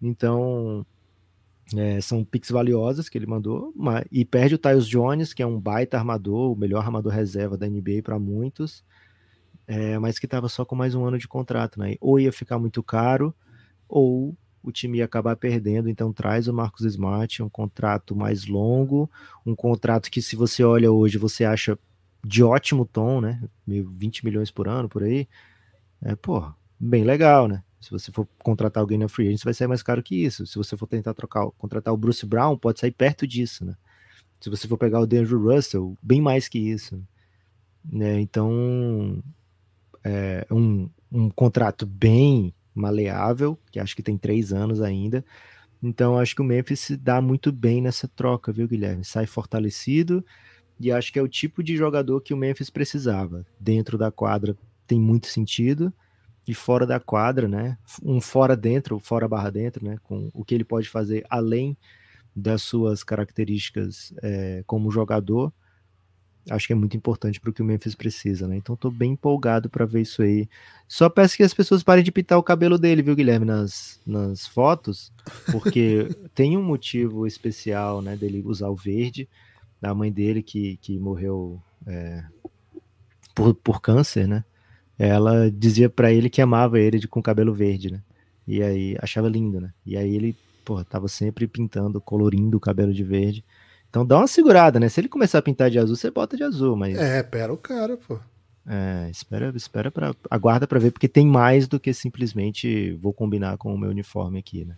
Então, 0.00 0.84
É, 1.74 2.00
são 2.00 2.24
picks 2.24 2.50
valiosas 2.50 3.08
que 3.08 3.16
ele 3.16 3.26
mandou, 3.26 3.72
mas, 3.74 4.04
e 4.12 4.24
perde 4.24 4.54
o 4.54 4.58
Tyus 4.58 4.86
Jones, 4.86 5.32
que 5.32 5.42
é 5.42 5.46
um 5.46 5.58
baita 5.58 5.96
armador, 5.96 6.52
o 6.52 6.56
melhor 6.56 6.84
armador 6.84 7.12
reserva 7.12 7.56
da 7.56 7.66
NBA 7.66 8.02
para 8.02 8.18
muitos, 8.18 8.84
é, 9.66 9.98
mas 9.98 10.18
que 10.18 10.26
estava 10.26 10.48
só 10.48 10.64
com 10.64 10.76
mais 10.76 10.94
um 10.94 11.04
ano 11.04 11.18
de 11.18 11.26
contrato, 11.26 11.78
né? 11.78 11.96
Ou 12.00 12.20
ia 12.20 12.32
ficar 12.32 12.58
muito 12.58 12.82
caro, 12.82 13.34
ou 13.88 14.36
o 14.62 14.72
time 14.72 14.98
ia 14.98 15.04
acabar 15.04 15.36
perdendo. 15.36 15.88
Então 15.88 16.12
traz 16.12 16.48
o 16.48 16.54
Marcos 16.54 16.84
Smart, 16.84 17.42
um 17.42 17.48
contrato 17.48 18.14
mais 18.16 18.46
longo, 18.46 19.10
um 19.44 19.54
contrato 19.54 20.10
que, 20.10 20.22
se 20.22 20.36
você 20.36 20.64
olha 20.64 20.92
hoje, 20.92 21.18
você 21.18 21.44
acha 21.44 21.78
de 22.24 22.42
ótimo 22.42 22.86
tom, 22.86 23.20
né? 23.20 23.42
20 23.66 24.24
milhões 24.24 24.50
por 24.50 24.68
ano 24.68 24.88
por 24.88 25.02
aí. 25.02 25.28
É, 26.02 26.14
pô, 26.16 26.44
bem 26.78 27.04
legal, 27.04 27.48
né? 27.48 27.62
Se 27.84 27.90
você 27.90 28.10
for 28.10 28.26
contratar 28.42 28.80
alguém 28.80 28.96
na 28.96 29.08
free 29.08 29.28
agent, 29.28 29.44
vai 29.44 29.52
sair 29.52 29.68
mais 29.68 29.82
caro 29.82 30.02
que 30.02 30.16
isso. 30.16 30.46
Se 30.46 30.56
você 30.56 30.74
for 30.74 30.86
tentar 30.86 31.12
trocar, 31.12 31.50
contratar 31.58 31.92
o 31.92 31.98
Bruce 31.98 32.24
Brown, 32.24 32.56
pode 32.56 32.80
sair 32.80 32.92
perto 32.92 33.26
disso, 33.26 33.62
né? 33.62 33.74
Se 34.40 34.48
você 34.48 34.66
for 34.66 34.78
pegar 34.78 35.00
o 35.00 35.02
Andrew 35.02 35.38
Russell, 35.38 35.94
bem 36.02 36.18
mais 36.18 36.48
que 36.48 36.58
isso. 36.58 36.98
Né? 37.84 38.20
Então, 38.20 39.22
é 40.02 40.46
um, 40.50 40.88
um 41.12 41.28
contrato 41.28 41.84
bem 41.84 42.54
maleável, 42.74 43.58
que 43.70 43.78
acho 43.78 43.94
que 43.94 44.02
tem 44.02 44.16
três 44.16 44.50
anos 44.50 44.80
ainda. 44.80 45.22
Então, 45.82 46.18
acho 46.18 46.34
que 46.34 46.40
o 46.40 46.44
Memphis 46.44 46.80
se 46.80 46.96
dá 46.96 47.20
muito 47.20 47.52
bem 47.52 47.82
nessa 47.82 48.08
troca, 48.08 48.50
viu, 48.50 48.66
Guilherme? 48.66 49.04
Sai 49.04 49.26
fortalecido 49.26 50.24
e 50.80 50.90
acho 50.90 51.12
que 51.12 51.18
é 51.18 51.22
o 51.22 51.28
tipo 51.28 51.62
de 51.62 51.76
jogador 51.76 52.22
que 52.22 52.32
o 52.32 52.36
Memphis 52.36 52.70
precisava. 52.70 53.44
Dentro 53.60 53.98
da 53.98 54.10
quadra 54.10 54.56
tem 54.86 54.98
muito 54.98 55.26
sentido 55.26 55.92
e 56.46 56.54
fora 56.54 56.86
da 56.86 57.00
quadra, 57.00 57.48
né? 57.48 57.78
Um 58.02 58.20
fora 58.20 58.56
dentro, 58.56 58.98
fora 58.98 59.28
barra 59.28 59.50
dentro, 59.50 59.84
né? 59.84 59.96
Com 60.02 60.30
o 60.34 60.44
que 60.44 60.54
ele 60.54 60.64
pode 60.64 60.88
fazer 60.88 61.24
além 61.28 61.76
das 62.36 62.62
suas 62.62 63.04
características 63.04 64.12
é, 64.22 64.62
como 64.66 64.90
jogador 64.90 65.52
acho 66.50 66.66
que 66.66 66.72
é 66.72 66.76
muito 66.76 66.96
importante 66.96 67.40
para 67.40 67.50
o 67.50 67.52
que 67.52 67.62
o 67.62 67.64
Memphis 67.64 67.94
precisa, 67.94 68.46
né? 68.46 68.56
Então 68.56 68.76
tô 68.76 68.90
bem 68.90 69.12
empolgado 69.12 69.70
para 69.70 69.86
ver 69.86 70.02
isso 70.02 70.22
aí. 70.22 70.48
Só 70.86 71.08
peço 71.08 71.36
que 71.36 71.42
as 71.42 71.54
pessoas 71.54 71.82
parem 71.82 72.04
de 72.04 72.12
pintar 72.12 72.38
o 72.38 72.42
cabelo 72.42 72.78
dele, 72.78 73.02
viu, 73.02 73.16
Guilherme, 73.16 73.46
nas, 73.46 74.00
nas 74.06 74.46
fotos, 74.46 75.12
porque 75.50 76.08
tem 76.34 76.56
um 76.56 76.62
motivo 76.62 77.26
especial, 77.26 78.02
né, 78.02 78.16
dele 78.16 78.42
usar 78.44 78.68
o 78.68 78.76
verde, 78.76 79.28
da 79.80 79.94
mãe 79.94 80.12
dele 80.12 80.42
que, 80.42 80.76
que 80.78 80.98
morreu 80.98 81.60
é, 81.86 82.24
por, 83.34 83.54
por 83.54 83.80
câncer, 83.80 84.28
né? 84.28 84.44
Ela 84.98 85.50
dizia 85.50 85.88
para 85.88 86.12
ele 86.12 86.30
que 86.30 86.40
amava 86.40 86.78
ele 86.78 86.98
de, 86.98 87.08
com 87.08 87.22
cabelo 87.22 87.52
verde, 87.52 87.90
né? 87.90 88.00
E 88.46 88.62
aí 88.62 88.96
achava 89.00 89.28
lindo, 89.28 89.60
né? 89.60 89.72
E 89.84 89.96
aí 89.96 90.14
ele, 90.14 90.36
pô, 90.64 90.82
tava 90.84 91.08
sempre 91.08 91.46
pintando, 91.46 92.00
colorindo 92.00 92.56
o 92.56 92.60
cabelo 92.60 92.92
de 92.92 93.02
verde. 93.02 93.44
Então 93.90 94.04
dá 94.04 94.18
uma 94.18 94.26
segurada, 94.26 94.78
né? 94.78 94.88
Se 94.88 95.00
ele 95.00 95.08
começar 95.08 95.38
a 95.38 95.42
pintar 95.42 95.70
de 95.70 95.78
azul, 95.78 95.96
você 95.96 96.10
bota 96.10 96.36
de 96.36 96.42
azul, 96.42 96.76
mas. 96.76 96.98
É, 96.98 97.22
pera 97.22 97.52
o 97.52 97.56
cara, 97.56 97.96
pô. 97.96 98.18
É, 98.66 99.10
espera, 99.10 99.52
espera 99.54 99.90
para 99.90 100.14
aguarda 100.30 100.66
para 100.66 100.80
ver 100.80 100.90
porque 100.90 101.08
tem 101.08 101.26
mais 101.26 101.68
do 101.68 101.78
que 101.78 101.92
simplesmente 101.92 102.92
vou 102.92 103.12
combinar 103.12 103.58
com 103.58 103.74
o 103.74 103.78
meu 103.78 103.90
uniforme 103.90 104.38
aqui, 104.38 104.64
né? 104.64 104.74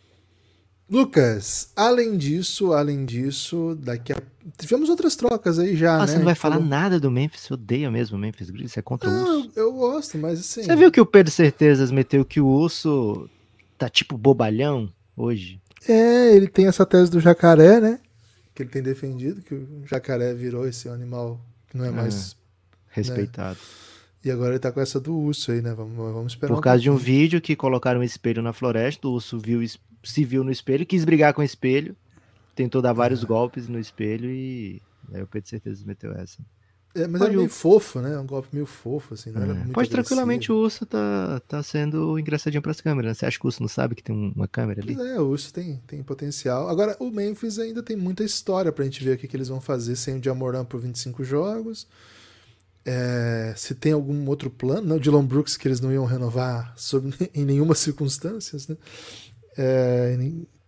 Lucas, 0.89 1.73
além 1.75 2.17
disso, 2.17 2.73
além 2.73 3.05
disso, 3.05 3.77
daqui 3.81 4.13
a 4.13 4.17
tivemos 4.57 4.89
outras 4.89 5.17
trocas 5.17 5.59
aí 5.59 5.77
já, 5.77 5.97
ah, 5.97 5.99
né? 6.01 6.07
Você 6.07 6.19
não 6.19 6.25
vai 6.25 6.35
falar 6.37 6.55
Falou... 6.57 6.69
nada 6.69 7.01
do 7.01 7.11
Memphis, 7.11 7.41
você 7.41 7.55
odeia 7.55 7.91
mesmo 7.91 8.17
o 8.17 8.21
Memphis 8.21 8.49
Grizzlies, 8.49 8.73
você 8.73 8.79
é 8.79 8.83
contra 8.83 9.11
não, 9.11 9.19
o 9.19 9.39
Urso. 9.39 9.53
Eu, 9.57 9.65
eu 9.65 9.73
gosto, 9.73 10.19
mas 10.19 10.39
assim. 10.39 10.63
Você 10.63 10.77
viu 10.77 10.93
que 10.93 11.01
o 11.01 11.07
Pedro 11.07 11.33
Certezas 11.33 11.91
meteu 11.91 12.25
que 12.25 12.41
o 12.41 12.47
Urso 12.47 13.29
tá 13.77 13.89
tipo 13.89 14.17
bobalhão 14.17 14.89
hoje? 15.17 15.61
É, 15.89 16.35
ele 16.35 16.47
tem 16.47 16.69
essa 16.69 16.87
tese 16.87 17.11
do 17.11 17.19
jacaré, 17.19 17.81
né? 17.81 17.99
que 18.57 18.63
ele 18.63 18.71
tem 18.71 18.83
defendido, 18.83 19.43
que 19.43 19.55
o 19.55 19.83
jacaré 19.87 20.33
virou 20.33 20.67
esse 20.67 20.89
animal 20.89 21.39
que 21.69 21.77
não 21.77 21.85
é, 21.85 21.89
é 21.89 21.91
mais 21.91 22.35
respeitado. 22.89 23.59
Né? 23.59 23.87
E 24.25 24.31
agora 24.31 24.53
ele 24.53 24.59
tá 24.59 24.73
com 24.73 24.81
essa 24.81 24.99
do 24.99 25.15
urso 25.15 25.53
aí, 25.53 25.61
né? 25.61 25.75
Vamos, 25.75 25.95
vamos 25.95 26.33
esperar. 26.33 26.53
Por 26.55 26.59
um 26.59 26.63
causa 26.63 26.83
pouquinho. 26.83 26.99
de 26.99 27.03
um 27.03 27.05
vídeo 27.05 27.41
que 27.41 27.55
colocaram 27.55 28.01
um 28.01 28.03
espelho 28.03 28.43
na 28.43 28.53
floresta, 28.53 29.07
o 29.07 29.13
urso 29.13 29.39
viu, 29.39 29.61
se 30.07 30.25
viu 30.25 30.43
no 30.45 30.51
espelho, 30.51 30.87
quis 30.87 31.05
brigar 31.05 31.35
com 31.35 31.41
o 31.41 31.45
espelho, 31.45 31.97
tentou 32.55 32.81
dar 32.81 32.93
vários 32.93 33.23
é. 33.23 33.27
golpes 33.27 33.69
no 33.69 33.79
espelho 33.79 34.31
e 34.31 34.81
aí 35.13 35.23
o 35.23 35.27
Pedro 35.27 35.49
certeza 35.49 35.85
meteu 35.87 36.13
essa. 36.13 36.39
É, 36.97 37.07
mas 37.07 37.21
Pode 37.21 37.35
é 37.35 37.37
meio 37.37 37.49
o... 37.49 37.53
fofo, 37.53 38.01
né? 38.01 38.19
Um 38.19 38.27
golpe 38.27 38.49
meio 38.53 38.65
fofo, 38.65 39.13
assim. 39.13 39.31
Não 39.31 39.43
é. 39.43 39.47
Pode 39.47 39.59
agressivo. 39.59 39.91
tranquilamente 39.91 40.51
o 40.51 40.57
urso 40.57 40.87
tá, 40.87 41.43
tá 41.47 41.63
sendo 41.63 42.19
engraçadinho 42.19 42.63
pras 42.63 42.81
câmeras. 42.81 43.11
Né? 43.11 43.15
Você 43.15 43.27
acha 43.27 43.39
que 43.39 43.45
o 43.45 43.49
urso 43.49 43.61
não 43.61 43.69
sabe 43.69 43.95
que 43.95 44.03
tem 44.03 44.33
uma 44.35 44.49
câmera 44.49 44.81
ali? 44.81 44.95
É, 44.95 45.21
o 45.21 45.27
urso 45.27 45.53
tem, 45.53 45.77
tem 45.87 46.03
potencial. 46.03 46.71
Agora, 46.71 46.97
o 46.99 47.11
Memphis 47.11 47.59
ainda 47.59 47.83
tem 47.83 47.97
muita 47.97 48.25
história 48.25 48.73
pra 48.73 48.85
gente 48.85 49.05
ver 49.05 49.17
o 49.17 49.19
que, 49.19 49.29
que 49.29 49.37
eles 49.37 49.49
vão 49.49 49.61
fazer 49.61 49.95
sem 49.95 50.19
o 50.19 50.25
Jamoran 50.25 50.65
por 50.65 50.81
25 50.81 51.23
jogos. 51.23 51.87
É, 52.83 53.53
se 53.57 53.75
tem 53.75 53.93
algum 53.93 54.27
outro 54.29 54.49
plano, 54.49 54.87
não, 54.87 54.99
Dylan 54.99 55.27
Brooks 55.27 55.57
que 55.57 55.69
eles 55.69 55.81
não 55.81 55.93
iam 55.93 56.07
renovar 56.07 56.73
sob, 56.77 57.13
em 57.35 57.45
nenhuma 57.45 57.75
circunstância, 57.75 58.59
né? 58.69 58.77
É, 59.57 60.17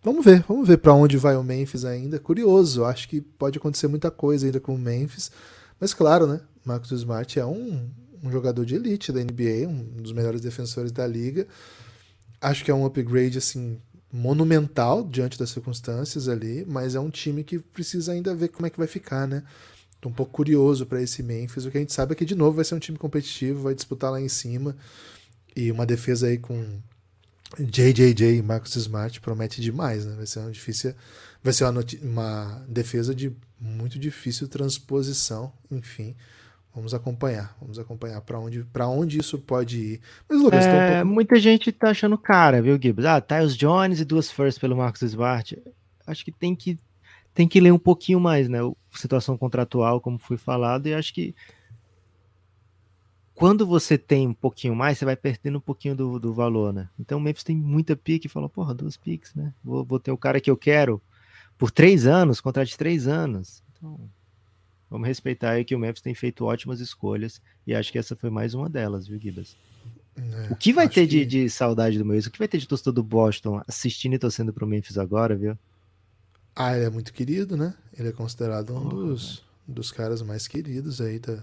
vamos 0.03 0.25
ver, 0.25 0.43
vamos 0.47 0.67
ver 0.67 0.77
para 0.77 0.93
onde 0.93 1.17
vai 1.17 1.35
o 1.35 1.43
Memphis 1.43 1.85
ainda. 1.85 2.19
Curioso, 2.19 2.85
acho 2.85 3.07
que 3.07 3.21
pode 3.21 3.57
acontecer 3.57 3.87
muita 3.87 4.09
coisa 4.09 4.45
ainda 4.45 4.59
com 4.59 4.73
o 4.73 4.77
Memphis. 4.77 5.31
Mas 5.79 5.93
claro, 5.93 6.27
né? 6.27 6.41
Marcus 6.65 6.91
Smart 6.91 7.39
é 7.39 7.45
um, 7.45 7.89
um 8.23 8.31
jogador 8.31 8.65
de 8.65 8.75
elite 8.75 9.11
da 9.11 9.23
NBA, 9.23 9.67
um 9.67 10.01
dos 10.01 10.11
melhores 10.11 10.41
defensores 10.41 10.91
da 10.91 11.05
liga. 11.07 11.47
Acho 12.41 12.63
que 12.63 12.71
é 12.71 12.73
um 12.73 12.85
upgrade 12.85 13.37
assim 13.37 13.79
monumental 14.11 15.03
diante 15.03 15.37
das 15.37 15.51
circunstâncias 15.51 16.27
ali, 16.27 16.65
mas 16.67 16.95
é 16.95 16.99
um 16.99 17.09
time 17.09 17.43
que 17.43 17.59
precisa 17.59 18.11
ainda 18.11 18.33
ver 18.33 18.49
como 18.49 18.65
é 18.65 18.69
que 18.69 18.77
vai 18.77 18.87
ficar, 18.87 19.27
né? 19.27 19.43
Tô 20.01 20.09
um 20.09 20.13
pouco 20.13 20.31
curioso 20.31 20.85
para 20.85 21.01
esse 21.01 21.21
Memphis. 21.21 21.65
O 21.65 21.71
que 21.71 21.77
a 21.77 21.81
gente 21.81 21.93
sabe 21.93 22.13
é 22.13 22.15
que 22.15 22.25
de 22.25 22.35
novo 22.35 22.55
vai 22.55 22.65
ser 22.65 22.75
um 22.75 22.79
time 22.79 22.97
competitivo, 22.97 23.63
vai 23.63 23.75
disputar 23.75 24.11
lá 24.11 24.19
em 24.19 24.29
cima 24.29 24.75
e 25.55 25.71
uma 25.71 25.85
defesa 25.85 26.27
aí 26.27 26.37
com 26.37 26.79
JJJ 27.57 28.37
e 28.37 28.41
Marcus 28.41 28.75
Smart 28.75 29.19
promete 29.21 29.61
demais, 29.61 30.05
né? 30.05 30.15
Vai 30.15 30.25
ser 30.25 30.39
uma 30.39 30.51
difícil, 30.51 30.93
vai 31.41 31.51
ser 31.51 31.63
uma, 31.65 31.83
uma 32.03 32.65
defesa 32.67 33.15
de 33.15 33.35
muito 33.59 33.97
difícil 33.97 34.47
transposição, 34.47 35.51
enfim. 35.71 36.15
Vamos 36.73 36.93
acompanhar, 36.93 37.55
vamos 37.59 37.79
acompanhar 37.79 38.21
para 38.21 38.39
onde, 38.39 38.65
onde 38.81 39.19
isso 39.19 39.39
pode 39.39 39.77
ir. 39.79 40.01
Mas, 40.29 40.39
Lucas, 40.39 40.65
é, 40.65 40.69
um 40.69 40.93
pouco... 40.93 41.13
muita 41.13 41.39
gente 41.39 41.71
tá 41.71 41.89
achando 41.89 42.17
cara, 42.17 42.61
viu, 42.61 42.79
Gibbs? 42.79 43.05
Ah, 43.05 43.19
Tyus 43.19 43.57
Jones 43.57 43.99
e 43.99 44.05
duas 44.05 44.31
firsts 44.31 44.59
pelo 44.59 44.77
Marcos 44.77 45.01
Smart. 45.01 45.61
Acho 46.05 46.23
que 46.23 46.31
tem 46.31 46.55
que 46.55 46.77
tem 47.33 47.47
que 47.47 47.59
ler 47.59 47.71
um 47.71 47.79
pouquinho 47.79 48.19
mais, 48.19 48.47
né? 48.47 48.59
Situação 48.93 49.37
contratual, 49.37 49.99
como 49.99 50.19
foi 50.19 50.37
falado, 50.37 50.87
e 50.87 50.93
acho 50.93 51.13
que 51.13 51.33
quando 53.39 53.65
você 53.65 53.97
tem 53.97 54.27
um 54.27 54.33
pouquinho 54.33 54.75
mais, 54.75 54.97
você 54.97 55.05
vai 55.05 55.15
perdendo 55.15 55.59
um 55.59 55.61
pouquinho 55.61 55.95
do, 55.95 56.19
do 56.19 56.33
valor, 56.33 56.73
né? 56.73 56.89
Então 56.99 57.17
o 57.17 57.21
Memphis 57.21 57.45
tem 57.45 57.55
muita 57.55 57.95
pique 57.95 58.27
e 58.27 58.29
falou, 58.29 58.49
porra, 58.49 58.73
duas 58.73 58.97
piques, 58.97 59.33
né? 59.33 59.53
Vou, 59.63 59.85
vou 59.85 59.97
ter 59.97 60.11
o 60.11 60.17
cara 60.17 60.41
que 60.41 60.51
eu 60.51 60.57
quero, 60.57 61.01
por 61.57 61.71
três 61.71 62.05
anos, 62.05 62.41
contrato 62.41 62.67
de 62.67 62.77
três 62.77 63.07
anos. 63.07 63.63
Então, 63.71 63.97
vamos 64.89 65.07
respeitar 65.07 65.51
aí 65.51 65.63
que 65.63 65.73
o 65.73 65.79
Memphis 65.79 66.01
tem 66.01 66.13
feito 66.13 66.43
ótimas 66.43 66.81
escolhas 66.81 67.41
e 67.65 67.73
acho 67.73 67.93
que 67.93 67.97
essa 67.97 68.13
foi 68.13 68.29
mais 68.29 68.53
uma 68.53 68.67
delas, 68.67 69.07
viu, 69.07 69.17
Gibas? 69.17 69.55
É, 70.17 70.51
o 70.51 70.55
que 70.57 70.73
vai 70.73 70.89
ter 70.89 71.07
que... 71.07 71.07
de, 71.07 71.25
de, 71.25 71.49
saudade 71.49 71.97
do 71.97 72.03
Memphis? 72.03 72.25
O 72.25 72.31
que 72.31 72.39
vai 72.39 72.47
ter 72.47 72.57
de 72.57 72.67
torcedor 72.67 72.91
do 72.91 73.03
Boston 73.03 73.61
assistindo 73.65 74.15
e 74.15 74.19
torcendo 74.19 74.51
pro 74.51 74.67
Memphis 74.67 74.97
agora, 74.97 75.37
viu? 75.37 75.57
Ah, 76.53 76.75
ele 76.75 76.87
é 76.87 76.89
muito 76.89 77.13
querido, 77.13 77.55
né? 77.55 77.73
Ele 77.97 78.09
é 78.09 78.11
considerado 78.11 78.73
um 78.73 78.85
oh, 78.85 78.89
dos, 78.89 79.45
dos 79.65 79.93
caras 79.93 80.21
mais 80.21 80.45
queridos 80.45 80.99
aí 80.99 81.19
da, 81.19 81.41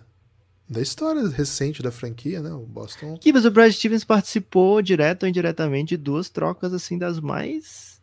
da 0.68 0.80
história 0.80 1.26
recente 1.28 1.82
da 1.82 1.90
franquia, 1.90 2.42
né? 2.42 2.50
O 2.50 2.66
Boston. 2.66 3.18
Gibas, 3.22 3.44
o 3.44 3.50
Brad 3.50 3.72
Stevens 3.72 4.04
participou 4.04 4.82
direto 4.82 5.22
ou 5.22 5.28
indiretamente 5.28 5.90
de 5.90 5.96
duas 5.96 6.28
trocas 6.28 6.72
assim 6.72 6.98
das 6.98 7.20
mais 7.20 8.00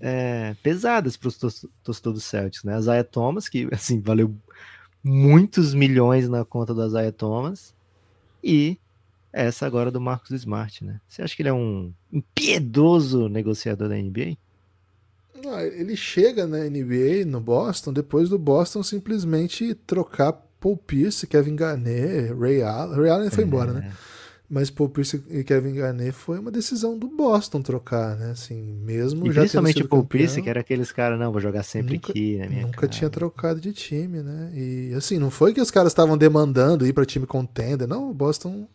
é, 0.00 0.54
pesadas 0.62 1.16
para 1.16 1.28
os 1.28 1.36
torcedores 1.36 2.02
do 2.02 2.20
Celtics, 2.20 2.64
né? 2.64 2.74
A 2.74 2.80
Zaya 2.80 3.04
Thomas, 3.04 3.48
que 3.48 3.68
assim, 3.72 4.00
valeu 4.00 4.34
muitos 5.02 5.74
milhões 5.74 6.28
na 6.28 6.44
conta 6.44 6.74
da 6.74 6.88
Zaya 6.88 7.12
Thomas, 7.12 7.74
e 8.42 8.78
essa 9.32 9.66
agora 9.66 9.90
do 9.90 10.00
Marcos 10.00 10.30
Smart, 10.30 10.84
né? 10.84 11.00
Você 11.08 11.22
acha 11.22 11.36
que 11.36 11.42
ele 11.42 11.48
é 11.48 11.52
um 11.52 11.92
impiedoso 12.12 13.28
negociador 13.28 13.88
da 13.88 13.96
NBA? 13.96 14.36
Não, 15.44 15.60
ele 15.60 15.94
chega 15.94 16.46
na 16.46 16.58
NBA, 16.64 17.26
no 17.26 17.40
Boston, 17.40 17.92
depois 17.92 18.30
do 18.30 18.38
Boston 18.38 18.82
simplesmente 18.82 19.74
trocar 19.74 20.45
Paul 20.66 20.76
Pierce, 20.78 21.28
Kevin 21.28 21.54
Garnett, 21.54 22.34
Ray 22.34 22.60
Allen. 22.60 22.98
Ray 22.98 23.08
Allen 23.08 23.30
foi 23.30 23.44
é. 23.44 23.46
embora, 23.46 23.72
né? 23.72 23.92
Mas 24.50 24.68
Paul 24.68 24.88
Pierce 24.88 25.22
e 25.30 25.44
Kevin 25.44 25.74
Garnett 25.74 26.10
foi 26.10 26.40
uma 26.40 26.50
decisão 26.50 26.98
do 26.98 27.06
Boston 27.06 27.62
trocar, 27.62 28.16
né? 28.16 28.32
Assim, 28.32 28.60
mesmo 28.82 29.28
e 29.28 29.32
já 29.32 29.42
principalmente 29.42 29.84
Paul 29.84 30.02
campeão, 30.02 30.18
Pierce, 30.18 30.42
que 30.42 30.50
era 30.50 30.60
aqueles 30.60 30.90
caras, 30.90 31.20
não, 31.20 31.30
vou 31.30 31.40
jogar 31.40 31.62
sempre 31.62 31.94
nunca, 31.94 32.10
aqui, 32.10 32.36
né? 32.38 32.62
Nunca 32.62 32.80
cara. 32.80 32.88
tinha 32.88 33.08
trocado 33.08 33.60
de 33.60 33.72
time, 33.72 34.22
né? 34.22 34.50
E 34.54 34.92
assim, 34.96 35.20
não 35.20 35.30
foi 35.30 35.54
que 35.54 35.60
os 35.60 35.70
caras 35.70 35.92
estavam 35.92 36.18
demandando 36.18 36.84
ir 36.84 36.92
para 36.92 37.04
time 37.04 37.26
contender, 37.26 37.86
não. 37.86 38.10
O 38.10 38.14
Boston 38.14 38.66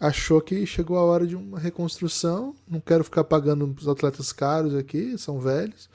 achou 0.00 0.40
que 0.40 0.66
chegou 0.66 0.96
a 0.98 1.02
hora 1.04 1.28
de 1.28 1.36
uma 1.36 1.60
reconstrução. 1.60 2.56
Não 2.68 2.80
quero 2.80 3.04
ficar 3.04 3.22
pagando 3.22 3.72
os 3.78 3.86
atletas 3.86 4.32
caros 4.32 4.74
aqui, 4.74 5.16
são 5.16 5.38
velhos. 5.38 5.88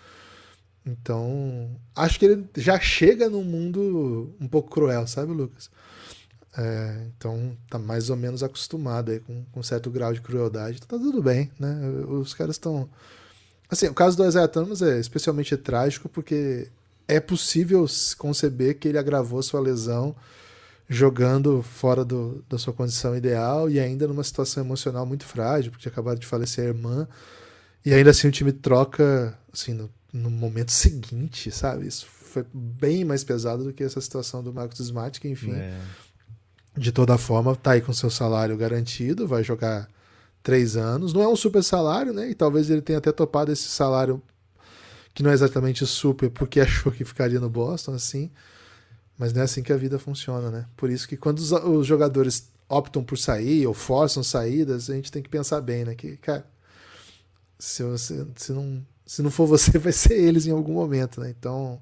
Então, 0.85 1.69
acho 1.95 2.17
que 2.17 2.25
ele 2.25 2.49
já 2.57 2.79
chega 2.79 3.29
num 3.29 3.43
mundo 3.43 4.33
um 4.39 4.47
pouco 4.47 4.69
cruel, 4.69 5.05
sabe, 5.07 5.33
Lucas? 5.33 5.69
É, 6.57 7.07
então, 7.15 7.55
tá 7.69 7.77
mais 7.77 8.09
ou 8.09 8.15
menos 8.15 8.41
acostumado 8.41 9.11
aí 9.11 9.19
com, 9.19 9.45
com 9.51 9.63
certo 9.63 9.89
grau 9.89 10.13
de 10.13 10.21
crueldade. 10.21 10.79
Então, 10.83 10.97
tá 10.97 11.03
tudo 11.03 11.21
bem, 11.21 11.51
né? 11.59 11.79
Os 12.07 12.33
caras 12.33 12.55
estão. 12.55 12.89
Assim, 13.69 13.87
o 13.87 13.93
caso 13.93 14.17
do 14.17 14.25
Isaiah 14.25 14.47
Thomas 14.47 14.81
é 14.81 14.99
especialmente 14.99 15.55
trágico 15.55 16.09
porque 16.09 16.67
é 17.07 17.19
possível 17.19 17.85
conceber 18.17 18.79
que 18.79 18.87
ele 18.87 18.97
agravou 18.97 19.41
sua 19.43 19.59
lesão 19.59 20.15
jogando 20.89 21.61
fora 21.61 22.03
do, 22.03 22.43
da 22.49 22.57
sua 22.57 22.73
condição 22.73 23.15
ideal 23.15 23.69
e 23.69 23.79
ainda 23.79 24.07
numa 24.07 24.23
situação 24.23 24.63
emocional 24.63 25.05
muito 25.05 25.23
frágil, 25.23 25.71
porque 25.71 25.87
acabado 25.87 26.19
de 26.19 26.25
falecer 26.25 26.65
a 26.65 26.67
irmã. 26.69 27.07
E 27.85 27.93
ainda 27.93 28.09
assim 28.09 28.27
o 28.27 28.31
time 28.31 28.51
troca 28.51 29.37
assim, 29.53 29.73
no, 29.73 29.89
no 30.11 30.29
momento 30.29 30.71
seguinte, 30.71 31.51
sabe? 31.51 31.87
Isso 31.87 32.05
foi 32.05 32.45
bem 32.53 33.03
mais 33.03 33.23
pesado 33.23 33.63
do 33.63 33.73
que 33.73 33.83
essa 33.83 33.99
situação 33.99 34.43
do 34.43 34.53
Marcos 34.53 34.79
Smart, 34.79 35.19
que 35.19 35.27
enfim, 35.27 35.53
é. 35.53 35.79
de 36.77 36.91
toda 36.91 37.17
forma, 37.17 37.55
tá 37.55 37.71
aí 37.71 37.81
com 37.81 37.93
seu 37.93 38.09
salário 38.09 38.55
garantido, 38.57 39.27
vai 39.27 39.43
jogar 39.43 39.89
três 40.43 40.77
anos. 40.77 41.13
Não 41.13 41.21
é 41.21 41.27
um 41.27 41.35
super 41.35 41.63
salário, 41.63 42.13
né? 42.13 42.29
E 42.29 42.35
talvez 42.35 42.69
ele 42.69 42.81
tenha 42.81 42.99
até 42.99 43.11
topado 43.11 43.51
esse 43.51 43.67
salário 43.67 44.21
que 45.13 45.23
não 45.23 45.31
é 45.31 45.33
exatamente 45.33 45.85
super, 45.85 46.29
porque 46.29 46.59
achou 46.61 46.91
que 46.91 47.03
ficaria 47.03 47.39
no 47.39 47.49
Boston, 47.49 47.93
assim. 47.93 48.31
Mas 49.17 49.33
não 49.33 49.41
é 49.41 49.43
assim 49.43 49.61
que 49.61 49.73
a 49.73 49.77
vida 49.77 49.99
funciona, 49.99 50.49
né? 50.49 50.65
Por 50.77 50.89
isso 50.89 51.07
que 51.07 51.17
quando 51.17 51.39
os, 51.39 51.51
os 51.51 51.85
jogadores 51.85 52.49
optam 52.69 53.03
por 53.03 53.17
sair 53.17 53.67
ou 53.67 53.73
forçam 53.73 54.23
saídas, 54.23 54.89
a 54.89 54.93
gente 54.93 55.11
tem 55.11 55.21
que 55.21 55.29
pensar 55.29 55.59
bem, 55.59 55.83
né? 55.83 55.95
Que, 55.95 56.15
cara, 56.17 56.45
se, 57.57 57.83
você, 57.83 58.25
se, 58.37 58.53
não, 58.53 58.85
se 59.09 59.23
não 59.23 59.31
for 59.31 59.47
você, 59.47 59.75
vai 59.79 59.91
ser 59.91 60.13
eles 60.13 60.45
em 60.45 60.51
algum 60.51 60.73
momento, 60.73 61.19
né? 61.19 61.33
Então, 61.37 61.81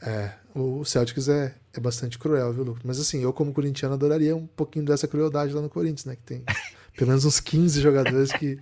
é, 0.00 0.30
o 0.54 0.84
Celtics 0.84 1.28
é, 1.28 1.52
é 1.72 1.80
bastante 1.80 2.20
cruel, 2.20 2.52
viu, 2.52 2.62
Lucas? 2.62 2.84
Mas 2.84 3.00
assim, 3.00 3.20
eu 3.20 3.32
como 3.32 3.52
corintiano 3.52 3.94
adoraria 3.94 4.36
um 4.36 4.46
pouquinho 4.46 4.84
dessa 4.84 5.08
crueldade 5.08 5.52
lá 5.52 5.60
no 5.60 5.68
Corinthians, 5.68 6.04
né? 6.04 6.14
Que 6.14 6.22
tem 6.22 6.44
pelo 6.96 7.08
menos 7.08 7.24
uns 7.24 7.40
15 7.40 7.80
jogadores 7.80 8.30
que... 8.30 8.56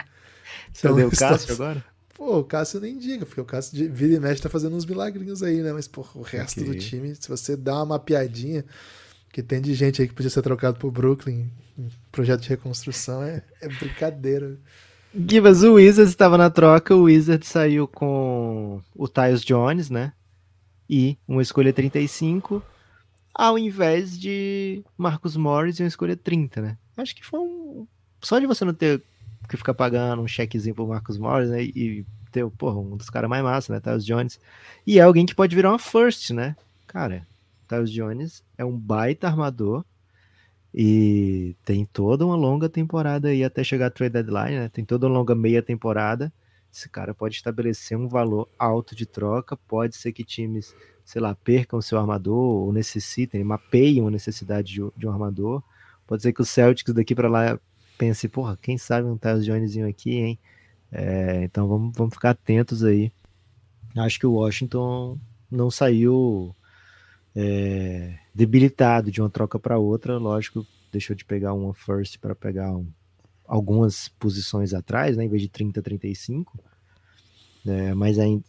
Você 0.73 0.91
deu 0.95 1.09
o 1.09 1.11
Cássio 1.15 1.53
agora? 1.53 1.85
Pô, 2.15 2.39
o 2.39 2.45
Cássio 2.45 2.81
nem 2.81 2.97
diga, 2.97 3.27
porque 3.27 3.41
o 3.43 3.45
Cássio 3.45 3.77
de 3.77 3.87
vira 3.87 4.15
e 4.15 4.19
mexe 4.19 4.41
tá 4.41 4.49
fazendo 4.49 4.75
uns 4.75 4.87
milagrinhos 4.87 5.43
aí, 5.43 5.61
né? 5.61 5.75
Mas, 5.75 5.87
pô, 5.87 6.07
o 6.15 6.23
resto 6.23 6.63
okay. 6.63 6.73
do 6.73 6.79
time, 6.79 7.15
se 7.15 7.29
você 7.29 7.55
dá 7.55 7.75
uma 7.75 7.85
mapeadinha, 7.85 8.65
que 9.31 9.43
tem 9.43 9.61
de 9.61 9.75
gente 9.75 10.01
aí 10.01 10.09
que 10.09 10.15
podia 10.15 10.31
ser 10.31 10.41
trocado 10.41 10.79
pro 10.79 10.91
Brooklyn, 10.91 11.51
em 11.79 11.91
projeto 12.11 12.41
de 12.41 12.49
reconstrução, 12.49 13.23
é, 13.23 13.43
é 13.61 13.69
brincadeira. 13.69 14.59
Gibas, 15.15 15.63
o 15.63 15.75
Wizards 15.75 16.11
estava 16.11 16.39
na 16.39 16.49
troca, 16.49 16.97
o 16.97 17.03
Wizards 17.03 17.49
saiu 17.49 17.87
com 17.87 18.81
o 18.95 19.07
Tyus 19.07 19.45
Jones, 19.45 19.91
né? 19.91 20.13
E 20.89 21.19
uma 21.29 21.43
escolha 21.43 21.73
35, 21.73 22.63
ao 23.35 23.59
invés 23.59 24.19
de 24.19 24.83
Marcus 24.97 25.37
Morris 25.37 25.79
e 25.79 25.83
uma 25.83 25.89
escolha 25.89 26.17
30, 26.17 26.63
né? 26.63 26.79
Acho 26.97 27.15
que 27.15 27.25
foi 27.25 27.41
um. 27.41 27.87
Só 28.23 28.39
de 28.39 28.47
você 28.47 28.65
não 28.65 28.73
ter 28.73 29.03
que 29.49 29.57
fica 29.57 29.75
pagando 29.75 30.23
um 30.23 30.29
chequezinho 30.29 30.75
pro 30.75 30.87
Marcos 30.87 31.19
Morris, 31.19 31.51
né? 31.51 31.63
E 31.63 32.07
ter, 32.31 32.49
porra, 32.53 32.79
um 32.79 32.97
dos 32.97 33.11
caras 33.11 33.29
mais 33.29 33.43
massa, 33.43 33.73
né? 33.73 33.81
Tyus 33.81 34.07
Jones. 34.07 34.41
E 34.87 34.99
é 34.99 35.03
alguém 35.03 35.27
que 35.27 35.35
pode 35.35 35.55
virar 35.55 35.73
uma 35.73 35.79
first, 35.79 36.31
né? 36.31 36.57
Cara, 36.87 37.27
Tyus 37.69 37.91
Jones 37.91 38.43
é 38.57 38.65
um 38.65 38.77
baita 38.77 39.27
armador 39.27 39.85
e 40.75 41.55
tem 41.65 41.85
toda 41.85 42.25
uma 42.25 42.35
longa 42.35 42.69
temporada 42.69 43.29
aí 43.29 43.45
até 43.45 43.63
chegar 43.63 43.87
a 43.87 43.91
trade 43.91 44.15
deadline, 44.15 44.59
né? 44.59 44.69
Tem 44.69 44.85
toda 44.85 45.07
uma 45.07 45.19
longa 45.19 45.35
meia 45.35 45.63
temporada. 45.63 46.33
Esse 46.73 46.89
cara 46.89 47.13
pode 47.13 47.37
estabelecer 47.37 47.99
um 47.99 48.09
valor 48.09 48.49
alto 48.59 48.97
de 48.97 49.05
troca. 49.05 49.57
Pode 49.57 49.97
ser 49.97 50.13
que 50.13 50.25
times, 50.25 50.75
sei 51.05 51.21
lá, 51.21 51.35
percam 51.35 51.83
seu 51.83 51.99
armador 51.99 52.37
ou 52.37 52.73
necessitem, 52.73 53.45
mapeiam 53.45 54.09
a 54.09 54.11
necessidade 54.11 54.73
de, 54.73 54.83
de 54.97 55.07
um 55.07 55.11
armador. 55.11 55.63
Pode 56.07 56.23
ser 56.23 56.33
que 56.33 56.41
o 56.41 56.45
Celtics 56.45 56.95
daqui 56.95 57.15
para 57.15 57.29
lá 57.29 57.61
pense, 57.99 58.27
porra, 58.27 58.59
quem 58.61 58.79
sabe 58.79 59.07
um 59.07 59.19
Tyus 59.19 59.45
Jonesinho 59.45 59.87
aqui, 59.87 60.17
hein? 60.17 60.39
É, 60.91 61.45
então 61.45 61.69
vamos, 61.69 61.97
vamos 61.97 62.15
ficar 62.15 62.31
atentos 62.31 62.83
aí. 62.83 63.13
Acho 63.95 64.19
que 64.19 64.27
o 64.27 64.33
Washington 64.33 65.19
não 65.51 65.71
saiu 65.71 66.57
é, 67.35 68.19
debilitado 68.35 69.11
de 69.11 69.21
uma 69.21 69.31
troca 69.31 69.59
para 69.59 69.79
outra, 69.79 70.19
lógico, 70.19 70.67
deixou 70.91 71.17
de 71.17 71.25
pegar 71.25 71.55
uma 71.55 71.73
first 71.73 72.19
para 72.19 72.35
pegar 72.35 72.73
um, 72.73 72.87
algumas 73.47 74.09
posições 74.09 74.75
atrás, 74.75 75.17
né, 75.17 75.25
em 75.25 75.29
vez 75.29 75.43
de 75.43 75.49
30, 75.49 75.81
35. 75.83 76.59
É, 77.65 77.95
mas 77.95 78.19
ainda 78.19 78.43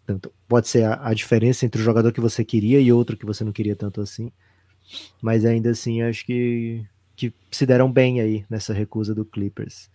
pode 0.48 0.68
ser 0.68 0.86
a, 0.86 1.10
a, 1.10 1.14
diferença 1.14 1.66
entre 1.66 1.80
o 1.80 1.84
jogador 1.84 2.12
que 2.12 2.20
você 2.20 2.44
queria 2.44 2.80
e 2.80 2.92
outro 2.92 3.16
que 3.16 3.26
você 3.26 3.44
não 3.44 3.52
queria 3.52 3.76
tanto 3.76 4.02
assim. 4.02 4.32
Mas 5.22 5.46
ainda 5.46 5.70
assim, 5.70 6.02
acho 6.02 6.26
que 6.26 6.84
que 7.16 7.32
se 7.52 7.66
deram 7.66 7.92
bem 7.92 8.20
aí 8.20 8.44
nessa 8.50 8.74
recusa 8.74 9.14
do 9.14 9.24
Clippers. 9.24 9.90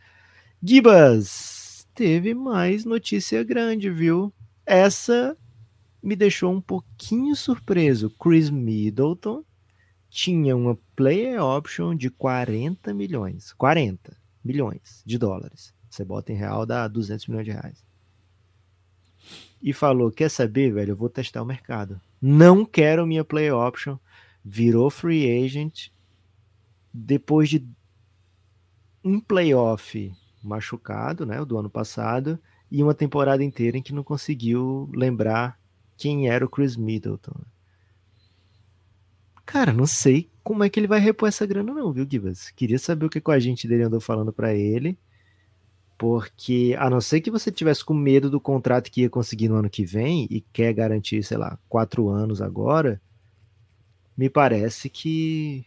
Gibas, 0.63 1.87
teve 1.95 2.33
mais 2.33 2.85
notícia 2.85 3.43
grande, 3.43 3.91
viu? 3.91 4.33
Essa 4.65 5.37
me 6.03 6.15
deixou 6.17 6.53
um 6.53 6.61
pouquinho 6.61 7.35
surpreso. 7.35 8.11
Chris 8.11 8.51
Middleton 8.51 9.45
tinha 10.09 10.57
uma 10.57 10.79
player 10.97 11.43
option 11.43 11.95
de 11.95 12.11
40 12.11 12.95
milhões. 12.95 13.53
40 13.53 14.17
milhões 14.45 15.03
de 15.05 15.19
dólares. 15.19 15.75
Você 15.91 16.05
bota 16.05 16.33
em 16.33 16.37
real, 16.37 16.65
dá 16.65 16.87
200 16.87 17.27
milhões 17.27 17.45
de 17.45 17.53
reais. 17.53 17.85
E 19.63 19.73
falou: 19.73 20.11
Quer 20.11 20.31
saber, 20.31 20.73
velho? 20.73 20.93
Eu 20.93 20.97
vou 20.97 21.09
testar 21.09 21.43
o 21.43 21.47
mercado. 21.47 22.01
Não 22.21 22.65
quero 22.65 23.07
minha 23.07 23.25
player 23.25 23.55
option. 23.55 23.99
Virou 24.45 24.89
free 24.91 25.45
agent 25.45 25.91
depois 26.93 27.49
de 27.49 27.67
um 29.05 29.21
playoff 29.21 30.13
machucado, 30.43 31.27
né, 31.27 31.41
o 31.41 31.45
do 31.45 31.59
ano 31.59 31.69
passado, 31.69 32.39
e 32.71 32.83
uma 32.83 32.95
temporada 32.95 33.43
inteira 33.43 33.77
em 33.77 33.83
que 33.83 33.93
não 33.93 34.03
conseguiu 34.03 34.91
lembrar 34.95 35.59
quem 35.99 36.31
era 36.31 36.45
o 36.45 36.49
Chris 36.49 36.77
Middleton. 36.77 37.35
Cara, 39.45 39.73
não 39.73 39.87
sei 39.87 40.31
como 40.45 40.63
é 40.63 40.71
que 40.71 40.79
ele 40.79 40.87
vai 40.87 41.01
repor 41.01 41.29
essa 41.29 41.45
grana 41.45 41.75
não, 41.75 41.93
viu, 41.93 42.07
Gibas? 42.09 42.51
Queria 42.51 42.79
saber 42.79 43.07
o 43.07 43.11
que 43.11 43.21
com 43.21 43.33
a 43.33 43.39
gente 43.39 43.67
dele 43.67 43.83
andou 43.83 44.01
falando 44.01 44.33
para 44.33 44.55
ele, 44.55 44.97
porque 45.99 46.77
a 46.79 46.89
não 46.89 47.01
ser 47.01 47.21
que 47.21 47.31
você 47.31 47.51
tivesse 47.51 47.85
com 47.85 47.93
medo 47.93 48.31
do 48.31 48.41
contrato 48.41 48.91
que 48.91 49.03
ia 49.03 49.11
conseguir 49.11 49.49
no 49.49 49.57
ano 49.57 49.69
que 49.69 49.85
vem 49.85 50.27
e 50.31 50.41
quer 50.41 50.73
garantir, 50.73 51.23
sei 51.25 51.37
lá, 51.37 51.59
quatro 51.69 52.09
anos 52.09 52.41
agora, 52.41 53.01
me 54.17 54.31
parece 54.31 54.89
que 54.89 55.67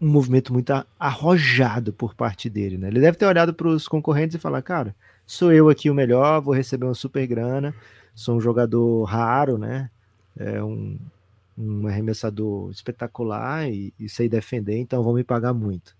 um 0.00 0.08
movimento 0.08 0.52
muito 0.52 0.72
arrojado 0.98 1.92
por 1.92 2.14
parte 2.14 2.50
dele, 2.50 2.76
né? 2.76 2.88
Ele 2.88 3.00
deve 3.00 3.16
ter 3.16 3.26
olhado 3.26 3.54
para 3.54 3.68
os 3.68 3.86
concorrentes 3.86 4.34
e 4.34 4.40
falar, 4.40 4.60
cara, 4.60 4.94
sou 5.24 5.52
eu 5.52 5.68
aqui 5.68 5.88
o 5.88 5.94
melhor, 5.94 6.40
vou 6.40 6.52
receber 6.52 6.86
uma 6.86 6.94
super 6.94 7.26
grana, 7.26 7.74
sou 8.14 8.36
um 8.36 8.40
jogador 8.40 9.04
raro, 9.04 9.58
né? 9.58 9.90
É 10.36 10.62
um, 10.62 10.98
um 11.56 11.86
arremessador 11.86 12.70
espetacular 12.70 13.70
e, 13.70 13.92
e 13.98 14.08
sei 14.08 14.28
defender, 14.28 14.78
então 14.78 15.02
vão 15.02 15.14
me 15.14 15.24
pagar 15.24 15.52
muito. 15.52 15.96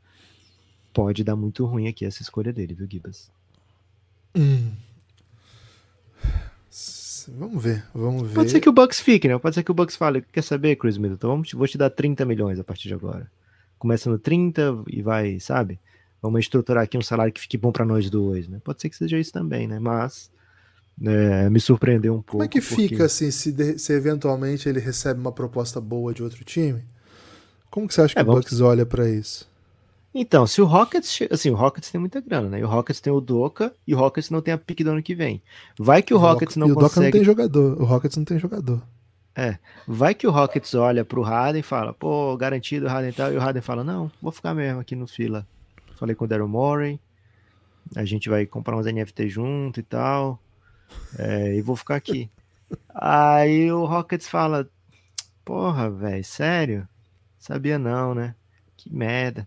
Pode 0.93 1.25
dar 1.25 1.37
muito 1.37 1.65
ruim 1.65 1.89
aqui 1.89 2.05
essa 2.05 2.23
escolha 2.23 2.53
dele, 2.53 2.75
viu, 2.75 2.87
Gibas? 2.91 3.31
Hum. 4.37 4.73
Vamos 7.39 7.63
ver, 7.63 7.85
vamos 7.95 8.29
ver. 8.29 8.35
Pode 8.35 8.51
ser 8.51 8.61
que 8.61 8.69
o 8.69 8.73
Bucks 8.73 9.01
fique, 9.01 9.29
né? 9.29 9.39
Pode 9.39 9.55
ser 9.55 9.63
que 9.63 9.71
o 9.71 9.75
Bucks 9.75 9.97
fale, 9.97 10.23
quer 10.23 10.43
saber, 10.43 10.77
Chris 10.77 10.99
Middleton, 10.99 11.29
vamos, 11.29 11.53
vou 11.53 11.69
te 11.69 11.79
dar 11.79 11.91
30 11.91 12.25
milhões 12.25 12.59
a 12.59 12.65
partir 12.65 12.89
de 12.89 12.95
agora 12.95 13.31
começa 13.83 14.09
no 14.09 14.17
30 14.17 14.85
e 14.87 15.03
vai, 15.03 15.41
sabe? 15.41 15.81
Vamos 16.23 16.43
estruturar 16.43 16.85
aqui 16.85 16.97
um 16.97 17.03
salário 17.03 17.33
que 17.33 17.41
fique 17.41 17.59
bom 17.59 17.73
para 17.73 17.85
nós 17.85 18.09
dois, 18.09 18.47
né? 18.47 18.61
Pode 18.63 18.81
ser 18.81 18.89
que 18.89 18.95
seja 18.95 19.19
isso 19.19 19.33
também, 19.33 19.67
né? 19.67 19.81
Mas 19.81 20.31
é, 21.05 21.49
me 21.49 21.61
surpreendeu 21.61 22.15
um 22.15 22.23
pouco. 22.23 22.33
Como 22.33 22.45
é 22.45 22.49
que 22.49 22.61
porque... 22.61 22.89
fica 22.89 23.05
assim, 23.05 23.31
se, 23.31 23.53
de, 23.53 23.79
se 23.79 23.93
eventualmente 23.93 24.69
ele 24.69 24.81
recebe 24.81 25.21
uma 25.21 25.33
proposta 25.33 25.81
boa 25.81 26.13
de 26.13 26.23
outro 26.23 26.45
time? 26.45 26.85
Como 27.71 27.89
que 27.89 27.95
você 27.95 28.03
acha 28.03 28.15
que 28.15 28.21
é, 28.21 28.23
o 28.23 28.27
Bucks 28.27 28.61
olha 28.61 28.85
para 28.85 29.09
isso? 29.09 29.51
Então, 30.15 30.47
se 30.47 30.61
o 30.61 30.67
Rockets, 30.67 31.21
assim, 31.31 31.49
o 31.49 31.55
Rockets 31.55 31.91
tem 31.91 31.99
muita 31.99 32.21
grana, 32.21 32.51
né? 32.51 32.61
E 32.61 32.65
o 32.65 32.69
Rockets 32.69 33.01
tem 33.01 33.11
o 33.11 33.21
Doca 33.21 33.73
e 33.87 33.95
o 33.95 33.99
Rockets 33.99 34.29
não 34.29 34.43
tem 34.43 34.53
a 34.53 34.59
pique 34.59 34.85
do 34.85 34.91
ano 34.91 35.03
que 35.03 35.15
vem. 35.15 35.43
Vai 35.79 36.03
que 36.03 36.13
o, 36.13 36.19
o 36.19 36.21
Rockets 36.21 36.57
não 36.57 36.69
e 36.69 36.75
consegue. 36.75 36.85
O 36.85 36.89
Doca 36.89 37.01
não 37.01 37.11
tem 37.11 37.25
jogador. 37.25 37.81
O 37.81 37.85
Rockets 37.85 38.17
não 38.19 38.25
tem 38.25 38.39
jogador. 38.39 38.83
É, 39.35 39.59
vai 39.89 40.15
que 40.15 40.27
o 40.27 40.31
Rockets 40.31 40.75
olha 40.75 41.05
pro 41.05 41.23
Harden 41.23 41.61
e 41.61 41.63
fala, 41.63 41.95
pô, 41.95 42.37
garantido 42.37 42.85
o 42.85 42.89
Harden 42.89 43.11
e 43.11 43.15
tal, 43.15 43.33
e 43.33 43.37
o 43.37 43.41
Harden 43.41 43.63
fala, 43.63 43.83
não, 43.83 44.11
vou 44.21 44.31
ficar 44.31 44.55
mesmo 44.55 44.81
aqui 44.81 44.95
no 44.95 45.07
fila. 45.07 45.47
Falei 45.95 46.15
com 46.15 46.27
o 46.27 46.29
Daryl 46.29 46.47
Morey, 46.47 47.01
a 47.97 48.05
gente 48.05 48.29
vai 48.29 48.45
comprar 48.45 48.77
uns 48.77 48.85
NFT 48.85 49.29
junto 49.29 49.81
e 49.81 49.83
tal, 49.83 50.39
é, 51.19 51.55
e 51.55 51.63
vou 51.63 51.77
ficar 51.77 51.97
aqui. 51.97 52.31
Aí 52.95 53.71
o 53.71 53.85
Rockets 53.85 54.29
fala, 54.29 54.69
porra, 55.45 55.91
velho, 55.91 56.25
sério? 56.25 56.89
Sabia 57.39 57.79
não, 57.79 58.15
né? 58.15 58.35
Que 58.77 58.93
merda. 58.93 59.47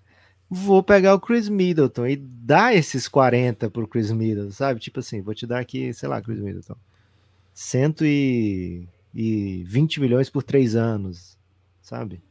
Vou 0.49 0.83
pegar 0.83 1.15
o 1.15 1.19
Chris 1.19 1.49
Middleton 1.49 2.07
e 2.07 2.15
dar 2.15 2.75
esses 2.75 3.07
40 3.07 3.69
pro 3.69 3.87
Chris 3.87 4.11
Middleton, 4.11 4.51
sabe? 4.51 4.79
Tipo 4.79 4.99
assim, 4.99 5.21
vou 5.21 5.33
te 5.33 5.47
dar 5.47 5.59
aqui, 5.59 5.91
sei 5.93 6.07
lá, 6.07 6.21
Chris 6.21 6.39
Middleton 6.39 6.77
120 7.55 10.01
milhões 10.01 10.29
por 10.29 10.43
três 10.43 10.75
anos, 10.75 11.37
sabe? 11.81 12.21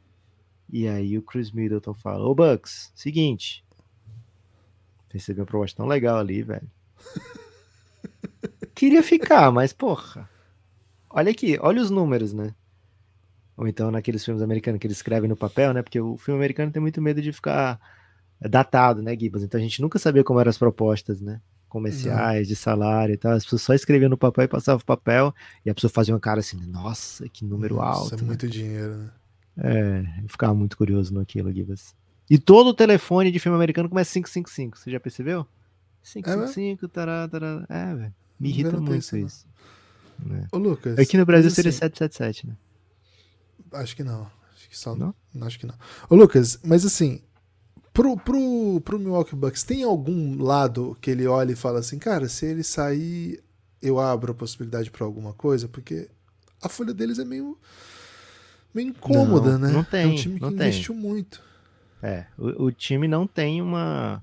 E 0.70 0.86
aí 0.86 1.16
o 1.16 1.22
Chris 1.22 1.50
Middleton 1.50 1.94
fala: 1.94 2.26
Ô 2.26 2.34
Bucks, 2.34 2.92
seguinte. 2.94 3.64
Recebeu 5.10 5.42
uma 5.42 5.46
proposta 5.46 5.78
tão 5.78 5.86
legal 5.86 6.18
ali, 6.18 6.42
velho. 6.42 6.70
Queria 8.74 9.02
ficar, 9.02 9.50
mas 9.52 9.72
porra. 9.72 10.28
Olha 11.08 11.30
aqui, 11.30 11.56
olha 11.60 11.80
os 11.80 11.90
números, 11.90 12.32
né? 12.32 12.54
Ou 13.56 13.68
então 13.68 13.90
naqueles 13.90 14.24
filmes 14.24 14.42
americanos 14.42 14.80
que 14.80 14.86
eles 14.86 14.96
escrevem 14.96 15.28
no 15.28 15.36
papel, 15.36 15.72
né? 15.72 15.82
Porque 15.82 16.00
o 16.00 16.16
filme 16.16 16.40
americano 16.40 16.72
tem 16.72 16.82
muito 16.82 17.00
medo 17.00 17.22
de 17.22 17.32
ficar 17.32 17.80
datado, 18.40 19.00
né, 19.00 19.16
Gibbons? 19.16 19.44
Então 19.44 19.58
a 19.58 19.62
gente 19.62 19.80
nunca 19.80 19.98
sabia 19.98 20.24
como 20.24 20.40
eram 20.40 20.50
as 20.50 20.58
propostas, 20.58 21.20
né? 21.20 21.40
Comerciais, 21.68 22.48
de 22.48 22.56
salário 22.56 23.14
e 23.14 23.16
tal. 23.16 23.32
As 23.32 23.44
pessoas 23.44 23.62
só 23.62 23.74
escreviam 23.74 24.08
no 24.08 24.18
papel 24.18 24.44
e 24.44 24.48
passavam 24.48 24.80
o 24.80 24.84
papel, 24.84 25.32
e 25.64 25.70
a 25.70 25.74
pessoa 25.74 25.90
fazia 25.90 26.14
uma 26.14 26.20
cara 26.20 26.40
assim, 26.40 26.56
nossa, 26.66 27.28
que 27.28 27.44
número 27.44 27.76
nossa, 27.76 28.00
alto. 28.00 28.14
Isso 28.14 28.24
é 28.24 28.26
muito 28.26 28.46
né? 28.46 28.52
dinheiro, 28.52 28.96
né? 28.96 29.10
É, 29.56 30.22
eu 30.22 30.28
ficava 30.28 30.52
muito 30.54 30.76
curioso 30.76 31.14
naquilo, 31.14 31.52
Gibbons. 31.52 31.94
E 32.28 32.38
todo 32.38 32.68
o 32.68 32.74
telefone 32.74 33.30
de 33.30 33.38
filme 33.38 33.56
americano 33.56 33.88
começa 33.88 34.12
555, 34.12 34.78
você 34.78 34.90
já 34.90 34.98
percebeu? 34.98 35.46
555, 36.02 36.84
é, 36.84 36.88
tará, 36.88 37.28
tará. 37.28 37.66
É, 37.68 37.94
velho. 37.94 38.14
Me 38.38 38.48
irrita 38.48 38.78
muito 38.78 38.96
isso. 38.96 39.16
isso. 39.16 39.46
Né? 40.18 40.46
Ô, 40.52 40.58
Lucas. 40.58 40.98
Aqui 40.98 41.16
no 41.16 41.26
Brasil 41.26 41.50
seria 41.50 41.70
assim, 41.70 41.78
777, 41.78 42.46
né? 42.48 42.56
Acho 43.72 43.96
que 43.96 44.04
não. 44.04 44.30
Acho 44.54 44.68
que 44.68 44.78
só. 44.78 44.94
Não? 44.94 45.14
Acho 45.42 45.58
que 45.58 45.66
não. 45.66 45.74
Ô, 46.08 46.14
Lucas, 46.14 46.58
mas 46.62 46.84
assim, 46.84 47.20
pro, 47.92 48.16
pro, 48.16 48.80
pro 48.84 48.98
Milwaukee 48.98 49.36
Bucks, 49.36 49.62
tem 49.62 49.82
algum 49.82 50.42
lado 50.42 50.96
que 51.00 51.10
ele 51.10 51.26
olha 51.26 51.52
e 51.52 51.56
fala 51.56 51.78
assim, 51.80 51.98
cara, 51.98 52.28
se 52.28 52.46
ele 52.46 52.62
sair, 52.62 53.42
eu 53.80 53.98
abro 53.98 54.32
a 54.32 54.34
possibilidade 54.34 54.90
para 54.90 55.04
alguma 55.04 55.32
coisa? 55.32 55.68
Porque 55.68 56.08
a 56.62 56.68
folha 56.68 56.94
deles 56.94 57.18
é 57.18 57.24
meio, 57.24 57.58
meio 58.72 58.88
incômoda, 58.88 59.52
não, 59.52 59.68
né? 59.68 59.72
Não 59.72 59.84
tem. 59.84 60.02
É 60.02 60.06
um 60.06 60.14
time 60.14 60.40
que 60.40 60.46
investiu 60.46 60.94
tem. 60.94 61.02
muito. 61.02 61.42
É, 62.02 62.26
o, 62.36 62.64
o 62.64 62.72
time 62.72 63.08
não 63.08 63.26
tem 63.26 63.62
uma 63.62 64.22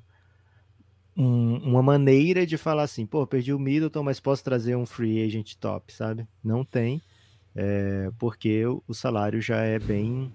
um, 1.21 1.57
uma 1.57 1.83
maneira 1.83 2.47
de 2.47 2.57
falar 2.57 2.83
assim, 2.83 3.05
pô, 3.05 3.27
perdi 3.27 3.53
o 3.53 3.59
Middleton, 3.59 4.01
mas 4.01 4.19
posso 4.19 4.43
trazer 4.43 4.75
um 4.75 4.87
free 4.87 5.23
agent 5.23 5.53
top, 5.55 5.93
sabe? 5.93 6.27
Não 6.43 6.65
tem, 6.65 6.99
é, 7.55 8.11
porque 8.17 8.65
o, 8.65 8.93
salário 8.93 9.39
já 9.39 9.57
é 9.57 9.77
bem. 9.77 10.33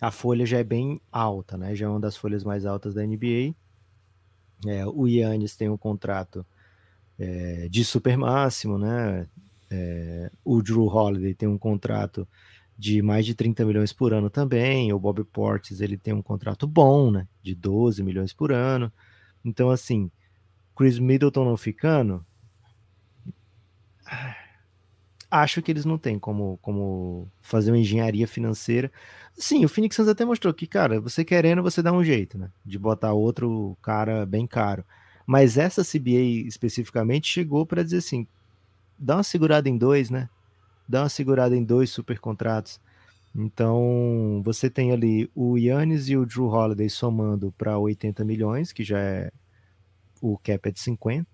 A 0.00 0.10
folha 0.10 0.46
já 0.46 0.58
é 0.58 0.64
bem 0.64 0.98
alta, 1.12 1.58
né? 1.58 1.74
Já 1.74 1.86
é 1.86 1.88
uma 1.90 2.00
das 2.00 2.16
folhas 2.16 2.42
mais 2.42 2.64
altas 2.64 2.94
da 2.94 3.04
NBA. 3.04 3.54
É, 4.66 4.86
o 4.86 5.06
Yannis 5.06 5.56
tem 5.56 5.68
um 5.68 5.76
contrato 5.76 6.44
é, 7.18 7.68
de 7.68 7.84
super 7.84 8.16
máximo, 8.16 8.78
né? 8.78 9.28
É, 9.70 10.30
o 10.42 10.62
Drew 10.62 10.86
Holiday 10.86 11.34
tem 11.34 11.48
um 11.48 11.58
contrato 11.58 12.26
de 12.78 13.02
mais 13.02 13.26
de 13.26 13.34
30 13.34 13.62
milhões 13.66 13.92
por 13.92 14.14
ano 14.14 14.30
também. 14.30 14.90
O 14.90 14.98
Bob 14.98 15.22
Portes 15.24 15.82
ele 15.82 15.98
tem 15.98 16.14
um 16.14 16.22
contrato 16.22 16.66
bom, 16.66 17.10
né? 17.10 17.28
De 17.42 17.54
12 17.54 18.02
milhões 18.02 18.32
por 18.32 18.52
ano. 18.52 18.90
Então, 19.44 19.70
assim, 19.70 20.10
Chris 20.76 20.98
Middleton 20.98 21.44
não 21.44 21.56
ficando, 21.56 22.24
acho 25.30 25.62
que 25.62 25.70
eles 25.70 25.84
não 25.84 25.96
têm 25.96 26.18
como, 26.18 26.58
como 26.60 27.30
fazer 27.40 27.70
uma 27.70 27.78
engenharia 27.78 28.26
financeira. 28.26 28.90
Sim, 29.36 29.64
o 29.64 29.68
Phoenix 29.68 29.94
Suns 29.96 30.08
até 30.08 30.24
mostrou 30.24 30.52
que, 30.52 30.66
cara, 30.66 31.00
você 31.00 31.24
querendo, 31.24 31.62
você 31.62 31.82
dá 31.82 31.92
um 31.92 32.02
jeito, 32.02 32.36
né? 32.36 32.50
De 32.64 32.78
botar 32.78 33.12
outro 33.12 33.76
cara 33.80 34.26
bem 34.26 34.46
caro. 34.46 34.84
Mas 35.26 35.56
essa 35.56 35.84
CBA 35.84 36.46
especificamente 36.48 37.28
chegou 37.28 37.64
para 37.64 37.84
dizer 37.84 37.98
assim: 37.98 38.26
dá 38.98 39.16
uma 39.16 39.22
segurada 39.22 39.68
em 39.68 39.78
dois, 39.78 40.10
né? 40.10 40.28
Dá 40.88 41.02
uma 41.02 41.08
segurada 41.08 41.56
em 41.56 41.62
dois 41.62 41.90
super 41.90 42.18
contratos. 42.18 42.80
Então, 43.34 44.42
você 44.44 44.68
tem 44.68 44.90
ali 44.92 45.30
o 45.34 45.56
Yannis 45.56 46.08
e 46.08 46.16
o 46.16 46.26
Drew 46.26 46.46
Holiday 46.46 46.90
somando 46.90 47.52
para 47.52 47.78
80 47.78 48.24
milhões, 48.24 48.72
que 48.72 48.82
já 48.82 48.98
é 48.98 49.30
o 50.20 50.36
cap 50.36 50.68
é 50.68 50.72
de 50.72 50.80
50, 50.80 51.26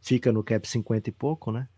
fica 0.00 0.32
no 0.32 0.44
cap 0.44 0.68
50 0.68 1.08
e 1.08 1.12
pouco, 1.12 1.50
né? 1.50 1.68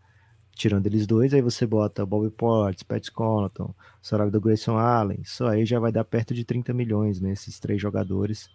Tirando 0.53 0.87
eles 0.87 1.05
dois, 1.05 1.33
aí 1.33 1.41
você 1.41 1.65
bota 1.65 2.05
Bobby 2.05 2.31
Ports, 2.31 2.83
Pat 2.83 3.09
Connaughton, 3.11 3.73
salário 4.01 4.31
do 4.31 4.41
Grayson 4.41 4.75
Allen, 4.75 5.19
isso 5.21 5.45
aí 5.45 5.65
já 5.65 5.79
vai 5.79 5.91
dar 5.91 6.03
perto 6.03 6.33
de 6.33 6.43
30 6.43 6.73
milhões 6.73 7.21
né, 7.21 7.33
três 7.61 7.79
jogadores. 7.79 8.49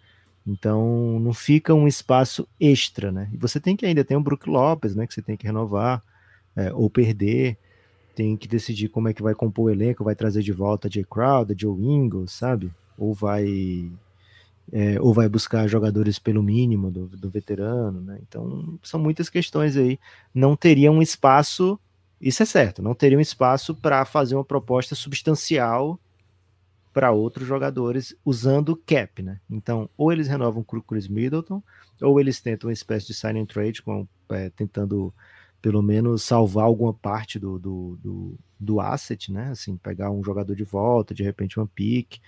Então, 0.45 1.17
não 1.21 1.33
fica 1.33 1.73
um 1.73 1.87
espaço 1.87 2.47
extra, 2.59 3.11
né? 3.11 3.29
E 3.31 3.37
você 3.37 3.59
tem 3.59 3.77
que 3.77 3.85
ainda 3.85 4.03
ter 4.03 4.17
o 4.17 4.21
Brook 4.21 4.49
Lopes, 4.49 4.93
né? 4.93 5.07
Que 5.07 5.13
você 5.13 5.21
tem 5.21 5.37
que 5.37 5.47
renovar 5.47 6.03
é, 6.55 6.71
ou 6.73 6.89
perder 6.89 7.57
tem 8.15 8.37
que 8.37 8.47
decidir 8.47 8.89
como 8.89 9.07
é 9.07 9.13
que 9.13 9.23
vai 9.23 9.33
compor 9.33 9.65
o 9.65 9.69
elenco, 9.69 10.03
vai 10.03 10.15
trazer 10.15 10.41
de 10.41 10.51
volta 10.51 10.89
Jay 10.89 11.03
Crowder, 11.03 11.55
Joe 11.57 11.81
Ingles, 11.81 12.31
sabe? 12.31 12.71
Ou 12.97 13.13
vai 13.13 13.91
é, 14.71 14.99
ou 15.01 15.13
vai 15.13 15.27
buscar 15.27 15.67
jogadores 15.67 16.17
pelo 16.19 16.41
mínimo 16.41 16.89
do, 16.89 17.07
do, 17.07 17.29
veterano, 17.29 17.99
né? 18.01 18.19
Então 18.27 18.79
são 18.81 18.99
muitas 18.99 19.29
questões 19.29 19.75
aí. 19.75 19.99
Não 20.33 20.55
teria 20.55 20.91
um 20.91 21.01
espaço, 21.01 21.79
isso 22.21 22.43
é 22.43 22.45
certo, 22.45 22.81
não 22.81 22.93
teria 22.93 23.17
um 23.17 23.21
espaço 23.21 23.75
para 23.75 24.05
fazer 24.05 24.35
uma 24.35 24.45
proposta 24.45 24.95
substancial 24.95 25.99
para 26.93 27.11
outros 27.11 27.47
jogadores 27.47 28.15
usando 28.23 28.75
cap, 28.75 29.21
né? 29.23 29.39
Então, 29.49 29.89
ou 29.97 30.11
eles 30.11 30.27
renovam 30.27 30.63
o 30.67 30.81
Chris 30.81 31.07
Middleton, 31.07 31.61
ou 31.99 32.19
eles 32.19 32.39
tentam 32.39 32.69
uma 32.69 32.73
espécie 32.73 33.07
de 33.07 33.15
sign 33.15 33.39
and 33.39 33.45
trade, 33.47 33.81
com, 33.81 34.07
é, 34.29 34.51
tentando 34.51 35.11
pelo 35.63 35.81
menos 35.81 36.23
salvar 36.23 36.65
alguma 36.65 36.93
parte 36.93 37.39
do, 37.39 37.57
do, 37.57 37.97
do, 38.03 38.39
do, 38.59 38.81
asset, 38.81 39.31
né? 39.31 39.51
Assim, 39.51 39.77
pegar 39.77 40.11
um 40.11 40.21
jogador 40.21 40.57
de 40.57 40.65
volta, 40.65 41.13
de 41.13 41.23
repente 41.23 41.57
uma 41.57 41.65
pick, 41.65 42.19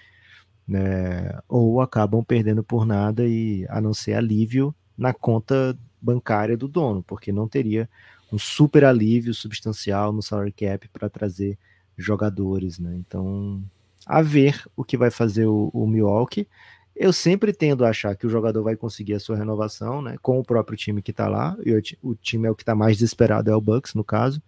né? 0.65 1.37
Ou 1.45 1.81
acabam 1.81 2.23
perdendo 2.23 2.63
por 2.63 2.85
nada 2.85 3.27
e 3.27 3.65
a 3.67 3.81
não 3.81 3.93
ser 3.93 4.13
alívio 4.13 4.73
na 4.97 5.13
conta 5.13 5.77
bancária 6.01 6.55
do 6.55 6.65
dono, 6.65 7.03
porque 7.03 7.33
não 7.33 7.45
teria 7.45 7.89
um 8.31 8.37
super 8.37 8.85
alívio 8.85 9.33
substancial 9.33 10.13
no 10.13 10.21
salary 10.21 10.53
cap 10.53 10.87
para 10.87 11.09
trazer 11.09 11.59
jogadores, 11.97 12.79
né? 12.79 12.95
Então, 12.95 13.61
a 14.05 14.21
ver 14.21 14.63
o 14.77 14.83
que 14.85 14.95
vai 14.95 15.11
fazer 15.11 15.45
o, 15.45 15.69
o 15.73 15.85
Milwaukee. 15.85 16.47
Eu 16.95 17.11
sempre 17.11 17.51
tendo 17.51 17.83
a 17.83 17.89
achar 17.89 18.15
que 18.15 18.25
o 18.25 18.29
jogador 18.29 18.63
vai 18.63 18.75
conseguir 18.77 19.15
a 19.15 19.19
sua 19.19 19.35
renovação, 19.35 20.01
né? 20.01 20.15
Com 20.21 20.39
o 20.39 20.43
próprio 20.43 20.77
time 20.77 21.01
que 21.01 21.11
está 21.11 21.27
lá. 21.27 21.57
E 21.65 21.73
o, 22.01 22.15
time 22.15 22.47
é 22.47 22.51
o 22.51 22.55
que 22.55 22.63
está 22.63 22.73
mais 22.73 22.97
desesperado, 22.97 23.51
é 23.51 23.55
o 23.55 23.59
Bucks, 23.59 23.93
no 23.93 24.03
caso. 24.03 24.41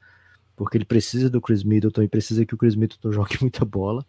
Porque 0.55 0.77
ele 0.77 0.85
precisa 0.85 1.29
do 1.29 1.41
Chris 1.41 1.63
Middleton 1.63 2.03
e 2.03 2.07
precisa 2.07 2.45
que 2.45 2.53
o 2.53 2.57
Chris 2.57 2.75
Middleton 2.75 3.11
jogue 3.13 3.37
muita 3.41 3.65
bola. 3.65 4.05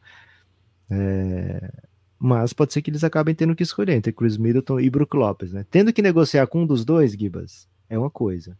É... 0.88 1.72
Mas 2.16 2.52
pode 2.52 2.72
ser 2.72 2.80
que 2.80 2.90
eles 2.90 3.02
acabem 3.02 3.34
tendo 3.34 3.56
que 3.56 3.62
escolher 3.62 3.94
entre 3.94 4.12
Chris 4.12 4.36
Middleton 4.36 4.78
e 4.78 4.88
Brook 4.88 5.16
Lopes, 5.16 5.52
né? 5.52 5.66
Tendo 5.68 5.92
que 5.92 6.00
negociar 6.02 6.46
com 6.46 6.62
um 6.62 6.66
dos 6.66 6.84
dois, 6.84 7.12
Gibas, 7.12 7.68
é 7.90 7.98
uma 7.98 8.10
coisa. 8.10 8.56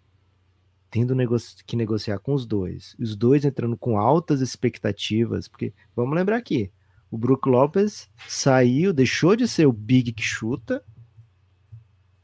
Tendo 0.90 1.14
que 1.66 1.76
negociar 1.76 2.18
com 2.18 2.34
os 2.34 2.46
dois, 2.46 2.96
os 2.98 3.14
dois 3.14 3.44
entrando 3.44 3.76
com 3.76 3.98
altas 3.98 4.40
expectativas, 4.40 5.46
porque 5.46 5.72
vamos 5.94 6.16
lembrar 6.16 6.36
aqui, 6.36 6.70
o 7.10 7.16
Brook 7.16 7.48
Lopes 7.48 8.08
saiu, 8.26 8.92
deixou 8.92 9.34
de 9.34 9.48
ser 9.48 9.66
o 9.66 9.72
big 9.72 10.12
que 10.12 10.22
chuta 10.22 10.84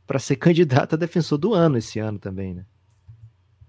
para 0.07 0.19
ser 0.19 0.37
candidato 0.37 0.95
a 0.95 0.99
defensor 0.99 1.39
do 1.39 1.55
ano 1.55 1.79
esse 1.79 1.99
ano 1.99 2.19
também, 2.19 2.55
né? 2.55 2.67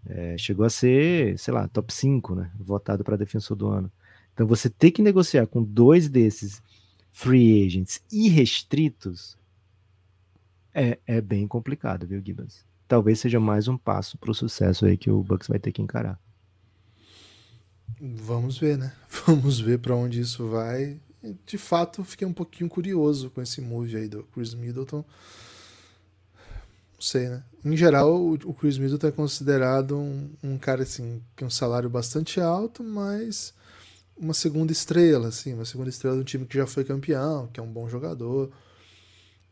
É, 0.07 0.38
chegou 0.38 0.66
a 0.66 0.70
ser, 0.70 1.38
sei 1.39 1.53
lá, 1.53 1.68
top 1.68 1.91
5, 1.91 2.36
né? 2.36 2.51
Votado 2.59 3.03
para 3.03 3.18
defensor 3.18 3.57
do 3.57 3.68
ano. 3.68 3.91
Então 4.34 4.45
você 4.45 4.70
ter 4.70 4.91
que 4.91 5.01
negociar 5.01 5.47
com 5.47 5.63
dois 5.63 6.07
desses 6.09 6.61
free 7.11 7.66
agents 7.66 8.03
irrestritos 8.11 9.38
é, 10.74 10.99
é 11.07 11.22
bem 11.22 11.47
complicado, 11.47 12.05
viu, 12.05 12.22
Gibbons? 12.24 12.66
Talvez 12.88 13.20
seja 13.20 13.39
mais 13.39 13.70
um 13.70 13.78
passo 13.78 14.18
para 14.18 14.30
o 14.30 14.34
sucesso 14.34 14.86
aí 14.86 14.97
que 14.97 15.09
o 15.09 15.24
Bucks 15.24 15.47
vai 15.47 15.57
ter 15.57 15.72
que 15.72 15.82
encarar. 15.82 16.20
Vamos 17.99 18.57
ver, 18.57 18.78
né? 18.78 18.93
Vamos 19.26 19.59
ver 19.59 19.80
para 19.80 19.95
onde 19.95 20.20
isso 20.20 20.47
vai 20.49 20.99
de 21.45 21.57
fato, 21.57 22.03
fiquei 22.03 22.28
um 22.28 22.34
pouquinho 22.34 22.69
curioso 22.69 23.30
com 23.30 23.41
esse 23.41 23.61
move 23.61 23.95
aí 23.95 24.07
do 24.07 24.23
Chris 24.34 24.53
Middleton. 24.53 25.03
Não 26.93 27.01
sei, 27.01 27.30
né? 27.30 27.43
Em 27.63 27.76
geral, 27.76 28.32
o 28.32 28.53
Chris 28.53 28.78
Middleton 28.78 29.07
é 29.07 29.11
considerado 29.11 29.97
um, 29.97 30.30
um 30.43 30.57
cara 30.57 30.84
assim, 30.84 31.21
que 31.32 31.38
tem 31.38 31.47
um 31.47 31.51
salário 31.51 31.89
bastante 31.89 32.39
alto, 32.39 32.84
mas 32.84 33.53
uma 34.17 34.34
segunda 34.34 34.71
estrela, 34.71 35.28
assim, 35.28 35.53
uma 35.53 35.65
segunda 35.65 35.89
estrela 35.89 36.15
de 36.15 36.21
um 36.21 36.26
time 36.26 36.45
que 36.45 36.57
já 36.57 36.65
foi 36.65 36.86
campeão, 36.86 37.47
que 37.47 37.59
é 37.59 37.63
um 37.63 37.71
bom 37.71 37.89
jogador. 37.89 38.51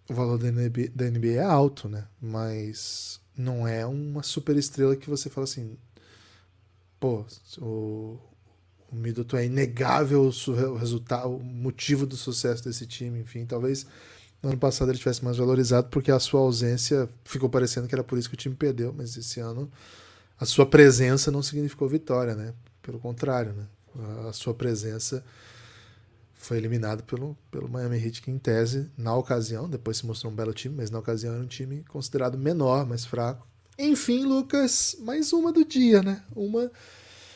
O 0.09 0.13
valor 0.13 0.37
da 0.37 0.51
NBA, 0.51 0.89
da 0.93 1.09
NBA 1.09 1.33
é 1.33 1.43
alto, 1.43 1.89
né? 1.89 2.07
Mas 2.21 3.19
não 3.37 3.67
é 3.67 3.85
uma 3.85 4.23
super 4.23 4.55
estrela 4.55 4.95
que 4.95 5.09
você 5.09 5.29
fala 5.29 5.45
assim, 5.45 5.77
pô, 6.99 7.25
o, 7.59 8.19
o 8.93 8.95
Middleton 8.95 9.37
é 9.37 9.45
inegável 9.45 10.21
o 10.21 10.75
resultado, 10.75 11.29
o 11.29 11.43
motivo 11.43 12.05
do 12.05 12.15
sucesso 12.15 12.63
desse 12.63 12.85
time, 12.85 13.19
enfim, 13.19 13.45
talvez 13.45 13.85
no 14.41 14.49
ano 14.49 14.57
passado 14.57 14.91
ele 14.91 14.99
tivesse 14.99 15.23
mais 15.23 15.37
valorizado 15.37 15.87
porque 15.89 16.11
a 16.11 16.19
sua 16.19 16.41
ausência 16.41 17.09
ficou 17.25 17.49
parecendo 17.49 17.87
que 17.87 17.95
era 17.95 18.03
por 18.03 18.17
isso 18.17 18.29
que 18.29 18.35
o 18.35 18.37
time 18.37 18.55
perdeu, 18.55 18.93
mas 18.95 19.17
esse 19.17 19.39
ano 19.39 19.71
a 20.39 20.45
sua 20.45 20.65
presença 20.65 21.31
não 21.31 21.41
significou 21.41 21.87
vitória, 21.87 22.35
né? 22.35 22.53
Pelo 22.81 22.99
contrário, 22.99 23.53
né? 23.53 23.65
A 24.27 24.33
sua 24.33 24.53
presença 24.53 25.23
foi 26.33 26.57
eliminado 26.57 27.03
pelo, 27.03 27.37
pelo 27.49 27.69
Miami 27.69 28.03
Heat, 28.03 28.21
que 28.21 28.29
em 28.29 28.37
tese, 28.37 28.89
na 28.97 29.15
ocasião, 29.15 29.69
depois 29.69 29.97
se 29.97 30.05
mostrou 30.05 30.31
um 30.31 30.35
belo 30.35 30.53
time, 30.53 30.75
mas 30.75 30.91
na 30.91 30.99
ocasião 30.99 31.33
era 31.33 31.41
um 31.41 31.47
time 31.47 31.83
considerado 31.87 32.37
menor, 32.37 32.85
mais 32.85 33.05
fraco. 33.05 33.47
Enfim, 33.79 34.25
Lucas, 34.25 34.97
mais 34.99 35.31
uma 35.31 35.51
do 35.53 35.63
dia, 35.63 36.03
né? 36.03 36.21
Uma. 36.35 36.69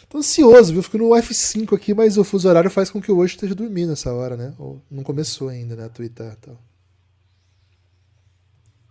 Tô 0.10 0.20
ansioso, 0.20 0.72
viu? 0.72 0.82
Fico 0.82 0.98
no 0.98 1.10
F5 1.10 1.76
aqui, 1.76 1.94
mas 1.94 2.18
o 2.18 2.24
fuso 2.24 2.48
horário 2.48 2.70
faz 2.70 2.90
com 2.90 3.02
que 3.02 3.10
eu 3.10 3.18
hoje 3.18 3.36
esteja 3.36 3.54
dormindo 3.54 3.90
nessa 3.90 4.14
hora, 4.14 4.38
né? 4.38 4.54
Ou 4.58 4.82
não 4.90 5.04
começou 5.04 5.50
ainda, 5.50 5.76
né? 5.76 5.90
Twitter 5.90 6.32
e 6.32 6.36
tal. 6.38 6.58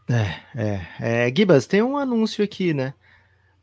É, 0.08 0.40
é, 0.54 1.28
é. 1.28 1.34
Gibas, 1.34 1.66
tem 1.66 1.82
um 1.82 1.96
anúncio 1.96 2.44
aqui, 2.44 2.74
né? 2.74 2.92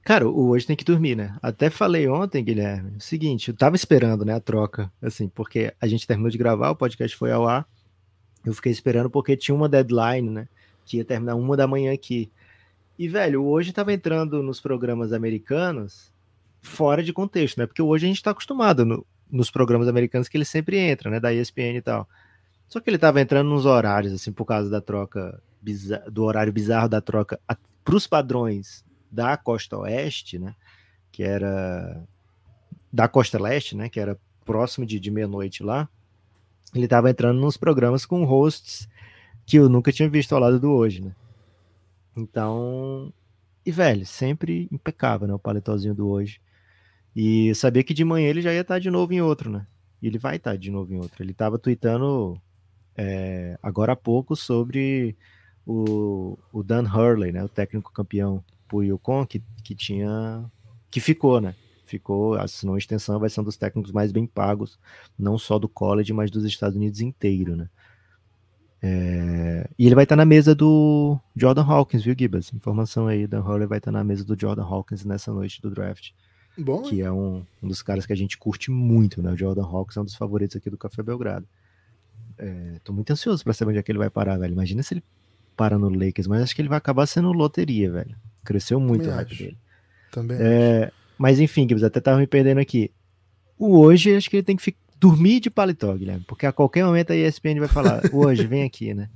Cara, 0.03 0.27
o 0.27 0.49
hoje 0.49 0.65
tem 0.65 0.75
que 0.75 0.83
dormir, 0.83 1.15
né? 1.15 1.37
Até 1.41 1.69
falei 1.69 2.09
ontem, 2.09 2.43
Guilherme, 2.43 2.97
o 2.97 3.01
seguinte, 3.01 3.49
eu 3.49 3.55
tava 3.55 3.77
esperando, 3.77 4.25
né, 4.25 4.33
a 4.33 4.39
troca, 4.39 4.91
assim, 5.01 5.29
porque 5.29 5.73
a 5.79 5.87
gente 5.87 6.05
terminou 6.05 6.29
de 6.29 6.37
gravar, 6.37 6.71
o 6.71 6.75
podcast 6.75 7.15
foi 7.15 7.31
ao 7.31 7.47
ar, 7.47 7.65
eu 8.45 8.53
fiquei 8.53 8.73
esperando 8.73 9.09
porque 9.09 9.37
tinha 9.37 9.55
uma 9.55 9.69
deadline, 9.69 10.29
né, 10.29 10.47
que 10.85 10.97
ia 10.97 11.05
terminar 11.05 11.35
uma 11.35 11.55
da 11.55 11.65
manhã 11.65 11.93
aqui. 11.93 12.29
E, 12.99 13.07
velho, 13.07 13.45
hoje 13.45 13.71
tava 13.71 13.93
entrando 13.93 14.43
nos 14.43 14.59
programas 14.59 15.13
americanos 15.13 16.12
fora 16.63 17.03
de 17.03 17.13
contexto, 17.13 17.57
né? 17.57 17.67
Porque 17.67 17.81
hoje 17.81 18.05
a 18.05 18.07
gente 18.07 18.23
tá 18.23 18.31
acostumado 18.31 18.85
no, 18.85 19.05
nos 19.29 19.51
programas 19.51 19.87
americanos 19.87 20.27
que 20.27 20.37
ele 20.37 20.45
sempre 20.45 20.77
entra, 20.77 21.11
né, 21.11 21.19
da 21.19 21.33
ESPN 21.33 21.75
e 21.75 21.81
tal. 21.81 22.07
Só 22.67 22.79
que 22.79 22.89
ele 22.89 22.97
tava 22.97 23.21
entrando 23.21 23.49
nos 23.49 23.65
horários, 23.65 24.13
assim, 24.13 24.31
por 24.31 24.45
causa 24.45 24.69
da 24.69 24.81
troca, 24.81 25.41
do 26.11 26.23
horário 26.23 26.51
bizarro 26.51 26.89
da 26.89 27.01
troca 27.01 27.39
para 27.83 27.95
os 27.95 28.07
padrões 28.07 28.83
da 29.11 29.35
costa 29.37 29.77
oeste, 29.77 30.39
né, 30.39 30.55
que 31.11 31.21
era 31.21 32.01
da 32.91 33.07
costa 33.07 33.39
leste, 33.39 33.75
né, 33.75 33.89
que 33.89 33.99
era 33.99 34.17
próximo 34.45 34.85
de, 34.85 34.99
de 34.99 35.11
meia-noite 35.11 35.63
lá, 35.63 35.87
ele 36.73 36.85
estava 36.85 37.09
entrando 37.09 37.39
nos 37.39 37.57
programas 37.57 38.05
com 38.05 38.23
hosts 38.23 38.87
que 39.45 39.57
eu 39.57 39.67
nunca 39.67 39.91
tinha 39.91 40.09
visto 40.09 40.33
ao 40.33 40.39
lado 40.39 40.59
do 40.59 40.71
hoje, 40.71 41.01
né. 41.01 41.13
Então, 42.15 43.11
e 43.65 43.71
velho, 43.71 44.05
sempre 44.05 44.67
impecável, 44.71 45.27
né, 45.27 45.33
o 45.33 45.39
paletozinho 45.39 45.93
do 45.93 46.07
hoje. 46.07 46.39
E 47.15 47.53
sabia 47.55 47.83
que 47.83 47.93
de 47.93 48.03
manhã 48.03 48.27
ele 48.29 48.41
já 48.41 48.53
ia 48.53 48.61
estar 48.61 48.79
de 48.79 48.89
novo 48.89 49.13
em 49.13 49.21
outro, 49.21 49.49
né? 49.49 49.67
E 50.01 50.07
ele 50.07 50.17
vai 50.17 50.37
estar 50.37 50.57
de 50.57 50.71
novo 50.71 50.93
em 50.93 50.97
outro. 50.97 51.23
Ele 51.23 51.31
estava 51.31 51.59
tweetando 51.59 52.41
é, 52.95 53.57
agora 53.61 53.93
há 53.93 53.95
pouco 53.95 54.35
sobre 54.35 55.15
o, 55.65 56.37
o 56.51 56.63
Dan 56.63 56.83
Hurley, 56.83 57.31
né, 57.31 57.43
o 57.43 57.49
técnico 57.49 57.91
campeão 57.91 58.43
pro 58.67 58.83
Yukon, 58.83 59.25
que, 59.25 59.41
que 59.63 59.75
tinha. 59.75 60.45
que 60.89 60.99
ficou, 60.99 61.39
né? 61.41 61.55
Ficou, 61.85 62.35
assinou 62.35 62.75
a 62.75 62.77
extensão, 62.77 63.19
vai 63.19 63.29
ser 63.29 63.41
um 63.41 63.43
dos 63.43 63.57
técnicos 63.57 63.91
mais 63.91 64.11
bem 64.11 64.25
pagos, 64.25 64.79
não 65.17 65.37
só 65.37 65.59
do 65.59 65.69
college, 65.69 66.13
mas 66.13 66.31
dos 66.31 66.43
Estados 66.45 66.75
Unidos 66.75 67.01
inteiro, 67.01 67.55
né? 67.55 67.69
É, 68.81 69.69
e 69.77 69.85
ele 69.85 69.95
vai 69.95 70.03
estar 70.03 70.15
na 70.15 70.25
mesa 70.25 70.53
do 70.53 71.17
Jordan 71.35 71.63
Hawkins, 71.63 72.03
viu, 72.03 72.15
Gibas? 72.17 72.51
Informação 72.53 73.07
aí, 73.07 73.27
Dan 73.27 73.41
Hurley 73.41 73.67
vai 73.67 73.77
estar 73.77 73.91
na 73.91 74.03
mesa 74.03 74.25
do 74.25 74.37
Jordan 74.39 74.63
Hawkins 74.63 75.05
nessa 75.05 75.31
noite 75.31 75.61
do 75.61 75.69
draft. 75.69 76.11
Bom, 76.57 76.83
que 76.83 77.01
é 77.01 77.11
um, 77.11 77.43
um 77.61 77.67
dos 77.67 77.81
caras 77.81 78.05
que 78.05 78.13
a 78.13 78.15
gente 78.15 78.37
curte 78.37 78.69
muito, 78.69 79.21
né? 79.21 79.31
O 79.31 79.37
Jordan 79.37 79.63
Hawkins 79.63 79.97
é 79.97 80.01
um 80.01 80.05
dos 80.05 80.15
favoritos 80.15 80.55
aqui 80.55 80.69
do 80.69 80.77
Café 80.77 81.01
Belgrado. 81.01 81.47
É, 82.37 82.79
tô 82.83 82.93
muito 82.93 83.11
ansioso 83.11 83.43
para 83.43 83.53
saber 83.53 83.71
onde 83.71 83.79
é 83.79 83.83
que 83.83 83.91
ele 83.91 83.99
vai 83.99 84.09
parar, 84.09 84.37
velho. 84.37 84.53
Imagina 84.53 84.83
se 84.83 84.93
ele 84.93 85.03
para 85.55 85.77
no 85.77 85.89
Lakers, 85.89 86.27
mas 86.27 86.41
acho 86.41 86.55
que 86.55 86.61
ele 86.61 86.69
vai 86.69 86.77
acabar 86.77 87.05
sendo 87.05 87.31
loteria, 87.31 87.91
velho. 87.91 88.15
Cresceu 88.43 88.79
muito 88.79 89.01
Também 89.01 89.13
o 89.13 89.17
hype 89.17 89.37
dele. 89.37 89.57
Também 90.11 90.37
é, 90.39 90.91
mas 91.17 91.39
enfim, 91.39 91.67
Gibbs, 91.67 91.83
até 91.83 91.99
tava 91.99 92.19
me 92.19 92.27
perdendo 92.27 92.59
aqui. 92.59 92.91
O 93.57 93.77
hoje, 93.79 94.15
acho 94.15 94.29
que 94.29 94.37
ele 94.37 94.43
tem 94.43 94.57
que 94.57 94.75
dormir 94.99 95.39
de 95.39 95.49
paletó, 95.49 95.93
Guilherme, 95.95 96.23
porque 96.27 96.45
a 96.45 96.51
qualquer 96.51 96.85
momento 96.85 97.11
a 97.11 97.15
ESPN 97.15 97.59
vai 97.59 97.67
falar, 97.67 98.01
hoje, 98.11 98.45
vem 98.47 98.63
aqui, 98.63 98.93
né? 98.93 99.09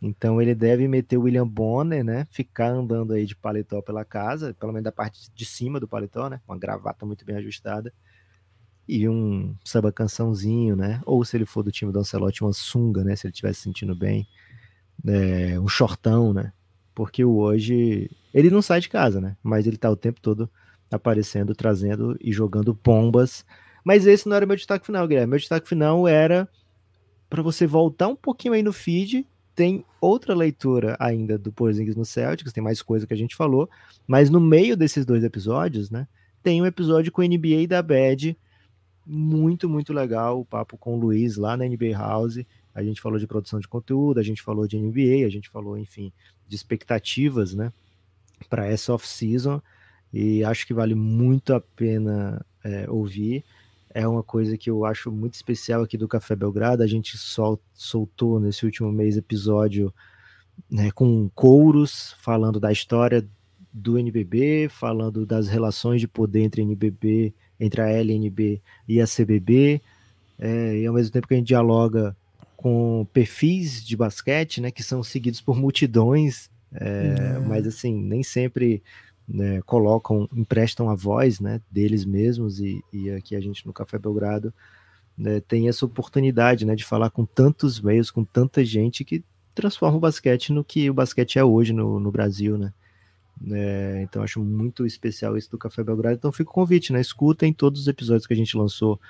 Então 0.00 0.40
ele 0.40 0.54
deve 0.54 0.86
meter 0.86 1.16
o 1.16 1.22
William 1.22 1.46
Bonner, 1.46 2.04
né? 2.04 2.26
Ficar 2.30 2.70
andando 2.70 3.12
aí 3.12 3.26
de 3.26 3.34
paletó 3.34 3.82
pela 3.82 4.04
casa, 4.04 4.54
pelo 4.54 4.72
menos 4.72 4.84
da 4.84 4.92
parte 4.92 5.30
de 5.34 5.44
cima 5.44 5.80
do 5.80 5.88
paletó, 5.88 6.28
né? 6.28 6.40
Uma 6.46 6.56
gravata 6.56 7.04
muito 7.04 7.24
bem 7.24 7.36
ajustada. 7.36 7.92
E 8.86 9.08
um 9.08 9.54
samba 9.64 9.92
cançãozinho, 9.92 10.76
né? 10.76 11.00
Ou 11.04 11.24
se 11.24 11.36
ele 11.36 11.44
for 11.44 11.62
do 11.62 11.72
time 11.72 11.92
do 11.92 11.98
Ancelotti, 11.98 12.42
uma 12.42 12.52
sunga, 12.52 13.04
né? 13.04 13.16
Se 13.16 13.26
ele 13.26 13.32
estiver 13.32 13.52
se 13.52 13.62
sentindo 13.62 13.94
bem. 13.94 14.26
É, 15.06 15.58
um 15.60 15.68
shortão, 15.68 16.32
né? 16.32 16.52
Porque 16.94 17.24
o 17.24 17.36
hoje 17.36 18.10
ele 18.32 18.50
não 18.50 18.62
sai 18.62 18.80
de 18.80 18.88
casa, 18.88 19.20
né? 19.20 19.36
Mas 19.42 19.66
ele 19.66 19.76
tá 19.76 19.90
o 19.90 19.96
tempo 19.96 20.20
todo 20.20 20.48
aparecendo, 20.90 21.54
trazendo 21.54 22.16
e 22.20 22.32
jogando 22.32 22.72
bombas. 22.72 23.44
Mas 23.84 24.06
esse 24.06 24.28
não 24.28 24.36
era 24.36 24.46
meu 24.46 24.56
destaque 24.56 24.86
final, 24.86 25.06
Guilherme. 25.06 25.30
Meu 25.30 25.38
destaque 25.38 25.68
final 25.68 26.06
era 26.06 26.48
para 27.28 27.42
você 27.42 27.66
voltar 27.66 28.08
um 28.08 28.16
pouquinho 28.16 28.54
aí 28.54 28.62
no 28.62 28.72
feed. 28.72 29.26
Tem 29.58 29.84
outra 30.00 30.36
leitura 30.36 30.96
ainda 31.00 31.36
do 31.36 31.50
Porzingis 31.50 31.96
no 31.96 32.04
Celtics, 32.04 32.52
tem 32.52 32.62
mais 32.62 32.80
coisa 32.80 33.08
que 33.08 33.12
a 33.12 33.16
gente 33.16 33.34
falou, 33.34 33.68
mas 34.06 34.30
no 34.30 34.38
meio 34.38 34.76
desses 34.76 35.04
dois 35.04 35.24
episódios, 35.24 35.90
né, 35.90 36.06
tem 36.44 36.62
um 36.62 36.66
episódio 36.66 37.10
com 37.10 37.22
o 37.22 37.24
NBA 37.24 37.66
da 37.66 37.82
Bad, 37.82 38.38
muito, 39.04 39.68
muito 39.68 39.92
legal, 39.92 40.38
o 40.38 40.44
papo 40.44 40.78
com 40.78 40.94
o 40.94 41.00
Luiz 41.00 41.36
lá 41.36 41.56
na 41.56 41.64
NBA 41.64 41.90
House, 41.98 42.38
a 42.72 42.84
gente 42.84 43.00
falou 43.00 43.18
de 43.18 43.26
produção 43.26 43.58
de 43.58 43.66
conteúdo, 43.66 44.20
a 44.20 44.22
gente 44.22 44.42
falou 44.42 44.64
de 44.68 44.78
NBA, 44.78 45.26
a 45.26 45.28
gente 45.28 45.48
falou, 45.48 45.76
enfim, 45.76 46.12
de 46.46 46.54
expectativas, 46.54 47.52
né, 47.52 47.72
para 48.48 48.64
essa 48.64 48.94
off-season 48.94 49.60
e 50.12 50.44
acho 50.44 50.68
que 50.68 50.72
vale 50.72 50.94
muito 50.94 51.52
a 51.52 51.60
pena 51.60 52.46
é, 52.62 52.88
ouvir. 52.88 53.44
É 53.94 54.06
uma 54.06 54.22
coisa 54.22 54.56
que 54.56 54.70
eu 54.70 54.84
acho 54.84 55.10
muito 55.10 55.34
especial 55.34 55.82
aqui 55.82 55.96
do 55.96 56.08
Café 56.08 56.36
Belgrado. 56.36 56.82
A 56.82 56.86
gente 56.86 57.16
sol, 57.16 57.60
soltou 57.72 58.38
nesse 58.38 58.64
último 58.64 58.92
mês 58.92 59.16
episódio 59.16 59.92
né, 60.70 60.90
com 60.90 61.28
couros 61.34 62.14
falando 62.18 62.58
da 62.58 62.72
história 62.72 63.26
do 63.72 63.98
NBB, 63.98 64.68
falando 64.70 65.24
das 65.24 65.48
relações 65.48 66.00
de 66.00 66.08
poder 66.08 66.42
entre 66.42 66.62
NBB, 66.62 67.32
entre 67.60 67.80
a 67.80 67.90
LNB 67.90 68.60
e 68.86 69.00
a 69.00 69.06
CBB, 69.06 69.80
é, 70.38 70.78
e 70.78 70.86
ao 70.86 70.94
mesmo 70.94 71.12
tempo 71.12 71.28
que 71.28 71.34
a 71.34 71.36
gente 71.36 71.48
dialoga 71.48 72.16
com 72.56 73.06
perfis 73.12 73.84
de 73.84 73.96
basquete, 73.96 74.60
né, 74.60 74.70
que 74.70 74.82
são 74.82 75.02
seguidos 75.02 75.40
por 75.40 75.56
multidões. 75.56 76.50
É, 76.72 77.38
mas 77.46 77.66
assim, 77.66 77.94
nem 77.94 78.22
sempre 78.22 78.82
né, 79.28 79.60
colocam, 79.62 80.28
emprestam 80.32 80.88
a 80.88 80.94
voz 80.94 81.38
né, 81.38 81.60
deles 81.70 82.04
mesmos, 82.04 82.60
e, 82.60 82.82
e, 82.92 83.10
aqui 83.10 83.36
a 83.36 83.40
gente 83.40 83.66
no 83.66 83.72
Café 83.72 83.98
Belgrado 83.98 84.54
né, 85.16 85.40
tem 85.40 85.68
essa 85.68 85.84
oportunidade 85.84 86.64
né, 86.64 86.74
de 86.74 86.84
falar 86.84 87.10
com 87.10 87.26
tantos 87.26 87.80
meios, 87.80 88.10
com 88.10 88.24
tanta 88.24 88.64
gente 88.64 89.04
que 89.04 89.22
transforma 89.54 89.98
o 89.98 90.00
basquete 90.00 90.52
no 90.52 90.64
que 90.64 90.88
o 90.88 90.94
basquete 90.94 91.38
é 91.38 91.44
hoje 91.44 91.72
no, 91.72 91.98
no 91.98 92.10
Brasil, 92.10 92.56
né? 92.56 92.72
É, 93.50 94.00
então 94.02 94.22
acho 94.22 94.40
muito 94.40 94.84
especial 94.84 95.36
isso 95.36 95.50
do 95.50 95.58
Café 95.58 95.82
Belgrado. 95.82 96.16
Então 96.16 96.32
fica 96.32 96.50
o 96.50 96.54
convite, 96.54 96.92
né? 96.92 97.00
Escutem 97.00 97.52
todos 97.52 97.82
os 97.82 97.88
episódios 97.88 98.26
que 98.26 98.32
a 98.32 98.36
gente 98.36 98.56
lançou 98.56 99.00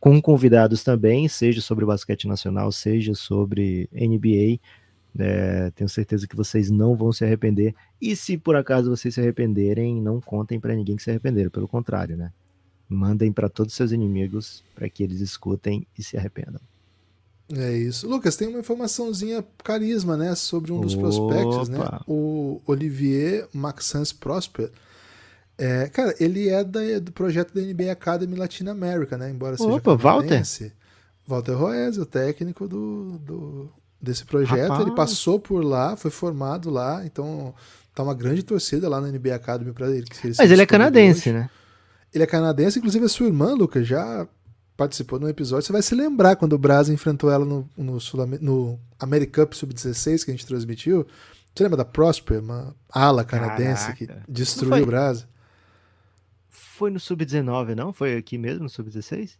com 0.00 0.20
convidados 0.20 0.82
também, 0.82 1.28
seja 1.28 1.60
sobre 1.60 1.84
basquete 1.84 2.26
nacional, 2.26 2.72
seja 2.72 3.14
sobre 3.14 3.88
NBA. 3.92 4.58
É, 5.18 5.70
tenho 5.72 5.88
certeza 5.88 6.26
que 6.26 6.34
vocês 6.34 6.70
não 6.70 6.96
vão 6.96 7.12
se 7.12 7.24
arrepender. 7.24 7.74
E 8.00 8.16
se 8.16 8.38
por 8.38 8.56
acaso 8.56 8.90
vocês 8.90 9.14
se 9.14 9.20
arrependerem, 9.20 10.00
não 10.00 10.20
contem 10.20 10.58
para 10.58 10.74
ninguém 10.74 10.96
que 10.96 11.02
se 11.02 11.10
arrependeram. 11.10 11.50
Pelo 11.50 11.68
contrário, 11.68 12.16
né? 12.16 12.32
Mandem 12.88 13.32
para 13.32 13.48
todos 13.48 13.72
os 13.72 13.76
seus 13.76 13.92
inimigos 13.92 14.62
para 14.74 14.88
que 14.88 15.02
eles 15.02 15.20
escutem 15.20 15.86
e 15.98 16.02
se 16.02 16.16
arrependam. 16.16 16.60
É 17.54 17.72
isso. 17.72 18.08
Lucas, 18.08 18.36
tem 18.36 18.48
uma 18.48 18.60
informaçãozinha 18.60 19.44
carisma, 19.62 20.16
né? 20.16 20.34
Sobre 20.34 20.72
um 20.72 20.80
dos 20.80 20.94
Opa. 20.94 21.02
prospectos, 21.02 21.68
né? 21.68 21.78
O 22.06 22.60
Olivier 22.66 23.46
Maxence 23.52 24.14
Prosper. 24.14 24.70
É, 25.58 25.88
cara, 25.88 26.14
ele 26.18 26.48
é 26.48 26.64
da, 26.64 26.98
do 26.98 27.12
projeto 27.12 27.54
da 27.54 27.60
NBA 27.60 27.92
Academy 27.92 28.36
Latina 28.36 28.72
América, 28.72 29.18
né? 29.18 29.30
Embora 29.30 29.56
seja 29.56 29.70
Opa, 29.70 29.94
Walter? 29.94 30.42
Walter 31.26 31.52
Roes, 31.52 31.98
o 31.98 32.06
técnico 32.06 32.66
do, 32.66 33.18
do 33.18 33.70
desse 34.02 34.24
projeto. 34.24 34.70
Rapaz. 34.70 34.80
Ele 34.80 34.96
passou 34.96 35.38
por 35.38 35.64
lá, 35.64 35.96
foi 35.96 36.10
formado 36.10 36.68
lá, 36.68 37.06
então 37.06 37.54
tá 37.94 38.02
uma 38.02 38.14
grande 38.14 38.42
torcida 38.42 38.88
lá 38.88 39.00
na 39.00 39.08
NBA 39.08 39.34
Academy 39.34 39.72
para 39.72 39.88
ele. 39.88 40.06
ele 40.24 40.34
Mas 40.36 40.50
ele 40.50 40.62
é 40.62 40.66
canadense, 40.66 41.30
hoje. 41.30 41.38
né? 41.38 41.50
Ele 42.12 42.24
é 42.24 42.26
canadense, 42.26 42.78
inclusive 42.78 43.04
a 43.04 43.08
sua 43.08 43.26
irmã, 43.26 43.54
Lucas, 43.54 43.86
já 43.86 44.26
participou 44.76 45.18
de 45.18 45.26
um 45.26 45.28
episódio. 45.28 45.64
Você 45.64 45.72
vai 45.72 45.82
se 45.82 45.94
lembrar 45.94 46.36
quando 46.36 46.54
o 46.54 46.58
Brasa 46.58 46.92
enfrentou 46.92 47.30
ela 47.30 47.44
no, 47.44 47.68
no, 47.76 47.98
no 48.40 48.80
Americup 48.98 49.56
Sub-16 49.56 50.24
que 50.24 50.30
a 50.30 50.34
gente 50.34 50.46
transmitiu. 50.46 51.06
Você 51.54 51.62
lembra 51.62 51.76
da 51.76 51.84
Prosper, 51.84 52.40
uma 52.40 52.74
ala 52.90 53.24
canadense 53.24 53.92
Caraca. 53.92 54.24
que 54.24 54.32
destruiu 54.32 54.82
o 54.82 54.86
Brasa? 54.86 55.28
Foi 56.48 56.90
no 56.90 56.98
Sub-19, 56.98 57.74
não? 57.74 57.92
Foi 57.92 58.16
aqui 58.16 58.36
mesmo, 58.36 58.64
no 58.64 58.68
Sub-16? 58.68 59.36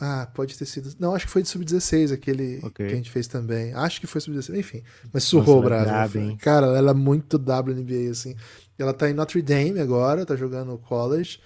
Ah, 0.00 0.28
pode 0.32 0.56
ter 0.56 0.66
sido. 0.66 0.94
Não, 0.98 1.14
acho 1.14 1.26
que 1.26 1.32
foi 1.32 1.42
de 1.42 1.48
sub-16 1.48 2.12
aquele 2.12 2.58
okay. 2.62 2.86
que 2.86 2.92
a 2.92 2.96
gente 2.96 3.10
fez 3.10 3.26
também. 3.26 3.74
Acho 3.74 4.00
que 4.00 4.06
foi 4.06 4.20
sub-16, 4.20 4.56
enfim. 4.56 4.82
Mas 5.12 5.24
surrou 5.24 5.58
o 5.58 5.62
Brasil. 5.62 6.36
Cara, 6.40 6.66
ela 6.66 6.92
é 6.92 6.94
muito 6.94 7.36
WNBA, 7.36 8.10
assim. 8.10 8.36
Ela 8.78 8.94
tá 8.94 9.10
em 9.10 9.14
Notre 9.14 9.42
Dame 9.42 9.80
agora, 9.80 10.24
tá 10.24 10.36
jogando 10.36 10.78
college. 10.78 11.40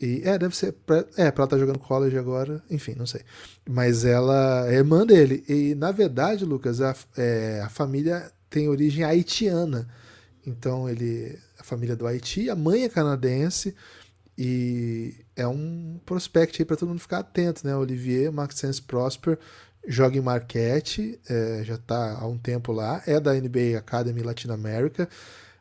E, 0.00 0.22
é, 0.24 0.38
deve 0.38 0.56
ser. 0.56 0.72
Pra, 0.72 1.04
é, 1.16 1.30
pra 1.30 1.42
ela 1.42 1.50
tá 1.50 1.58
jogando 1.58 1.78
college 1.78 2.16
agora, 2.16 2.62
enfim, 2.70 2.94
não 2.96 3.06
sei. 3.06 3.22
Mas 3.68 4.04
ela 4.04 4.66
é 4.68 4.76
irmã 4.76 5.04
dele. 5.04 5.44
E, 5.48 5.74
na 5.74 5.92
verdade, 5.92 6.44
Lucas, 6.44 6.80
a, 6.80 6.94
é, 7.16 7.60
a 7.64 7.68
família 7.68 8.30
tem 8.48 8.68
origem 8.68 9.04
haitiana. 9.04 9.88
Então, 10.46 10.88
ele. 10.88 11.38
A 11.58 11.62
família 11.62 11.94
do 11.94 12.06
Haiti, 12.06 12.48
a 12.48 12.56
mãe 12.56 12.84
é 12.84 12.88
canadense. 12.88 13.74
E 14.42 15.16
é 15.36 15.46
um 15.46 16.00
prospect 16.06 16.62
aí 16.62 16.64
para 16.64 16.74
todo 16.74 16.88
mundo 16.88 16.98
ficar 16.98 17.18
atento, 17.18 17.60
né? 17.66 17.76
Olivier 17.76 18.32
Maxence 18.32 18.80
Prosper 18.80 19.38
joga 19.86 20.16
em 20.16 20.22
Marquette, 20.22 21.20
é, 21.28 21.60
já 21.62 21.74
está 21.74 22.18
há 22.18 22.26
um 22.26 22.38
tempo 22.38 22.72
lá, 22.72 23.02
é 23.06 23.20
da 23.20 23.34
NBA 23.34 23.76
Academy 23.76 24.22
Latin 24.22 24.48
America. 24.48 25.06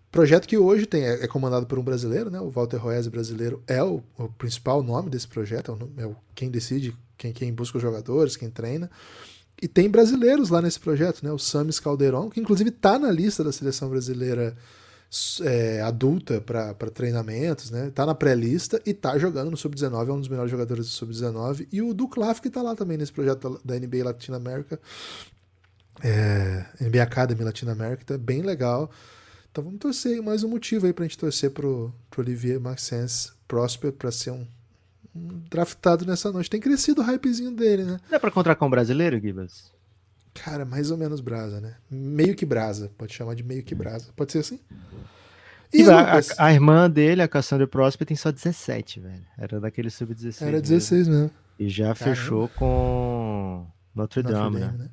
Projeto 0.09 0.47
que 0.47 0.57
hoje 0.57 0.85
tem, 0.85 1.03
é, 1.03 1.25
é 1.25 1.27
comandado 1.27 1.65
por 1.65 1.77
um 1.77 1.83
brasileiro, 1.83 2.29
né? 2.29 2.39
O 2.39 2.49
Walter 2.49 2.77
Roese 2.77 3.09
brasileiro 3.09 3.61
é 3.67 3.83
o, 3.83 4.01
o 4.17 4.29
principal 4.29 4.81
nome 4.81 5.09
desse 5.09 5.27
projeto, 5.27 5.71
é, 5.97 6.03
o, 6.03 6.05
é 6.05 6.07
o, 6.07 6.15
quem 6.33 6.49
decide, 6.49 6.95
quem, 7.17 7.33
quem 7.33 7.51
busca 7.51 7.79
os 7.79 7.81
jogadores, 7.81 8.37
quem 8.37 8.49
treina. 8.49 8.89
E 9.61 9.67
tem 9.67 9.89
brasileiros 9.89 10.49
lá 10.49 10.61
nesse 10.61 10.79
projeto, 10.79 11.21
né? 11.21 11.33
O 11.33 11.37
Samis 11.37 11.81
Calderon, 11.81 12.29
que 12.29 12.39
inclusive 12.39 12.69
está 12.69 12.97
na 12.97 13.11
lista 13.11 13.43
da 13.43 13.51
seleção 13.51 13.89
brasileira 13.89 14.55
é, 15.41 15.81
adulta 15.81 16.39
para 16.39 16.91
treinamentos, 16.91 17.71
né? 17.71 17.89
Tá 17.89 18.05
na 18.05 18.13
pré-lista 18.13 18.79
e 18.85 18.93
tá 18.93 19.17
jogando 19.17 19.49
no 19.49 19.57
Sub-19, 19.57 20.07
é 20.07 20.11
um 20.11 20.19
dos 20.19 20.27
melhores 20.27 20.51
jogadores 20.51 20.85
do 20.85 20.91
Sub-19. 20.91 21.67
E 21.71 21.81
o 21.81 21.93
Duclaf 21.93 22.39
que 22.39 22.49
tá 22.49 22.61
lá 22.61 22.75
também 22.75 22.97
nesse 22.97 23.11
projeto 23.11 23.59
da 23.65 23.79
NBA 23.79 24.03
Latina 24.03 24.37
América, 24.37 24.79
é, 26.03 26.65
NBA 26.79 27.01
Academy 27.01 27.43
Latina 27.43 27.71
América, 27.71 28.03
tá 28.05 28.17
bem 28.17 28.41
legal. 28.41 28.91
Então 29.51 29.63
vamos 29.63 29.79
torcer, 29.79 30.21
mais 30.21 30.43
um 30.43 30.49
motivo 30.49 30.85
aí 30.85 30.93
pra 30.93 31.05
gente 31.05 31.17
torcer 31.17 31.49
pro, 31.49 31.91
pro 32.09 32.21
Olivier 32.21 32.59
Maxence 32.59 33.31
Prosper 33.47 33.91
para 33.91 34.11
ser 34.11 34.29
um, 34.29 34.45
um, 35.15 35.41
draftado 35.49 36.05
nessa 36.05 36.31
noite. 36.31 36.51
Tem 36.51 36.59
crescido 36.59 37.01
o 37.01 37.03
hypezinho 37.03 37.51
dele, 37.51 37.83
né? 37.83 37.99
Dá 38.11 38.19
pra 38.19 38.29
contratar 38.29 38.67
um 38.67 38.69
brasileiro, 38.69 39.19
Gibas? 39.19 39.71
Cara, 40.33 40.63
mais 40.65 40.91
ou 40.91 40.97
menos 40.97 41.21
brasa, 41.21 41.59
né? 41.59 41.75
Meio 41.89 42.35
que 42.35 42.45
brasa, 42.45 42.91
pode 42.97 43.13
chamar 43.13 43.35
de 43.35 43.43
meio 43.43 43.63
que 43.63 43.75
brasa. 43.75 44.11
Pode 44.15 44.31
ser 44.31 44.39
assim? 44.39 44.59
E 45.71 45.83
a, 45.83 46.17
a, 46.17 46.21
a, 46.37 46.53
irmã 46.53 46.89
dele, 46.89 47.21
a 47.21 47.27
Cassandra 47.27 47.67
Prosper, 47.67 48.07
tem 48.07 48.17
só 48.17 48.31
17, 48.31 48.99
velho. 48.99 49.25
Era 49.37 49.59
daquele 49.59 49.89
sub-16. 49.89 50.47
Era 50.47 50.61
16 50.61 51.07
mesmo. 51.07 51.23
mesmo. 51.23 51.31
E 51.59 51.69
já 51.69 51.93
Caramba. 51.93 52.15
fechou 52.15 52.47
com 52.49 53.67
Notre 53.93 54.23
Dame, 54.23 54.33
Notre 54.33 54.59
Dame 54.59 54.77
né? 54.77 54.83
né? 54.85 54.89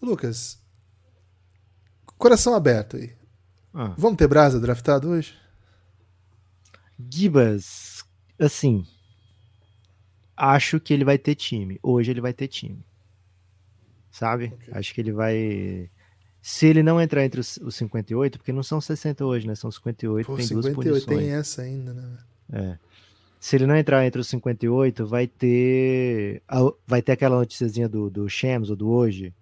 Lucas, 0.00 0.58
coração 2.18 2.54
aberto 2.54 2.96
aí. 2.96 3.12
Ah. 3.72 3.94
Vamos 3.96 4.16
ter 4.16 4.28
Brasa 4.28 4.60
draftado 4.60 5.08
hoje? 5.08 5.34
Gibas, 7.10 8.04
assim, 8.38 8.86
acho 10.36 10.78
que 10.78 10.94
ele 10.94 11.04
vai 11.04 11.18
ter 11.18 11.34
time. 11.34 11.78
Hoje 11.82 12.10
ele 12.10 12.20
vai 12.20 12.32
ter 12.32 12.48
time. 12.48 12.84
Sabe? 14.16 14.46
Okay. 14.46 14.72
Acho 14.72 14.94
que 14.94 15.00
ele 15.02 15.12
vai. 15.12 15.90
Se 16.40 16.66
ele 16.66 16.82
não 16.82 16.98
entrar 16.98 17.22
entre 17.22 17.38
os, 17.38 17.58
os 17.58 17.76
58, 17.76 18.38
porque 18.38 18.50
não 18.50 18.62
são 18.62 18.80
60 18.80 19.26
hoje, 19.26 19.46
né? 19.46 19.54
São 19.54 19.70
58, 19.70 20.26
Pô, 20.26 20.36
tem 20.36 20.46
58 20.46 20.74
duas 20.74 21.04
punições. 21.04 21.26
tem 21.26 21.36
essa 21.36 21.62
ainda, 21.62 21.92
né? 21.92 22.18
É. 22.50 22.78
Se 23.38 23.56
ele 23.56 23.66
não 23.66 23.76
entrar 23.76 24.06
entre 24.06 24.18
os 24.18 24.26
58, 24.28 25.06
vai 25.06 25.26
ter 25.26 26.42
vai 26.86 27.02
ter 27.02 27.12
aquela 27.12 27.36
noticiazinha 27.36 27.90
do, 27.90 28.08
do 28.08 28.26
Shams 28.26 28.70
ou 28.70 28.76
do 28.76 28.88
hoje, 28.88 29.34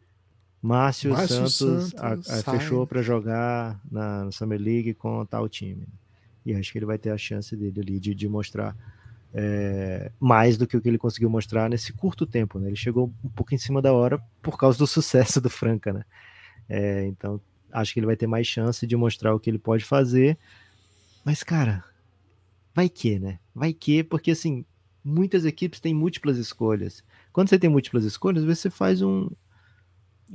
Márcio, 0.61 1.13
Márcio 1.13 1.47
Santos, 1.49 1.91
Santos 1.91 1.95
a, 2.29 2.39
a, 2.39 2.59
fechou 2.59 2.85
para 2.85 3.01
jogar 3.01 3.81
na, 3.89 4.29
Summer 4.33 4.61
League 4.61 4.95
com 4.95 5.25
tal 5.25 5.49
time. 5.49 5.87
E 6.45 6.53
acho 6.53 6.73
que 6.73 6.79
ele 6.79 6.87
vai 6.87 6.99
ter 6.99 7.11
a 7.11 7.19
chance 7.19 7.55
dele 7.55 7.81
ali 7.81 8.01
de, 8.01 8.13
de 8.13 8.29
mostrar 8.29 8.77
é, 9.35 10.13
mais 10.21 10.57
do 10.57 10.67
que 10.67 10.77
o 10.77 10.81
que 10.81 10.89
ele 10.89 10.97
conseguiu 10.97 11.29
mostrar 11.29 11.69
nesse 11.69 11.93
curto 11.93 12.25
tempo. 12.25 12.59
Né? 12.61 12.69
Ele 12.69 12.77
chegou 12.77 13.13
um 13.25 13.29
pouco 13.29 13.53
em 13.53 13.59
cima 13.59 13.83
da 13.83 13.93
hora 13.93 14.23
por 14.41 14.57
causa 14.57 14.79
do 14.79 14.87
sucesso 14.87 15.41
do 15.41 15.51
Franca. 15.51 15.93
Né? 15.93 16.05
É, 16.69 17.07
então 17.07 17.41
acho 17.73 17.93
que 17.93 17.99
ele 17.99 18.07
vai 18.07 18.17
ter 18.17 18.29
mais 18.29 18.47
chance 18.47 18.87
de 18.87 18.97
mostrar 18.97 19.35
o 19.35 19.41
que 19.41 19.51
ele 19.51 19.59
pode 19.59 19.85
fazer. 19.85 20.39
Mas, 21.25 21.43
cara, 21.43 21.83
vai 22.73 22.89
que, 22.89 23.19
né? 23.19 23.41
Vai 23.53 23.73
que, 23.73 24.05
porque 24.05 24.31
assim, 24.31 24.65
muitas 25.03 25.45
equipes 25.45 25.81
têm 25.81 25.93
múltiplas 25.93 26.39
escolhas. 26.39 27.03
Quando 27.33 27.49
você 27.49 27.59
tem 27.59 27.69
múltiplas 27.69 28.05
escolhas, 28.05 28.45
você 28.45 28.71
faz 28.71 29.03
um, 29.03 29.29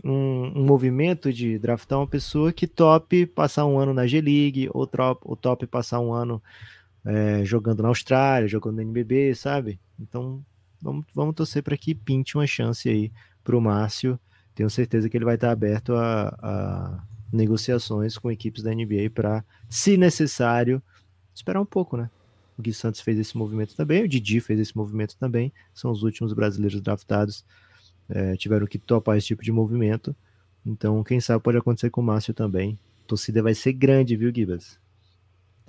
um, 0.03 0.51
um, 0.55 0.65
movimento 0.65 1.31
de 1.31 1.57
draftar 1.57 1.99
uma 1.99 2.07
pessoa 2.07 2.51
que 2.51 2.67
top 2.67 3.25
passar 3.27 3.65
um 3.65 3.79
ano 3.79 3.93
na 3.93 4.05
G-League, 4.05 4.69
ou, 4.73 4.89
ou 5.21 5.35
top 5.37 5.65
passar 5.67 6.01
um 6.01 6.11
ano 6.11 6.41
é, 7.05 7.43
jogando 7.45 7.81
na 7.81 7.89
Austrália, 7.89 8.47
jogando 8.47 8.75
no 8.75 8.81
NBB, 8.81 9.35
sabe? 9.35 9.79
Então 9.99 10.43
vamos, 10.81 11.05
vamos 11.13 11.35
torcer 11.35 11.63
para 11.63 11.77
que 11.77 11.93
pinte 11.93 12.37
uma 12.37 12.47
chance 12.47 12.89
aí 12.89 13.11
para 13.43 13.55
o 13.55 13.61
Márcio. 13.61 14.19
Tenho 14.55 14.69
certeza 14.69 15.09
que 15.09 15.17
ele 15.17 15.25
vai 15.25 15.35
estar 15.35 15.51
aberto 15.51 15.93
a, 15.95 16.35
a 16.41 17.03
negociações 17.31 18.17
com 18.17 18.31
equipes 18.31 18.63
da 18.63 18.73
NBA 18.73 19.09
para, 19.13 19.43
se 19.69 19.95
necessário, 19.97 20.81
esperar 21.33 21.61
um 21.61 21.65
pouco, 21.65 21.95
né? 21.95 22.09
O 22.57 22.61
Gui 22.61 22.73
Santos 22.73 22.99
fez 22.99 23.17
esse 23.17 23.37
movimento 23.37 23.75
também, 23.75 24.03
o 24.03 24.07
Didi 24.07 24.41
fez 24.41 24.59
esse 24.59 24.75
movimento 24.75 25.15
também, 25.17 25.53
são 25.73 25.91
os 25.91 26.03
últimos 26.03 26.33
brasileiros 26.33 26.81
draftados 26.81 27.45
é, 28.09 28.35
tiveram 28.35 28.65
que 28.65 28.77
topar 28.77 29.17
esse 29.17 29.27
tipo 29.27 29.43
de 29.43 29.51
movimento. 29.51 30.15
Então, 30.65 31.03
quem 31.03 31.21
sabe 31.21 31.41
pode 31.41 31.57
acontecer 31.57 31.89
com 31.89 32.01
o 32.01 32.03
Márcio 32.03 32.33
também. 32.33 32.77
A 33.05 33.07
torcida 33.07 33.41
vai 33.41 33.53
ser 33.53 33.73
grande, 33.73 34.17
viu, 34.17 34.33
Gibas? 34.33 34.79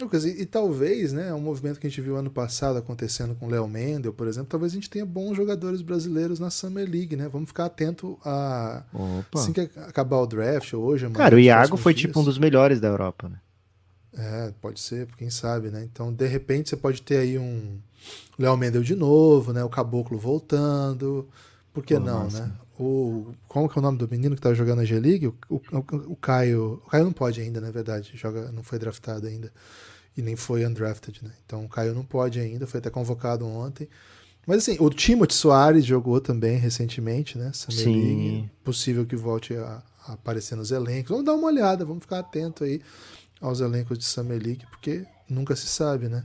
Lucas, 0.00 0.24
e, 0.24 0.42
e, 0.42 0.46
talvez, 0.46 1.12
né, 1.12 1.32
um 1.32 1.40
movimento 1.40 1.78
que 1.78 1.86
a 1.86 1.90
gente 1.90 2.00
viu 2.00 2.16
ano 2.16 2.30
passado 2.30 2.78
acontecendo 2.78 3.34
com 3.34 3.46
o 3.46 3.50
Léo 3.50 3.68
Mendel, 3.68 4.12
por 4.12 4.26
exemplo, 4.26 4.48
talvez 4.48 4.72
a 4.72 4.74
gente 4.74 4.90
tenha 4.90 5.06
bons 5.06 5.36
jogadores 5.36 5.82
brasileiros 5.82 6.38
na 6.38 6.50
Summer 6.50 6.88
League, 6.88 7.16
né? 7.16 7.28
Vamos 7.28 7.48
ficar 7.48 7.66
atento 7.66 8.18
a 8.24 8.82
Opa. 8.92 9.40
assim 9.40 9.52
que 9.52 9.60
acabar 9.60 10.18
o 10.18 10.26
draft 10.26 10.74
hoje. 10.74 11.08
Cara, 11.10 11.36
o 11.36 11.38
Iago 11.38 11.76
foi 11.76 11.94
dias. 11.94 12.08
tipo 12.08 12.20
um 12.20 12.24
dos 12.24 12.38
melhores 12.38 12.80
da 12.80 12.88
Europa, 12.88 13.28
né? 13.28 13.38
É, 14.16 14.52
pode 14.60 14.80
ser, 14.80 15.06
quem 15.16 15.30
sabe, 15.30 15.70
né? 15.70 15.84
Então, 15.84 16.12
de 16.12 16.26
repente, 16.26 16.68
você 16.68 16.76
pode 16.76 17.00
ter 17.02 17.18
aí 17.18 17.38
um 17.38 17.78
Léo 18.38 18.56
Mendel 18.56 18.82
de 18.82 18.94
novo, 18.94 19.52
né? 19.52 19.62
O 19.62 19.68
Caboclo 19.68 20.18
voltando. 20.18 21.28
Por 21.72 21.84
que 21.84 21.94
Pô, 21.94 22.00
não, 22.00 22.24
nossa. 22.24 22.46
né? 22.46 22.52
O, 22.78 23.34
como 23.46 23.68
que 23.68 23.78
é 23.78 23.80
o 23.80 23.82
nome 23.82 23.98
do 23.98 24.08
menino 24.08 24.34
que 24.34 24.40
tá 24.40 24.54
jogando 24.54 24.78
na 24.78 24.84
G-League? 24.84 25.26
O, 25.26 25.34
o, 25.50 25.60
o, 26.12 26.16
Caio. 26.16 26.80
O 26.84 26.88
Caio 26.88 27.04
não 27.04 27.12
pode 27.12 27.40
ainda, 27.40 27.60
na 27.60 27.70
verdade. 27.70 28.12
Joga, 28.14 28.50
não 28.52 28.62
foi 28.62 28.78
draftado 28.78 29.26
ainda. 29.26 29.52
E 30.20 30.22
nem 30.22 30.36
foi 30.36 30.66
undrafted, 30.66 31.24
né? 31.24 31.30
Então 31.46 31.64
o 31.64 31.68
Caio 31.68 31.94
não 31.94 32.04
pode 32.04 32.38
ainda, 32.38 32.66
foi 32.66 32.78
até 32.78 32.90
convocado 32.90 33.46
ontem. 33.46 33.88
Mas 34.46 34.58
assim, 34.58 34.76
o 34.78 34.90
Timothy 34.90 35.32
Soares 35.32 35.84
jogou 35.84 36.20
também 36.20 36.58
recentemente, 36.58 37.38
né? 37.38 37.50
Summer 37.54 37.84
Sim. 37.84 37.92
League. 37.94 38.50
Possível 38.62 39.06
que 39.06 39.16
volte 39.16 39.54
a, 39.56 39.82
a, 40.06 40.12
aparecer 40.12 40.56
nos 40.56 40.70
elencos. 40.70 41.10
Vamos 41.10 41.24
dar 41.24 41.32
uma 41.32 41.46
olhada, 41.46 41.86
vamos 41.86 42.02
ficar 42.02 42.18
atento 42.18 42.64
aí 42.64 42.82
aos 43.40 43.60
elencos 43.60 43.96
de 43.96 44.04
Summer 44.04 44.38
League, 44.38 44.66
porque 44.70 45.06
nunca 45.26 45.56
se 45.56 45.66
sabe, 45.66 46.08
né? 46.08 46.22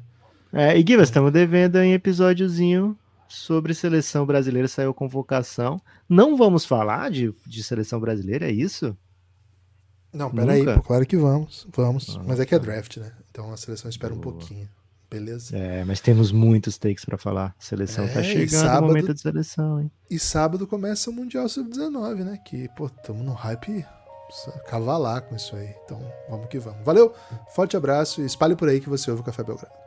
É, 0.51 0.77
e 0.77 0.85
Givas, 0.85 1.07
estamos 1.07 1.31
devendo 1.31 1.77
em 1.77 1.93
episódiozinho 1.93 2.97
sobre 3.29 3.73
seleção 3.73 4.25
brasileira 4.25 4.67
saiu 4.67 4.93
convocação. 4.93 5.79
Não 6.07 6.35
vamos 6.35 6.65
falar 6.65 7.09
de, 7.09 7.33
de 7.47 7.63
seleção 7.63 7.99
brasileira, 8.01 8.49
é 8.49 8.51
isso? 8.51 8.97
Não, 10.11 10.29
peraí, 10.31 10.63
claro 10.85 11.05
que 11.05 11.15
vamos, 11.15 11.65
vamos. 11.73 12.17
mas 12.25 12.39
é 12.41 12.45
que 12.45 12.55
é 12.55 12.59
draft, 12.59 12.97
né? 12.97 13.11
Então 13.35 13.51
a 13.51 13.57
seleção 13.57 13.89
espera 13.89 14.15
Boa. 14.15 14.33
um 14.33 14.37
pouquinho. 14.39 14.69
Beleza? 15.11 15.57
É, 15.57 15.83
mas 15.83 15.99
temos 15.99 16.31
muitos 16.31 16.77
takes 16.77 17.03
para 17.03 17.17
falar. 17.17 17.53
A 17.59 17.61
seleção 17.61 18.05
tá 18.05 18.11
é, 18.11 18.13
tá 18.13 18.23
chegando 18.23 18.61
sábado, 18.61 18.83
o 18.83 18.87
momento 18.87 19.13
de 19.13 19.21
seleção, 19.21 19.81
hein? 19.81 19.91
E 20.09 20.17
sábado 20.17 20.65
começa 20.65 21.09
o 21.09 21.13
Mundial 21.13 21.47
Sub-19, 21.49 22.23
né? 22.23 22.39
Que, 22.45 22.69
pô, 22.77 22.89
tamo 22.89 23.21
no 23.23 23.33
hype 23.33 23.85
cavalar 24.67 25.21
com 25.23 25.35
isso 25.35 25.53
aí. 25.53 25.69
Então, 25.83 26.01
vamos 26.29 26.47
que 26.47 26.57
vamos. 26.57 26.83
Valeu, 26.85 27.13
forte 27.53 27.75
abraço 27.75 28.21
e 28.21 28.25
espalhe 28.25 28.55
por 28.55 28.69
aí 28.69 28.79
que 28.79 28.89
você 28.89 29.11
ouve 29.11 29.21
o 29.21 29.25
Café 29.25 29.43
Belgrado. 29.43 29.84